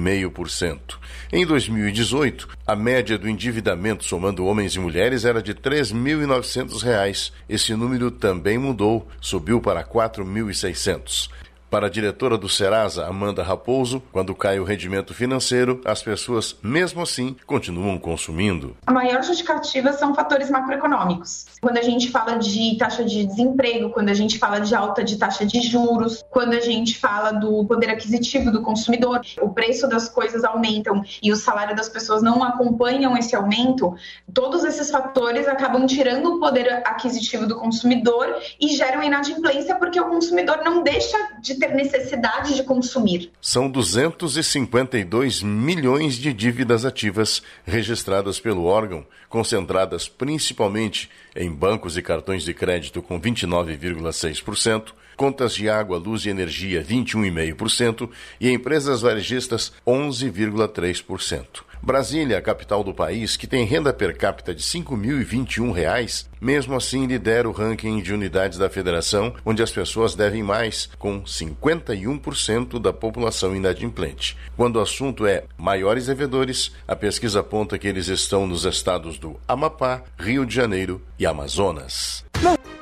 [1.31, 7.31] Em 2018, a média do endividamento somando homens e mulheres era de R$ 3.900.
[7.49, 11.29] Esse número também mudou, subiu para R$ 4.600.
[11.69, 17.01] Para a diretora do Serasa, Amanda Raposo, quando cai o rendimento financeiro, as pessoas, mesmo
[17.01, 18.77] assim, continuam consumindo.
[18.87, 21.45] A maior justificativa são fatores macroeconômicos.
[21.61, 25.17] Quando a gente fala de taxa de desemprego, quando a gente fala de alta de
[25.17, 30.07] taxa de juros, quando a gente fala do poder aquisitivo do consumidor, o preço das
[30.07, 33.93] coisas aumentam e o salário das pessoas não acompanham esse aumento,
[34.33, 40.05] todos esses fatores acabam tirando o poder aquisitivo do consumidor e geram inadimplência porque o
[40.05, 43.31] consumidor não deixa de ter necessidade de consumir.
[43.41, 52.43] São 252 milhões de dívidas ativas registradas pelo órgão, concentradas principalmente em bancos e cartões
[52.43, 58.09] de crédito com 29,6%, contas de água, luz e energia 21,5%
[58.39, 61.66] e empresas varejistas 11,3%.
[61.81, 67.05] Brasília, a capital do país, que tem renda per capita de R$ 5.021, mesmo assim
[67.05, 72.93] lidera o ranking de unidades da federação, onde as pessoas devem mais, com 51% da
[72.93, 74.37] população inadimplente.
[74.55, 79.39] Quando o assunto é maiores devedores, a pesquisa aponta que eles estão nos estados do
[79.47, 82.23] Amapá, Rio de Janeiro e Amazonas.
[82.41, 82.76] Não.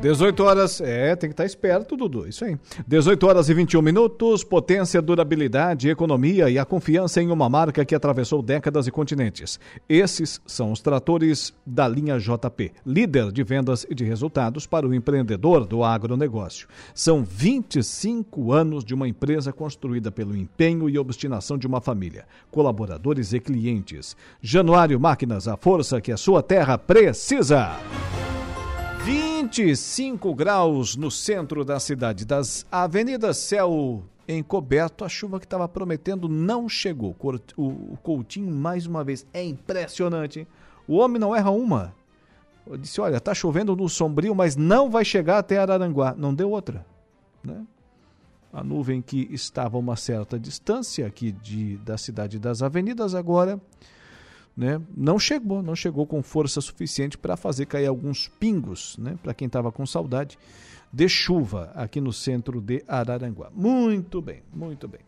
[0.00, 2.56] 18 horas, é, tem que estar esperto, Dudu, isso aí.
[2.86, 7.96] 18 horas e 21 minutos, potência, durabilidade, economia e a confiança em uma marca que
[7.96, 9.58] atravessou décadas e continentes.
[9.88, 14.94] Esses são os tratores da linha JP, líder de vendas e de resultados para o
[14.94, 16.68] empreendedor do agronegócio.
[16.94, 23.32] São 25 anos de uma empresa construída pelo empenho e obstinação de uma família, colaboradores
[23.32, 24.16] e clientes.
[24.40, 27.76] Januário Máquinas, a força que a sua terra precisa.
[29.08, 32.26] 25 graus no centro da cidade.
[32.26, 37.16] Das avenidas, céu encoberto, a chuva que estava prometendo não chegou.
[37.56, 40.46] O Coutinho, mais uma vez, é impressionante.
[40.86, 41.94] O homem não erra uma.
[42.66, 46.14] Eu disse: olha, tá chovendo no sombrio, mas não vai chegar até Araranguá.
[46.14, 46.84] Não deu outra.
[47.42, 47.64] Né?
[48.52, 53.58] A nuvem que estava a uma certa distância aqui de, da cidade das avenidas, agora
[54.58, 59.32] né, não chegou, não chegou com força suficiente para fazer cair alguns pingos, né, para
[59.32, 60.36] quem estava com saudade
[60.92, 63.50] de chuva aqui no centro de Araranguá.
[63.54, 65.00] Muito bem, muito bem.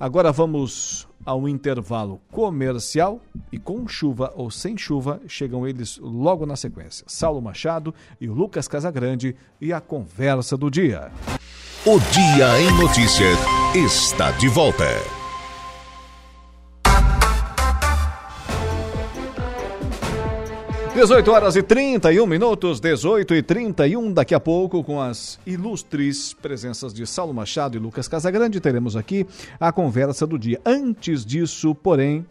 [0.00, 3.20] Agora vamos ao intervalo comercial
[3.52, 7.04] e com chuva ou sem chuva chegam eles logo na sequência.
[7.06, 11.12] Saulo Machado e o Lucas Casagrande e a conversa do dia.
[11.86, 13.38] O Dia em Notícias
[13.74, 15.23] está de volta.
[20.94, 24.12] 18 horas e 31 minutos, 18 e 31.
[24.12, 29.26] Daqui a pouco, com as ilustres presenças de Saulo Machado e Lucas Casagrande, teremos aqui
[29.58, 30.60] a conversa do dia.
[30.64, 32.24] Antes disso, porém,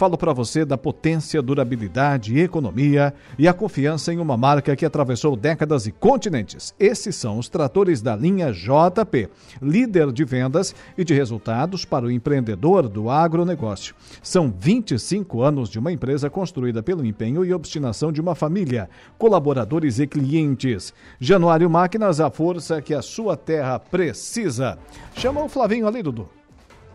[0.00, 5.36] falo para você da potência, durabilidade, economia e a confiança em uma marca que atravessou
[5.36, 6.74] décadas e continentes.
[6.80, 9.28] Esses são os tratores da linha JP,
[9.60, 13.94] líder de vendas e de resultados para o empreendedor do agronegócio.
[14.22, 19.98] São 25 anos de uma empresa construída pelo empenho e obstinação de uma família, colaboradores
[19.98, 20.94] e clientes.
[21.20, 24.78] Januário Máquinas, a força que a sua terra precisa.
[25.14, 26.26] Chama o Flavinho ali, Dudu.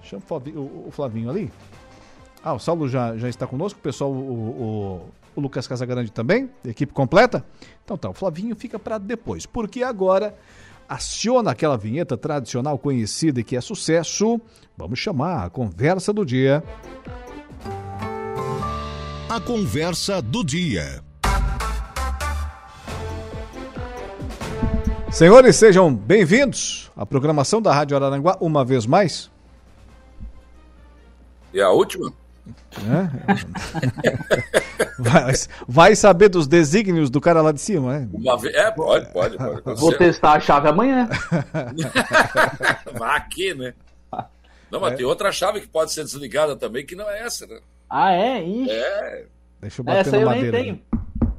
[0.01, 0.23] Chama
[0.55, 1.51] o Flavinho ali.
[2.45, 5.01] Ah, o Saulo já, já está conosco, o pessoal, o, o,
[5.35, 7.43] o Lucas Casagrande também, equipe completa.
[7.83, 10.37] Então tá, o Flavinho fica para depois, porque agora
[10.87, 14.39] aciona aquela vinheta tradicional conhecida e que é sucesso.
[14.77, 16.63] Vamos chamar a conversa do dia.
[19.27, 21.03] A conversa do dia.
[25.11, 29.31] Senhores, sejam bem-vindos à programação da Rádio Araranguá uma vez mais.
[31.51, 32.13] E a última?
[32.77, 33.35] É?
[34.99, 35.33] vai,
[35.67, 38.09] vai, saber dos desígnios do cara lá de cima, né?
[38.39, 39.79] Vez, é, pode, pode, pode.
[39.79, 41.09] Vou testar a chave amanhã.
[42.93, 43.73] vai aqui, né?
[44.69, 44.95] Não, mas é.
[44.97, 47.59] tem outra chave que pode ser desligada também, que não é essa, né?
[47.89, 48.43] Ah, é?
[48.43, 48.71] Ixi.
[48.71, 49.25] É.
[49.61, 50.47] Deixa eu bater essa na madeira.
[50.47, 50.81] eu nem tenho.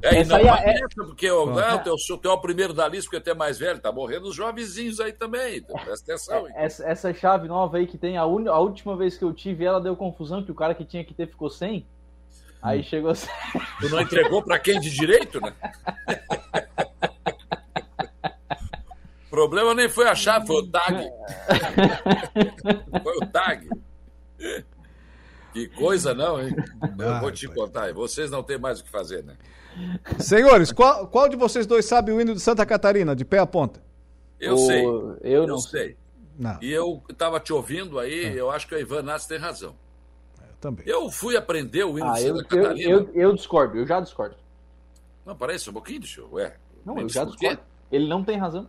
[0.01, 0.73] É, Essa e não é...
[0.73, 3.33] Essa, porque eu, não, ah, teu, teu é o primeiro da lista, porque tu é
[3.33, 5.57] mais velho, tá morrendo os jovenzinhos aí também.
[5.57, 6.47] Então presta atenção.
[6.55, 8.47] Essa, essa, chave nova aí que tem, a, un...
[8.49, 11.13] a última vez que eu tive, ela deu confusão, que o cara que tinha que
[11.13, 11.85] ter ficou sem.
[12.61, 12.83] Aí hum.
[12.83, 13.13] chegou.
[13.13, 15.53] Tu não entregou pra quem de direito, né?
[19.25, 21.09] o problema nem foi a chave, foi o tag.
[23.03, 23.69] foi o tag.
[25.53, 26.55] Que coisa não, hein?
[26.99, 27.91] Eu vou te contar.
[27.93, 29.35] Vocês não têm mais o que fazer, né?
[30.19, 33.45] Senhores, qual, qual de vocês dois sabe o hino de Santa Catarina, de pé a
[33.45, 33.81] ponta?
[34.39, 34.57] Eu o...
[34.57, 34.85] sei.
[35.21, 35.97] Eu não eu sei.
[36.37, 36.57] Não.
[36.61, 38.33] E eu estava te ouvindo aí, é.
[38.39, 39.75] eu acho que o Ivan Nassi tem razão.
[40.39, 40.85] Eu também.
[40.87, 42.91] Eu fui aprender o hino ah, de Santa eu, Catarina.
[42.91, 44.35] Eu, eu, eu, discordo, eu já discordo.
[45.25, 46.29] Não, parece um pouquinho, deixa eu.
[46.33, 46.55] Ué,
[46.85, 47.59] não, eu já discordo.
[47.91, 48.67] Ele não tem razão.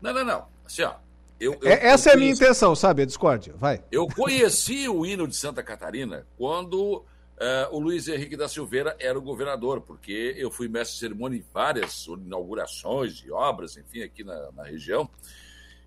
[0.00, 0.46] Não, não, não.
[0.64, 0.94] Assim, ó.
[1.40, 3.02] Eu, eu, é, essa é a minha intenção, sabe?
[3.02, 3.54] A discórdia.
[3.56, 3.82] Vai.
[3.92, 7.04] Eu conheci o hino de Santa Catarina quando
[7.38, 11.38] Uh, o Luiz Henrique da Silveira era o governador, porque eu fui mestre de cerimônia
[11.38, 15.08] em várias inaugurações de obras, enfim, aqui na, na região.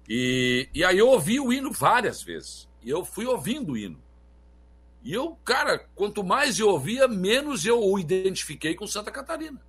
[0.07, 2.69] E, e aí eu ouvi o hino várias vezes.
[2.81, 4.01] E eu fui ouvindo o hino.
[5.03, 9.61] E eu, cara, quanto mais eu ouvia, menos eu o identifiquei com Santa Catarina.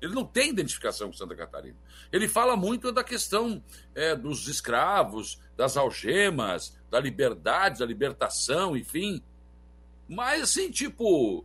[0.00, 1.76] Ele não tem identificação com Santa Catarina.
[2.10, 3.62] Ele fala muito da questão
[3.94, 9.22] é, dos escravos, das algemas, da liberdade, da libertação, enfim.
[10.10, 11.44] Mas assim, tipo,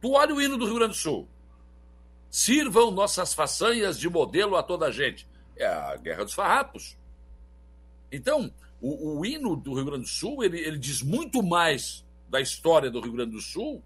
[0.00, 1.28] tu olha o hino do Rio Grande do Sul.
[2.30, 5.26] Sirvam nossas façanhas de modelo a toda a gente.
[5.56, 6.96] É a Guerra dos Farrapos.
[8.12, 12.40] Então, o, o hino do Rio Grande do Sul, ele, ele diz muito mais da
[12.40, 13.82] história do Rio Grande do Sul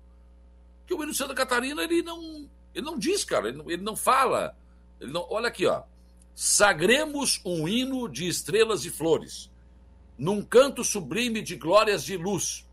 [0.86, 3.82] que o hino de Santa Catarina, ele não, ele não diz, cara, ele não, ele
[3.82, 4.54] não fala.
[5.00, 5.84] Ele não, olha aqui, ó.
[6.34, 9.50] Sagremos um hino de estrelas e flores,
[10.18, 12.66] num canto sublime de glórias de luz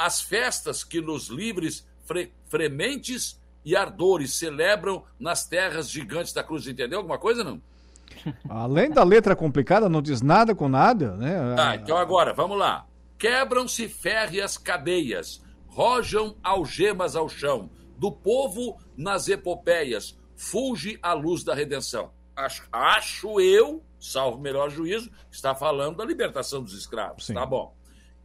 [0.00, 6.66] as festas que nos livres fre frementes e ardores celebram nas terras gigantes da cruz.
[6.66, 7.60] Entendeu alguma coisa, não?
[8.48, 11.54] Além da letra complicada, não diz nada com nada, né?
[11.54, 12.86] Tá, então agora, vamos lá.
[13.18, 21.54] Quebram-se férreas cadeias, rojam algemas ao chão, do povo nas epopeias, fulge a luz da
[21.54, 22.10] redenção.
[22.34, 27.26] Acho, acho eu, salvo melhor juízo, está falando da libertação dos escravos.
[27.26, 27.34] Sim.
[27.34, 27.76] Tá bom.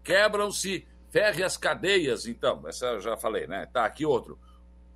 [0.02, 3.66] Quebram-se Férreas cadeias, então, essa eu já falei, né?
[3.72, 4.38] Tá, aqui outro.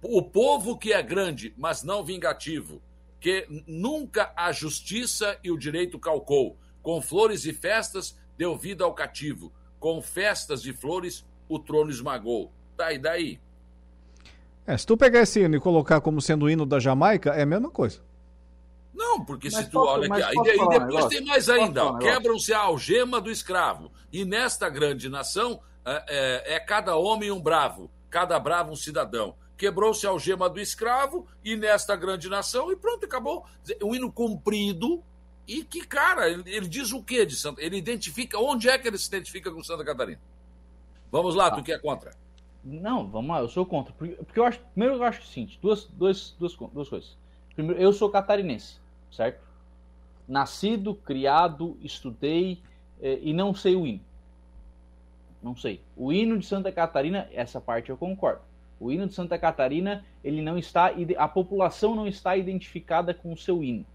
[0.01, 2.81] O povo que é grande, mas não vingativo,
[3.21, 8.93] que nunca a justiça e o direito calcou, com flores e festas deu vida ao
[8.93, 12.51] cativo, com festas e flores o trono esmagou.
[12.75, 13.39] Tá, e daí?
[14.67, 17.43] É, se tu pegar esse hino e colocar como sendo o hino da Jamaica, é
[17.43, 18.01] a mesma coisa.
[18.93, 22.53] Não, porque mas se tu posso, olha aqui, e, e depois tem mais ainda, quebram-se
[22.53, 27.89] a algema do escravo, e nesta grande nação é, é, é cada homem um bravo,
[28.09, 29.35] cada bravo um cidadão.
[29.57, 33.45] Quebrou-se a algema do escravo e nesta grande nação, e pronto, acabou.
[33.83, 35.03] Um hino comprido
[35.49, 37.61] e que, cara, ele, ele diz o quê de Santa?
[37.61, 40.21] Ele identifica, onde é que ele se identifica com Santa Catarina?
[41.11, 41.51] Vamos lá, ah.
[41.51, 42.11] tu que é contra.
[42.63, 43.93] Não, vamos lá, eu sou contra.
[43.93, 47.17] Porque, porque eu acho, primeiro eu acho o seguinte, duas, duas, duas, duas coisas.
[47.55, 48.77] Primeiro, eu sou catarinense,
[49.11, 49.41] certo?
[50.27, 52.61] Nascido, criado, estudei
[53.01, 54.01] eh, e não sei o hino.
[55.41, 55.81] Não sei.
[55.95, 58.41] O hino de Santa Catarina, essa parte eu concordo.
[58.79, 63.37] O hino de Santa Catarina, ele não está, a população não está identificada com o
[63.37, 63.85] seu hino.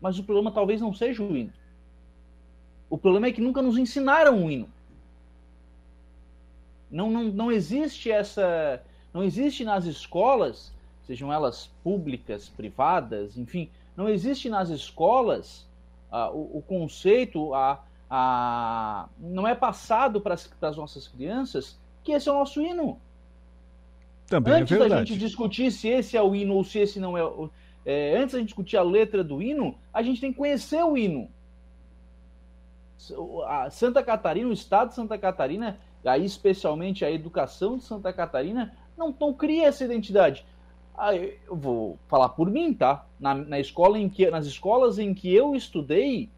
[0.00, 1.52] Mas o problema talvez não seja o hino.
[2.88, 4.68] O problema é que nunca nos ensinaram o hino.
[6.90, 8.82] Não, não, não existe essa.
[9.12, 10.72] Não existe nas escolas,
[11.06, 15.66] sejam elas públicas, privadas, enfim, não existe nas escolas
[16.10, 17.82] uh, o, o, conceito, a,
[18.16, 23.00] a, não é passado para as nossas crianças que esse é o nosso hino.
[24.28, 27.00] Também é antes é da gente discutir se esse é o hino ou se esse
[27.00, 27.22] não é,
[27.84, 30.96] é, antes da gente discutir a letra do hino, a gente tem que conhecer o
[30.96, 31.28] hino.
[33.48, 38.76] A Santa Catarina, o estado de Santa Catarina, aí especialmente a educação de Santa Catarina,
[38.96, 40.46] não, não cria essa identidade.
[40.96, 43.04] Aí, eu vou falar por mim, tá?
[43.18, 46.30] Na, na escola em que, nas escolas em que eu estudei,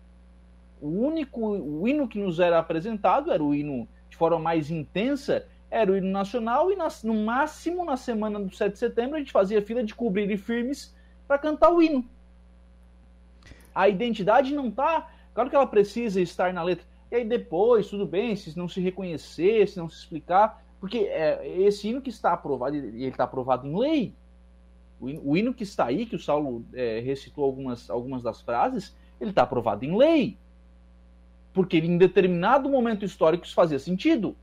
[0.81, 5.47] o único o hino que nos era apresentado era o hino de forma mais intensa,
[5.71, 9.33] era o hino nacional, e no máximo na semana do 7 de setembro a gente
[9.33, 10.95] fazia fila de cobrir e firmes
[11.27, 12.05] para cantar o hino.
[13.75, 15.11] A identidade não tá.
[15.35, 16.87] Claro que ela precisa estar na letra.
[17.11, 21.47] E aí depois, tudo bem, se não se reconhecer, se não se explicar, porque é,
[21.61, 24.15] esse hino que está aprovado, e ele está aprovado em lei.
[24.99, 28.41] O hino, o hino, que está aí, que o Saulo é, recitou algumas, algumas das
[28.41, 30.39] frases, ele está aprovado em lei.
[31.57, 34.37] Porque em determinado momento histórico isso fazia sentido.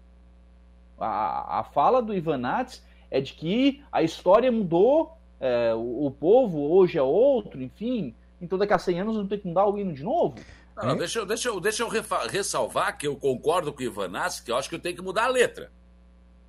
[1.00, 6.12] A, a fala do Ivan Nats é de que a história mudou, é, o, o,
[6.12, 9.78] povo hoje é outro, enfim, então daqui a 100 anos não tem que mudar o
[9.78, 10.34] hino de novo.
[10.76, 11.88] Não, não, deixa, eu, deixa, eu, deixa eu
[12.28, 15.02] ressalvar que eu concordo com o Ivan Nats, que eu acho que eu tenho que
[15.04, 15.72] mudar a letra.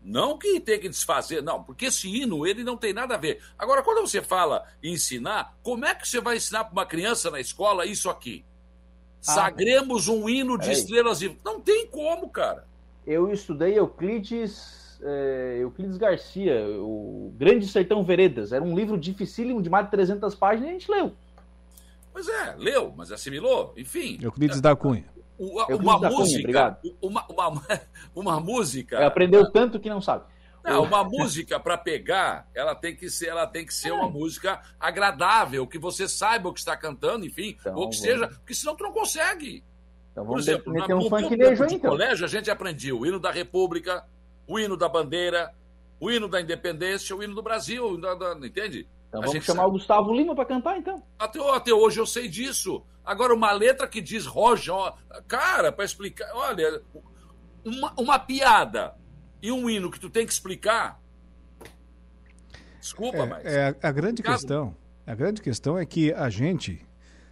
[0.03, 3.43] Não que tem que desfazer, não, porque esse hino ele não tem nada a ver.
[3.59, 7.39] Agora, quando você fala ensinar, como é que você vai ensinar para uma criança na
[7.39, 8.47] escola isso aqui?
[9.27, 11.37] Ah, Sagremos um hino de estrelas e.
[11.45, 12.65] Não tem como, cara
[13.07, 18.53] eu estudei Euclides, é, Euclides Garcia, o Grande Sertão Veredas.
[18.53, 21.13] Era um livro dificílimo de mais de 300 páginas e a gente leu.
[22.13, 24.19] Pois é, leu, mas assimilou, enfim.
[24.23, 25.05] Euclides da Cunha.
[25.37, 27.63] Uma, uma da música, Cunha, uma, uma,
[28.15, 29.05] uma, música.
[29.05, 30.25] aprendeu tanto que não sabe.
[30.65, 33.93] Não, uma música para pegar, ela tem que ser, ela tem que ser é.
[33.93, 38.01] uma música agradável, que você saiba o que está cantando, enfim, então, ou que vamos...
[38.01, 39.63] seja, porque senão tu não consegue.
[40.11, 41.91] Então Por exemplo, meter um funkinejo aí, então.
[41.91, 44.07] colégio a gente aprendia o hino da República,
[44.47, 45.53] o hino da bandeira,
[46.01, 48.89] o hino da independência, o hino do Brasil, da, da, entende?
[49.09, 49.69] Então a vamos chamar sabe.
[49.69, 51.03] o Gustavo Lima para cantar, então.
[51.19, 52.83] Até, até hoje eu sei disso.
[53.05, 54.75] Agora, uma letra que diz Roger,
[55.29, 56.81] cara, para explicar, olha,
[57.65, 58.95] uma, uma piada
[59.45, 60.99] e um hino que tu tem que explicar.
[62.81, 63.45] Desculpa, é, mas.
[63.45, 64.75] É, a, a grande questão.
[65.07, 66.81] A grande questão é que a gente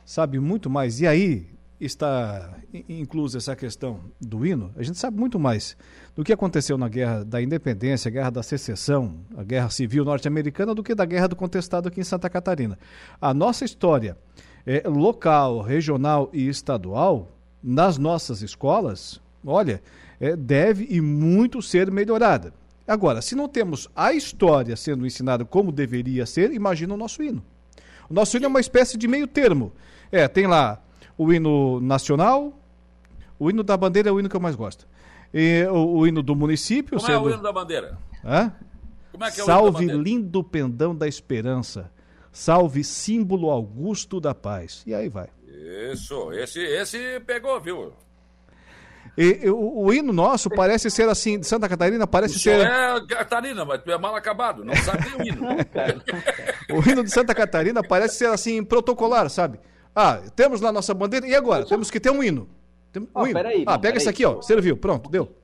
[0.05, 1.01] sabe muito mais.
[1.01, 1.48] E aí,
[1.80, 5.74] está inclusa essa questão do hino, a gente sabe muito mais
[6.14, 10.74] do que aconteceu na Guerra da Independência, a Guerra da Secessão, a Guerra Civil Norte-Americana,
[10.74, 12.78] do que da Guerra do Contestado aqui em Santa Catarina.
[13.18, 14.18] A nossa história
[14.66, 17.32] é, local, regional e estadual,
[17.62, 19.82] nas nossas escolas, olha,
[20.23, 22.55] é, deve e muito ser melhorada.
[22.86, 27.43] Agora, se não temos a história sendo ensinada como deveria ser, imagina o nosso hino.
[28.09, 29.73] O nosso hino é uma espécie de meio termo.
[30.12, 30.81] É, tem lá
[31.19, 32.57] o hino nacional,
[33.36, 34.86] o hino da bandeira é o hino que eu mais gosto.
[35.35, 36.99] E o, o hino do município.
[36.99, 37.28] Como sendo...
[37.28, 37.99] é o hino da bandeira?
[38.24, 38.53] Hã?
[39.11, 41.90] Como é que é o Salve hino da lindo pendão da esperança.
[42.31, 44.85] Salve símbolo augusto da paz.
[44.86, 45.28] E aí vai.
[45.93, 47.93] Isso, esse, esse pegou, viu?
[49.16, 52.60] E, e, o, o, hino nosso parece ser assim, de Santa Catarina parece ser.
[52.60, 55.47] É Catarina, mas tu é mal acabado, não sabe nem o hino.
[56.72, 59.60] o hino de Santa Catarina parece ser assim, protocolar, sabe?
[59.94, 61.26] Ah, temos lá nossa bandeira.
[61.26, 61.66] E agora?
[61.66, 62.48] Temos que ter um hino.
[62.90, 63.34] Tem um oh, hino.
[63.34, 64.40] Peraí, ah, pega esse aqui, ó.
[64.40, 64.76] Serviu.
[64.76, 65.36] Pronto, deu.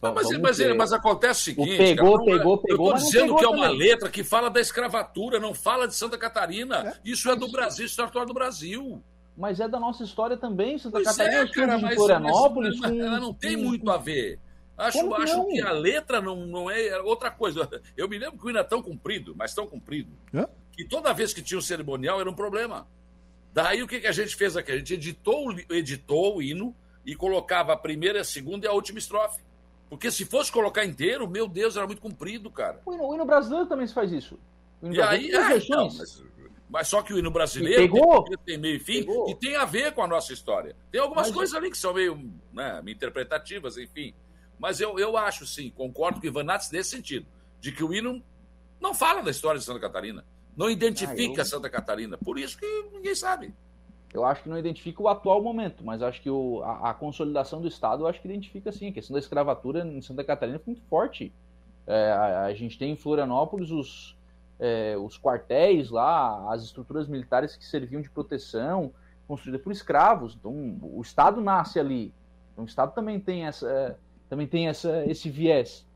[0.00, 1.74] Não, mas, mas, mas, acontece o seguinte.
[1.74, 2.90] O pegou, cara, pegou, pegou.
[2.90, 3.78] Eu estou dizendo que é uma também.
[3.78, 6.88] letra que fala da escravatura, não fala de Santa Catarina.
[6.88, 7.10] É.
[7.10, 9.02] Isso é do Brasil, isso é do Brasil.
[9.36, 11.42] Mas é da nossa história também, Santa pois Catarina.
[11.42, 12.78] É, cara, mas, Florianópolis.
[12.78, 14.38] Mas, ela não tem muito a ver.
[14.76, 17.68] Acho, que, acho que a letra não, não é outra coisa.
[17.96, 20.48] Eu me lembro que o hino é tão comprido, mas tão comprido, é?
[20.72, 22.86] que toda vez que tinha um cerimonial era um problema.
[23.52, 24.72] Daí o que, que a gente fez aqui?
[24.72, 26.74] A gente editou, editou o hino
[27.06, 29.40] e colocava a primeira, a segunda e a última estrofe.
[29.88, 32.80] Porque se fosse colocar inteiro, meu Deus, era muito comprido, cara.
[32.84, 34.36] O hino, o hino brasileiro também se faz isso.
[34.82, 36.24] e aí, é, então, mas,
[36.74, 39.30] mas, só que o hino brasileiro pegou, tem, tem meio e fim pegou.
[39.30, 40.74] e tem a ver com a nossa história.
[40.90, 42.20] Tem algumas mas, coisas ali que são meio
[42.52, 44.12] né, interpretativas, enfim.
[44.58, 47.26] Mas eu, eu acho, sim, concordo com o Ivan Nats nesse sentido,
[47.60, 48.20] de que o hino
[48.80, 50.24] não fala da história de Santa Catarina
[50.56, 51.46] não identifica ah, eu...
[51.46, 52.18] Santa Catarina.
[52.18, 53.54] Por isso que ninguém sabe.
[54.12, 57.60] Eu acho que não identifica o atual momento, mas acho que o, a, a, consolidação
[57.60, 58.88] do Estado, eu acho que identifica sim.
[58.88, 61.32] A questão da escravatura em Santa Catarina foi muito forte.
[61.86, 64.16] É, a, a, gente tem em Florianópolis os,
[64.58, 68.92] é, os quartéis lá, as estruturas militares que serviam de proteção,
[69.26, 70.36] construídas por escravos.
[70.38, 72.12] Então, o Estado nasce ali.
[72.52, 73.96] Então, o Estado também tem, essa, é,
[74.28, 75.86] também tem essa, esse viés.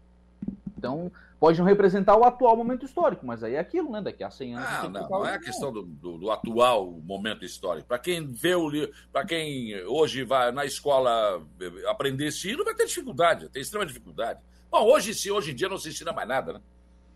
[0.77, 1.11] Então,
[1.41, 4.03] pode não representar o atual momento histórico, mas aí é aquilo, né?
[4.03, 4.69] Daqui a 100 anos.
[4.69, 7.87] Ah, não, não é a questão do, do, do atual momento histórico.
[7.87, 11.43] Para quem vê o livro, para quem hoje vai na escola
[11.89, 14.41] aprender esse hino, vai ter dificuldade, tem extrema dificuldade.
[14.71, 16.61] Bom, hoje, se hoje em dia não se ensina mais nada, né?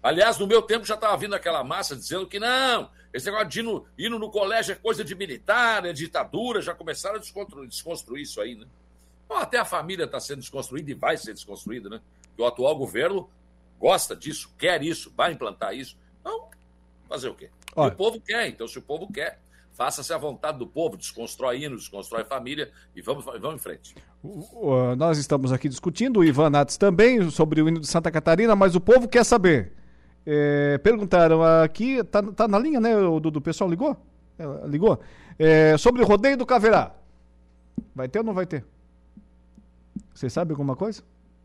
[0.02, 3.60] Aliás, no meu tempo já estava vindo aquela massa dizendo que não, esse negócio de
[3.60, 8.22] hino, hino no colégio é coisa de militar, é ditadura, já começaram a desconstruir, desconstruir
[8.22, 8.66] isso aí, né?
[9.28, 12.00] Bom, até a família está sendo desconstruída e vai ser desconstruída, né?
[12.36, 13.28] o atual governo
[13.78, 15.96] gosta disso, quer isso, vai implantar isso.
[16.20, 16.48] Então,
[17.08, 17.50] fazer o quê?
[17.76, 19.38] O povo quer, então se o povo quer,
[19.72, 23.94] faça-se a vontade do povo, desconstrói hino, desconstrói família e vamos, vamos em frente.
[24.96, 28.74] Nós estamos aqui discutindo, o Ivan Nats também, sobre o hino de Santa Catarina, mas
[28.74, 29.81] o povo quer saber.
[30.24, 33.96] É, perguntaram aqui, tá, tá na linha, né, o do, pessoal ligou?
[34.38, 35.00] É, ligou?
[35.38, 36.94] É, sobre o rodeio do Caverá.
[37.94, 38.64] Vai ter ou não vai ter?
[40.14, 41.02] Você sabe alguma coisa?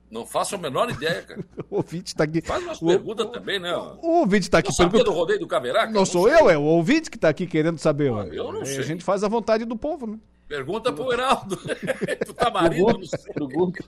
[0.10, 1.44] Não faço a menor ideia, cara.
[1.70, 2.42] o ouvinte está aqui.
[2.42, 3.76] Faz umas perguntas também, né?
[3.76, 4.76] O ouvinte está aqui.
[4.76, 5.04] perguntando.
[5.04, 5.86] do rodeio do Caverá?
[5.86, 8.14] Não, não sou eu, é o ouvinte que está aqui querendo saber.
[8.14, 8.80] Ah, eu não sei.
[8.80, 10.18] A gente faz a vontade do povo, né?
[10.48, 11.58] Pergunta pro Heraldo.
[12.26, 12.86] tu tá marido?
[13.34, 13.84] Pergunta.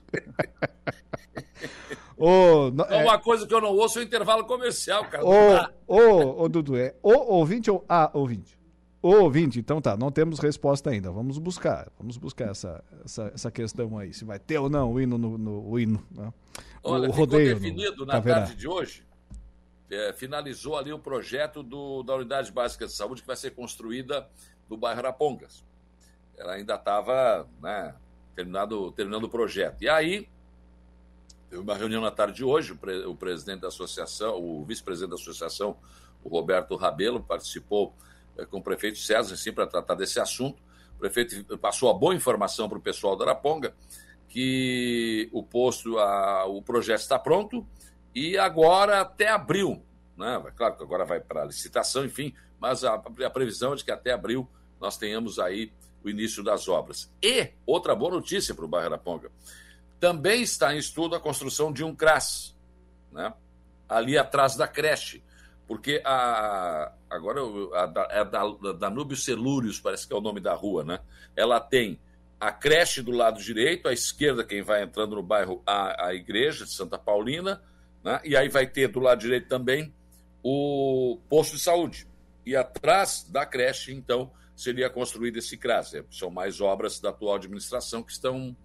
[2.20, 3.02] Ô, no, é...
[3.02, 5.24] Uma coisa que eu não ouço é o intervalo comercial, cara.
[5.24, 8.60] Ô, ô, ô, Dudu, é o ouvinte ou a ouvinte?
[9.02, 11.10] O ouvinte, então tá, não temos resposta ainda.
[11.10, 15.00] Vamos buscar, vamos buscar essa, essa, essa questão aí, se vai ter ou não o
[15.00, 16.06] hino no, no o hino.
[16.10, 16.30] Né?
[16.84, 18.40] Olha, o rodeio definido na Caverá.
[18.40, 19.02] tarde de hoje,
[19.90, 24.28] é, finalizou ali o projeto do, da Unidade Básica de Saúde que vai ser construída
[24.68, 25.64] no bairro Arapongas.
[26.36, 27.94] Ela ainda estava né,
[28.36, 29.80] terminado, terminando o projeto.
[29.80, 30.28] E aí,
[31.52, 35.16] uma reunião na tarde de hoje, o, pre, o presidente da associação, o vice-presidente da
[35.16, 35.76] associação,
[36.22, 37.94] o Roberto Rabelo, participou
[38.36, 40.62] é, com o prefeito César, sim, para tratar desse assunto.
[40.96, 43.74] O prefeito passou a boa informação para o pessoal da Araponga
[44.28, 47.66] que o posto, a, o projeto está pronto
[48.14, 49.82] e agora até abril,
[50.16, 50.40] né?
[50.56, 54.12] Claro que agora vai para licitação, enfim, mas a, a previsão é de que até
[54.12, 54.48] abril
[54.80, 55.72] nós tenhamos aí
[56.04, 57.12] o início das obras.
[57.20, 59.30] E outra boa notícia para o bairro Araponga.
[60.00, 62.56] Também está em estudo a construção de um CRAS,
[63.12, 63.32] né?
[63.88, 65.22] ali atrás da creche
[65.70, 67.40] porque a, agora
[68.10, 70.98] é da, Danúbio Celúrios, parece que é o nome da rua, né?
[71.36, 72.00] Ela tem
[72.40, 76.64] a creche do lado direito, à esquerda, quem vai entrando no bairro, a, a igreja
[76.64, 77.62] de Santa Paulina,
[78.02, 78.20] né?
[78.24, 79.94] e aí vai ter do lado direito também
[80.42, 82.04] o posto de saúde.
[82.44, 85.94] E atrás da creche, então, seria construído esse CRAS.
[85.94, 88.56] É, são mais obras da atual administração que estão,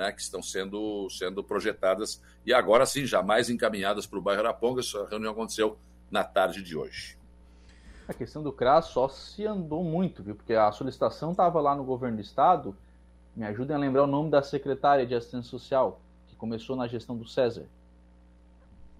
[0.00, 4.40] né, que estão sendo, sendo projetadas e agora sim, já mais encaminhadas para o bairro
[4.40, 4.80] Araponga.
[4.80, 5.76] Essa reunião aconteceu
[6.10, 7.18] na tarde de hoje.
[8.08, 10.34] A questão do CRAS só se andou muito, viu?
[10.34, 12.74] Porque a solicitação estava lá no governo do estado.
[13.36, 17.14] Me ajudem a lembrar o nome da secretária de assistência social, que começou na gestão
[17.14, 17.66] do César.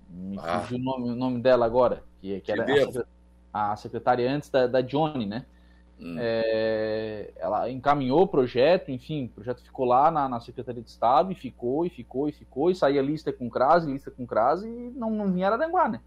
[0.08, 0.60] Me ah.
[0.60, 2.66] fugiu o nome, o nome dela agora, que, que era
[3.52, 5.46] a, a, secretária antes da, da Johnny, né?
[6.00, 6.16] Hum.
[6.18, 11.30] É, ela encaminhou o projeto, enfim, o projeto ficou lá na, na, Secretaria de Estado
[11.30, 14.92] e ficou, e ficou, e ficou, e saía lista com CRAS, lista com CRAS, e
[14.96, 16.00] não, não vinha Araranguá, né?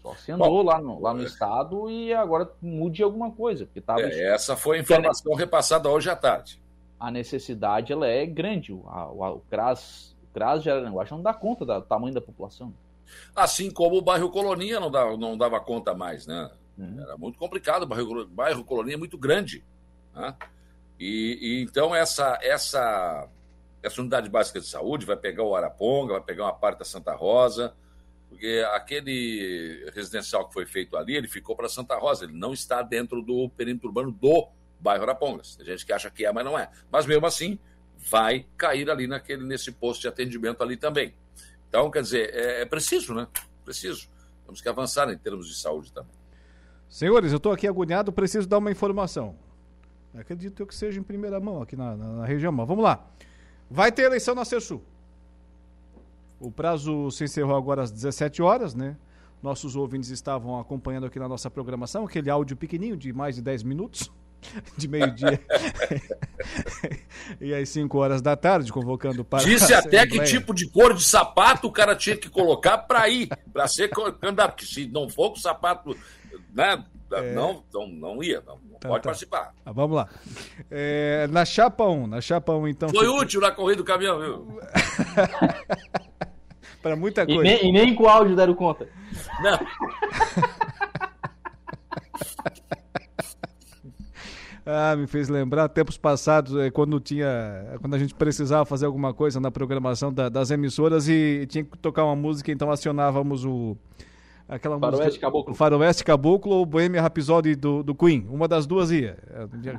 [0.00, 1.24] Só se andou Bom, lá no, lá no é.
[1.24, 3.64] estado e agora mude alguma coisa.
[3.64, 6.60] Porque tava é, essa foi a informação a repassada hoje à tarde.
[7.00, 8.70] A necessidade ela é grande.
[8.70, 12.72] O, a, o, CRAS, o CRAS de Araranguá não dá conta do tamanho da população.
[13.34, 16.50] Assim como o bairro Colonia não dava, não dava conta mais, né?
[16.76, 17.00] Uhum.
[17.00, 19.64] Era muito complicado, o bairro, bairro Colonia é muito grande.
[20.14, 20.34] Né?
[20.98, 23.28] E, e, então essa, essa,
[23.82, 27.14] essa unidade básica de saúde vai pegar o Araponga, vai pegar uma parte da Santa
[27.14, 27.74] Rosa,
[28.28, 32.82] porque aquele residencial que foi feito ali, ele ficou para Santa Rosa, ele não está
[32.82, 34.48] dentro do perímetro urbano do
[34.80, 35.56] bairro Arapongas.
[35.56, 36.70] Tem gente que acha que é, mas não é.
[36.90, 37.58] Mas mesmo assim,
[37.96, 41.14] vai cair ali naquele, nesse posto de atendimento ali também.
[41.68, 43.26] Então, quer dizer, é, é preciso, né?
[43.64, 44.08] Preciso.
[44.44, 46.14] Temos que avançar em termos de saúde também.
[46.88, 49.34] Senhores, eu estou aqui agoniado, preciso dar uma informação.
[50.14, 53.04] Acredito eu que seja em primeira mão aqui na, na, na região, mas vamos lá.
[53.68, 54.82] Vai ter eleição na Cersul.
[56.38, 58.96] O prazo se encerrou agora às 17 horas, né?
[59.42, 63.62] Nossos ouvintes estavam acompanhando aqui na nossa programação, aquele áudio pequenininho de mais de 10
[63.62, 64.10] minutos,
[64.76, 65.40] de meio-dia
[67.40, 69.44] e às 5 horas da tarde, convocando para.
[69.44, 73.28] Disse até que tipo de cor de sapato o cara tinha que colocar para ir,
[73.52, 75.96] para ser candidato, porque se não for com sapato,
[76.54, 76.84] né?
[77.12, 77.34] É...
[77.34, 79.08] Não, não, não ia, não, não tá, pode tá.
[79.10, 79.54] participar.
[79.64, 80.08] Ah, vamos lá.
[80.70, 82.88] É, na chapa 1, na chapa 1, então.
[82.88, 84.58] Foi útil na corrida do caminhão, viu?
[86.82, 87.42] para muita E coisa.
[87.42, 88.88] nem, e nem com o áudio deram conta.
[89.42, 89.58] Não.
[94.66, 99.12] Ah, me fez lembrar tempos passados, eh, quando tinha, quando a gente precisava fazer alguma
[99.12, 103.76] coisa na programação da- das emissoras e tinha que tocar uma música, então acionávamos o
[104.48, 105.52] aquela Faroeste música, Caboclo.
[105.52, 109.16] o Faroeste Caboclo ou Bohemia Rhapsody do, do Queen, uma das duas ia.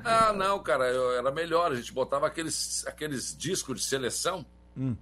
[0.04, 1.72] Ah, não, cara, eu- era melhor.
[1.72, 4.46] A gente botava aqueles, aqueles discos de seleção,
[4.78, 4.96] Hum.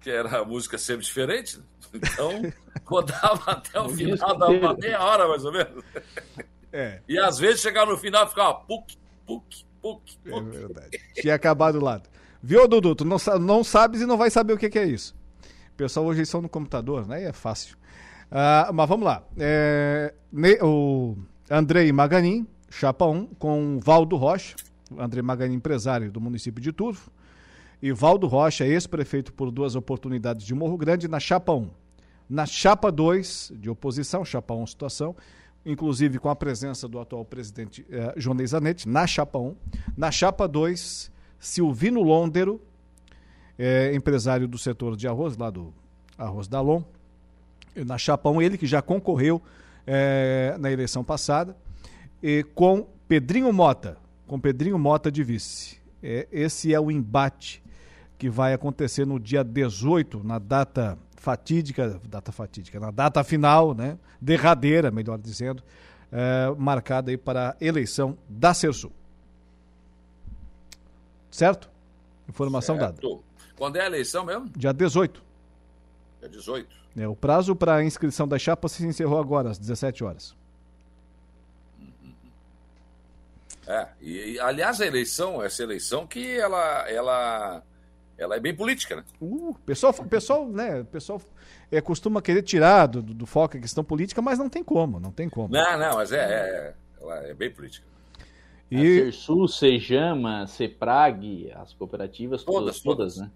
[0.00, 1.58] que era a música sempre diferente.
[1.58, 1.64] né?
[1.94, 2.30] Então,
[2.84, 5.84] rodava até o final, dava uma meia hora mais ou menos.
[6.72, 7.00] É.
[7.08, 8.96] E às vezes chegava no final e ficava puk,
[9.26, 10.50] puk, puk, É puk.
[10.50, 11.00] verdade.
[11.14, 12.08] Tinha acabado o lado.
[12.42, 12.94] Viu, Dudu?
[12.94, 15.14] Tu não, não sabes e não vai saber o que, que é isso.
[15.72, 17.22] O pessoal hoje eles são no computador, né?
[17.22, 17.76] E é fácil.
[18.30, 19.22] Ah, mas vamos lá.
[19.38, 20.12] É,
[20.62, 21.16] o
[21.50, 24.56] Andrei Maganin, chapa 1, com Valdo Rocha.
[24.98, 27.10] Andrei Maganin, empresário do município de Turvo.
[27.82, 31.70] E Valdo Rocha, ex-prefeito por duas oportunidades de Morro Grande, na chapa 1.
[32.28, 35.14] Na chapa 2, de oposição, chapa 1, situação,
[35.64, 39.54] inclusive com a presença do atual presidente eh, Johnny Zanetti, na chapa 1.
[39.96, 42.60] Na chapa 2, Silvino Londero,
[43.58, 45.72] eh, empresário do setor de arroz, lá do
[46.18, 46.82] Arroz da Lom.
[46.82, 46.95] E
[47.84, 49.42] Na chapa 1, ele que já concorreu
[49.86, 51.56] eh, na eleição passada,
[52.22, 55.80] e com Pedrinho Mota, com Pedrinho Mota de vice.
[56.02, 57.62] Eh, esse é o embate
[58.18, 63.98] que vai acontecer no dia 18, na data fatídica, data fatídica, na data final, né,
[64.20, 65.62] derradeira, melhor dizendo,
[66.10, 68.92] eh, marcada aí para a eleição da Cersul.
[71.30, 71.68] Certo?
[72.28, 72.94] Informação dada.
[72.94, 73.22] Certo.
[73.56, 74.48] Quando é a eleição mesmo?
[74.56, 75.22] Dia 18.
[76.22, 76.85] É 18.
[76.96, 80.34] Né, o prazo para a inscrição das chapas se encerrou agora, às 17 horas.
[83.66, 87.62] É, e, e, aliás, a eleição, essa eleição que ela, ela,
[88.16, 89.04] ela é bem política, né?
[89.20, 91.20] O pessoal, o pessoal, né, pessoal
[91.70, 95.12] é, costuma querer tirar do, do foco a questão política, mas não tem como, não
[95.12, 95.52] tem como.
[95.52, 97.84] Não, não, mas é, é, ela é bem política.
[98.72, 103.16] A Sersul, Sejama, Ceprag, as cooperativas, todas, Todas, todas, todas.
[103.18, 103.30] né?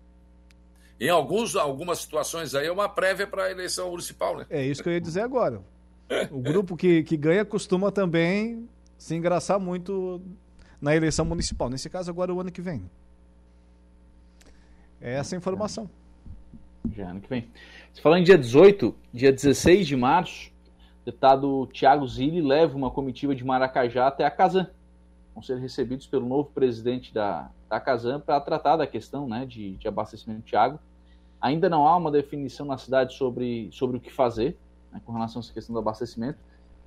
[1.01, 4.47] Em alguns, algumas situações aí é uma prévia para a eleição municipal, né?
[4.51, 5.63] É isso que eu ia dizer agora.
[6.31, 8.69] O grupo que, que ganha costuma também
[8.99, 10.21] se engraçar muito
[10.81, 11.71] na eleição municipal.
[11.71, 12.83] Nesse caso, agora o ano que vem.
[15.01, 15.89] É essa a informação.
[16.93, 17.49] Já ano que vem.
[17.93, 20.51] Você falando em dia 18, dia 16 de março,
[21.03, 24.69] o deputado Tiago Zilli leva uma comitiva de Maracajá até a Casan.
[25.33, 29.77] Vão ser recebidos pelo novo presidente da, da Casan para tratar da questão né, de,
[29.77, 30.81] de abastecimento de água.
[31.41, 34.59] Ainda não há uma definição na cidade sobre, sobre o que fazer
[34.93, 36.39] né, com relação a essa questão do abastecimento.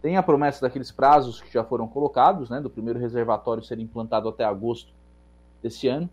[0.01, 4.27] Tem a promessa daqueles prazos que já foram colocados, né, do primeiro reservatório ser implantado
[4.29, 4.91] até agosto
[5.61, 6.09] desse ano.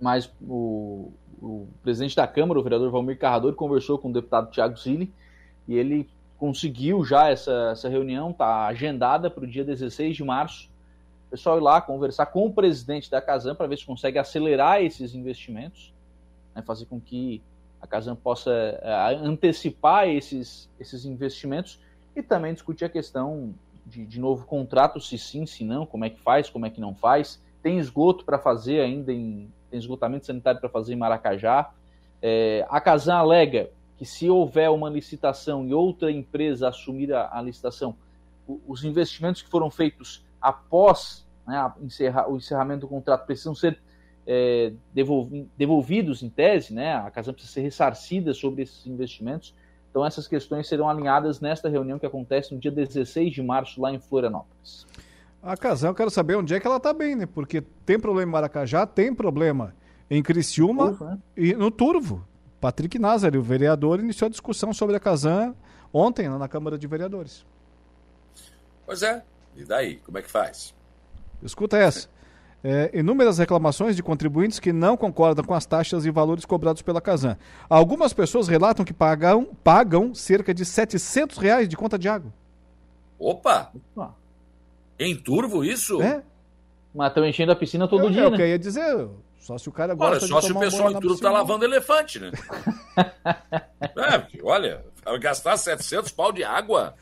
[0.00, 1.10] Mas o,
[1.40, 5.12] o presidente da Câmara, o vereador Valmir Carrador, conversou com o deputado Tiago Zilli
[5.66, 6.08] e ele
[6.42, 10.68] conseguiu já essa, essa reunião, está agendada para o dia 16 de março.
[11.28, 14.82] O pessoal ir lá conversar com o presidente da Casan para ver se consegue acelerar
[14.82, 15.94] esses investimentos,
[16.54, 17.42] né, fazer com que
[17.80, 21.80] a Casan possa é, antecipar esses, esses investimentos
[22.14, 23.54] e também discutir a questão
[23.84, 26.80] de, de novo contrato, se sim, se não, como é que faz, como é que
[26.80, 27.42] não faz.
[27.62, 31.72] Tem esgoto para fazer ainda, em, tem esgotamento sanitário para fazer em Maracajá.
[32.20, 37.42] É, a Casan alega que se houver uma licitação e outra empresa assumir a, a
[37.42, 37.96] licitação,
[38.46, 41.72] o, os investimentos que foram feitos após né,
[42.28, 43.80] o encerramento do contrato precisam ser
[44.26, 46.94] é, devolv, devolvidos em tese, né?
[46.94, 49.54] A Casan precisa ser ressarcida sobre esses investimentos.
[49.90, 53.92] Então essas questões serão alinhadas nesta reunião que acontece no dia 16 de março lá
[53.92, 54.86] em Florianópolis.
[55.42, 57.26] A Casan, eu quero saber onde é que ela está bem, né?
[57.26, 59.74] Porque tem problema em Maracajá, tem problema
[60.08, 61.18] em Criciúma Turvo, né?
[61.36, 62.26] e no Turvo.
[62.60, 65.52] Patrick Nazari, o vereador, iniciou a discussão sobre a Casan
[65.92, 67.44] ontem na Câmara de Vereadores.
[68.86, 69.24] Pois é.
[69.56, 69.96] E daí?
[69.96, 70.72] Como é que faz?
[71.42, 72.08] Escuta essa.
[72.64, 77.00] É, inúmeras reclamações de contribuintes que não concordam com as taxas e valores cobrados pela
[77.00, 77.36] Casan.
[77.68, 82.32] Algumas pessoas relatam que pagam, pagam cerca de 700 reais de conta de água.
[83.18, 83.72] Opa!
[84.98, 86.00] Em turvo isso?
[86.00, 86.22] É.
[86.94, 88.28] Mas estão enchendo a piscina todo eu, dia, é né?
[88.28, 89.08] o que eu ia dizer.
[89.40, 91.30] Só se o cara gosta Olha, só se o um pessoal em turvo tá piscina.
[91.30, 92.30] lavando elefante, né?
[93.96, 94.84] é, porque, olha,
[95.20, 96.94] gastar 700 pau de água.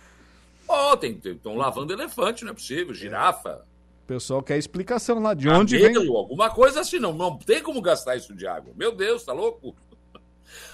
[0.67, 2.95] Ó, oh, estão lavando elefante, não é possível.
[2.95, 3.63] Girafa.
[4.11, 6.17] O pessoal quer explicação lá de onde Camelo, vem.
[6.17, 8.73] alguma coisa assim, não, não tem como gastar isso de água.
[8.75, 9.73] Meu Deus, tá louco?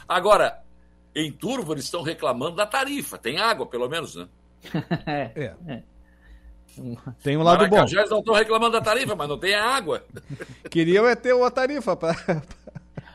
[0.09, 0.63] Agora,
[1.15, 3.19] em Turvo eles estão reclamando da tarifa.
[3.19, 4.27] Tem água, pelo menos, né?
[5.37, 5.55] é.
[5.69, 5.83] é.
[7.23, 8.01] Tem um lado Maracajá, bom.
[8.01, 10.03] eles não estão reclamando da tarifa, mas não tem água.
[10.71, 12.15] Queriam é ter uma tarifa para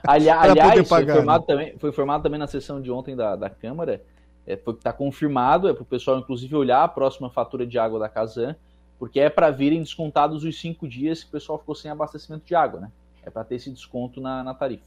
[0.03, 4.03] Ali, aliás, foi formado, também, foi formado também na sessão de ontem da, da Câmara,
[4.45, 7.99] é, foi está confirmado, é para o pessoal inclusive olhar a próxima fatura de água
[7.99, 8.56] da Casan,
[9.01, 12.53] porque é para virem descontados os cinco dias que o pessoal ficou sem abastecimento de
[12.53, 12.91] água, né?
[13.23, 14.83] É para ter esse desconto na, na tarifa.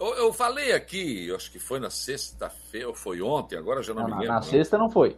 [0.00, 4.04] Eu, eu, falei aqui, acho que foi na sexta-feira, ou foi ontem, agora já não,
[4.04, 4.28] não me lembro.
[4.28, 5.14] Na, na sexta não foi.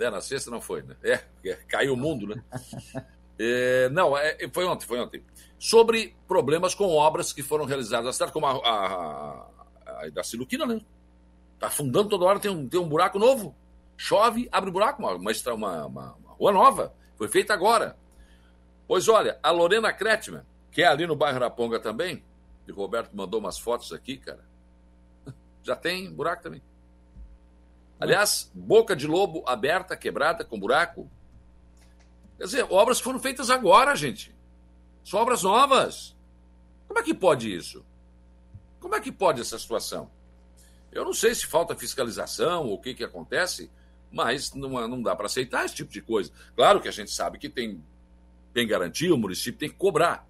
[0.00, 0.96] É, na sexta não foi, né?
[1.00, 2.42] É, é caiu o mundo, né?
[3.38, 5.22] é, não, é, foi ontem, foi ontem.
[5.60, 9.48] Sobre problemas com obras que foram realizadas na cidade, como a, a,
[9.86, 10.80] a, a da Siluquina, né?
[11.60, 13.54] Tá afundando toda hora, tem um, tem um buraco novo.
[13.96, 16.94] Chove, abre buraco, uma, uma, uma, uma rua nova.
[17.16, 17.96] Foi feita agora.
[18.86, 22.24] Pois olha, a Lorena Kretman, que é ali no bairro Araponga também,
[22.66, 24.44] e o Roberto mandou umas fotos aqui, cara.
[25.62, 26.62] Já tem buraco também.
[28.00, 31.10] Aliás, boca de lobo aberta, quebrada, com buraco.
[32.36, 34.34] Quer dizer, obras foram feitas agora, gente.
[35.04, 36.16] São obras novas.
[36.86, 37.84] Como é que pode isso?
[38.78, 40.10] Como é que pode essa situação?
[40.92, 43.70] Eu não sei se falta fiscalização ou o que, que acontece,
[44.10, 46.30] mas não, não dá para aceitar esse tipo de coisa.
[46.54, 47.82] Claro que a gente sabe que tem,
[48.52, 50.26] tem garantia, o município tem que cobrar.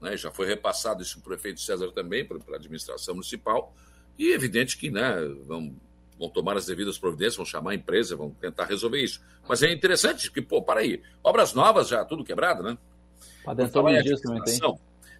[0.00, 0.16] Né?
[0.16, 3.74] Já foi repassado isso para o prefeito César também, para a administração municipal,
[4.18, 5.14] e é evidente que né,
[5.46, 5.74] vão,
[6.18, 9.22] vão tomar as devidas providências, vão chamar a empresa, vão tentar resolver isso.
[9.48, 12.76] Mas é interessante que, pô, para aí, obras novas já, tudo quebrado, né?
[14.02, 14.58] Dias também tem.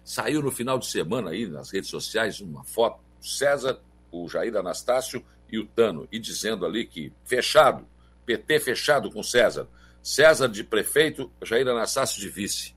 [0.03, 3.79] Saiu no final de semana aí nas redes sociais uma foto, César
[4.13, 7.85] o Jair Anastácio e o Tano, e dizendo ali que fechado,
[8.25, 9.67] PT fechado com César,
[10.01, 12.75] César de prefeito, Jair Anastácio de vice.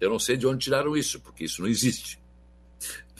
[0.00, 2.20] Eu não sei de onde tiraram isso, porque isso não existe.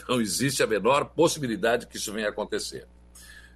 [0.08, 2.88] Não existe a menor possibilidade que isso venha a acontecer.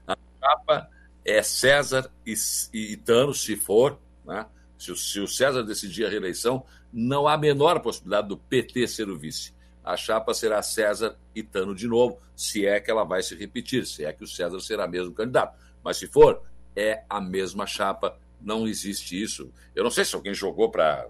[0.07, 0.89] A capa
[1.25, 2.35] é César e,
[2.73, 4.47] e Tano, se for, né?
[4.79, 8.87] se, o, se o César decidir a reeleição, não há a menor possibilidade do PT
[8.87, 9.55] ser o vice
[9.85, 13.87] a chapa será César e Tano de novo, se é que ela vai se repetir,
[13.87, 15.59] se é que o César será mesmo candidato.
[15.83, 16.43] Mas se for,
[16.77, 19.51] é a mesma chapa, não existe isso.
[19.75, 21.09] Eu não sei se alguém jogou para.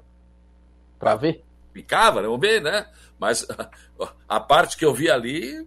[0.98, 1.42] Para ver?
[1.72, 2.26] Picava, né?
[2.26, 2.86] Vamos ver, né?
[3.18, 3.46] Mas
[4.28, 5.66] a parte que eu vi ali.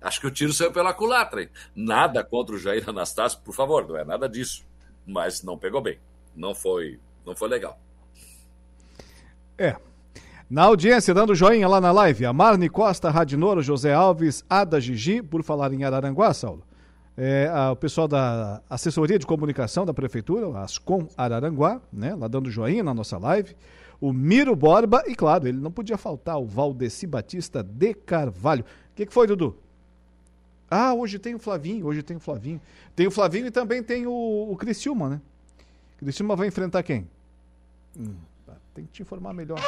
[0.00, 1.42] Acho que o tiro saiu pela culatra.
[1.42, 1.50] Hein?
[1.74, 4.64] Nada contra o Jair Anastácio, por favor, não é nada disso.
[5.06, 5.98] Mas não pegou bem.
[6.34, 7.80] Não foi, não foi legal.
[9.58, 9.74] É,
[10.48, 15.20] na audiência, dando joinha lá na live, a Marne Costa, Radinoro, José Alves, Ada Gigi,
[15.20, 16.62] por falar em Araranguá, Saulo.
[17.16, 22.50] É, a, o pessoal da assessoria de comunicação da prefeitura, Ascom Araranguá, né, lá dando
[22.50, 23.56] joinha na nossa live.
[23.98, 28.62] O Miro Borba e, claro, ele não podia faltar, o Valdeci Batista de Carvalho.
[28.62, 29.56] O que, que foi, Dudu?
[30.70, 32.60] Ah, hoje tem o Flavinho, hoje tem o Flavinho.
[32.94, 35.20] Tem o Flavinho e também tem o, o Criciúma, né?
[35.96, 37.08] Criciúma vai enfrentar quem?
[37.98, 38.14] Hum,
[38.74, 39.58] tem que te informar melhor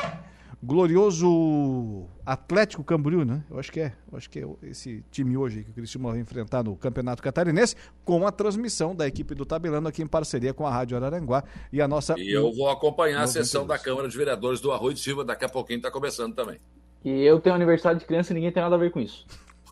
[0.62, 3.44] glorioso Atlético Camboriú, né?
[3.50, 6.18] Eu acho que é, eu acho que é esse time hoje que o Cristiano vai
[6.18, 10.66] enfrentar no Campeonato Catarinense, com a transmissão da equipe do Tabelando aqui em parceria com
[10.66, 12.18] a Rádio Araranguá e a nossa.
[12.18, 15.44] E eu vou acompanhar a sessão da Câmara de Vereadores do Arroio de Silva, daqui
[15.44, 16.58] a pouquinho está começando também.
[17.04, 19.24] E eu tenho aniversário de criança e ninguém tem nada a ver com isso.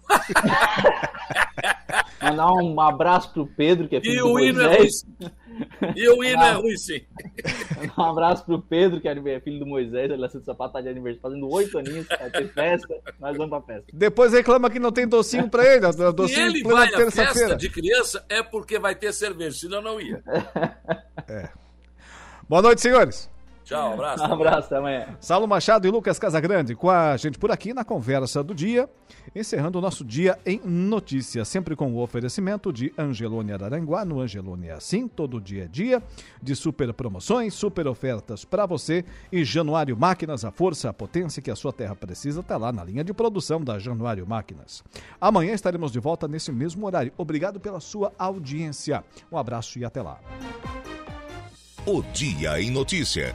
[2.23, 4.89] Mandar um abraço pro Pedro, que é filho e do o hino é ruim.
[5.95, 7.01] E o hino é ruim, sim.
[7.97, 10.89] Um abraço pro Pedro, que é filho do Moisés, ele nasceu de sapato tá de
[10.89, 13.91] aniversário, fazendo oito aninhos, vai ter festa, nós vamos pra festa.
[13.93, 15.81] Depois reclama que não tem docinho pra ele,
[16.13, 20.01] docinho Se ele vai à festa de criança, é porque vai ter cerveja, senão não
[20.01, 20.23] ia.
[21.29, 21.49] É.
[22.49, 23.29] Boa noite, senhores.
[23.67, 24.23] Tchau, um abraço.
[24.23, 25.17] Um abraço, até amanhã.
[25.19, 28.89] Saulo Machado e Lucas Casagrande com a gente por aqui na conversa do dia,
[29.35, 34.05] encerrando o nosso dia em notícias, sempre com o oferecimento de Angelone Araranguá.
[34.05, 36.01] No Angelone é assim, todo dia é dia,
[36.41, 39.05] de super promoções, super ofertas para você.
[39.33, 42.85] E Januário Máquinas, a força, a potência que a sua terra precisa, está lá na
[42.85, 44.85] linha de produção da Januário Máquinas.
[45.21, 47.13] Amanhã estaremos de volta nesse mesmo horário.
[47.19, 49.03] Obrigado pela sua audiência.
[49.31, 50.21] Um abraço e até lá.
[51.85, 53.35] O Dia em Notícia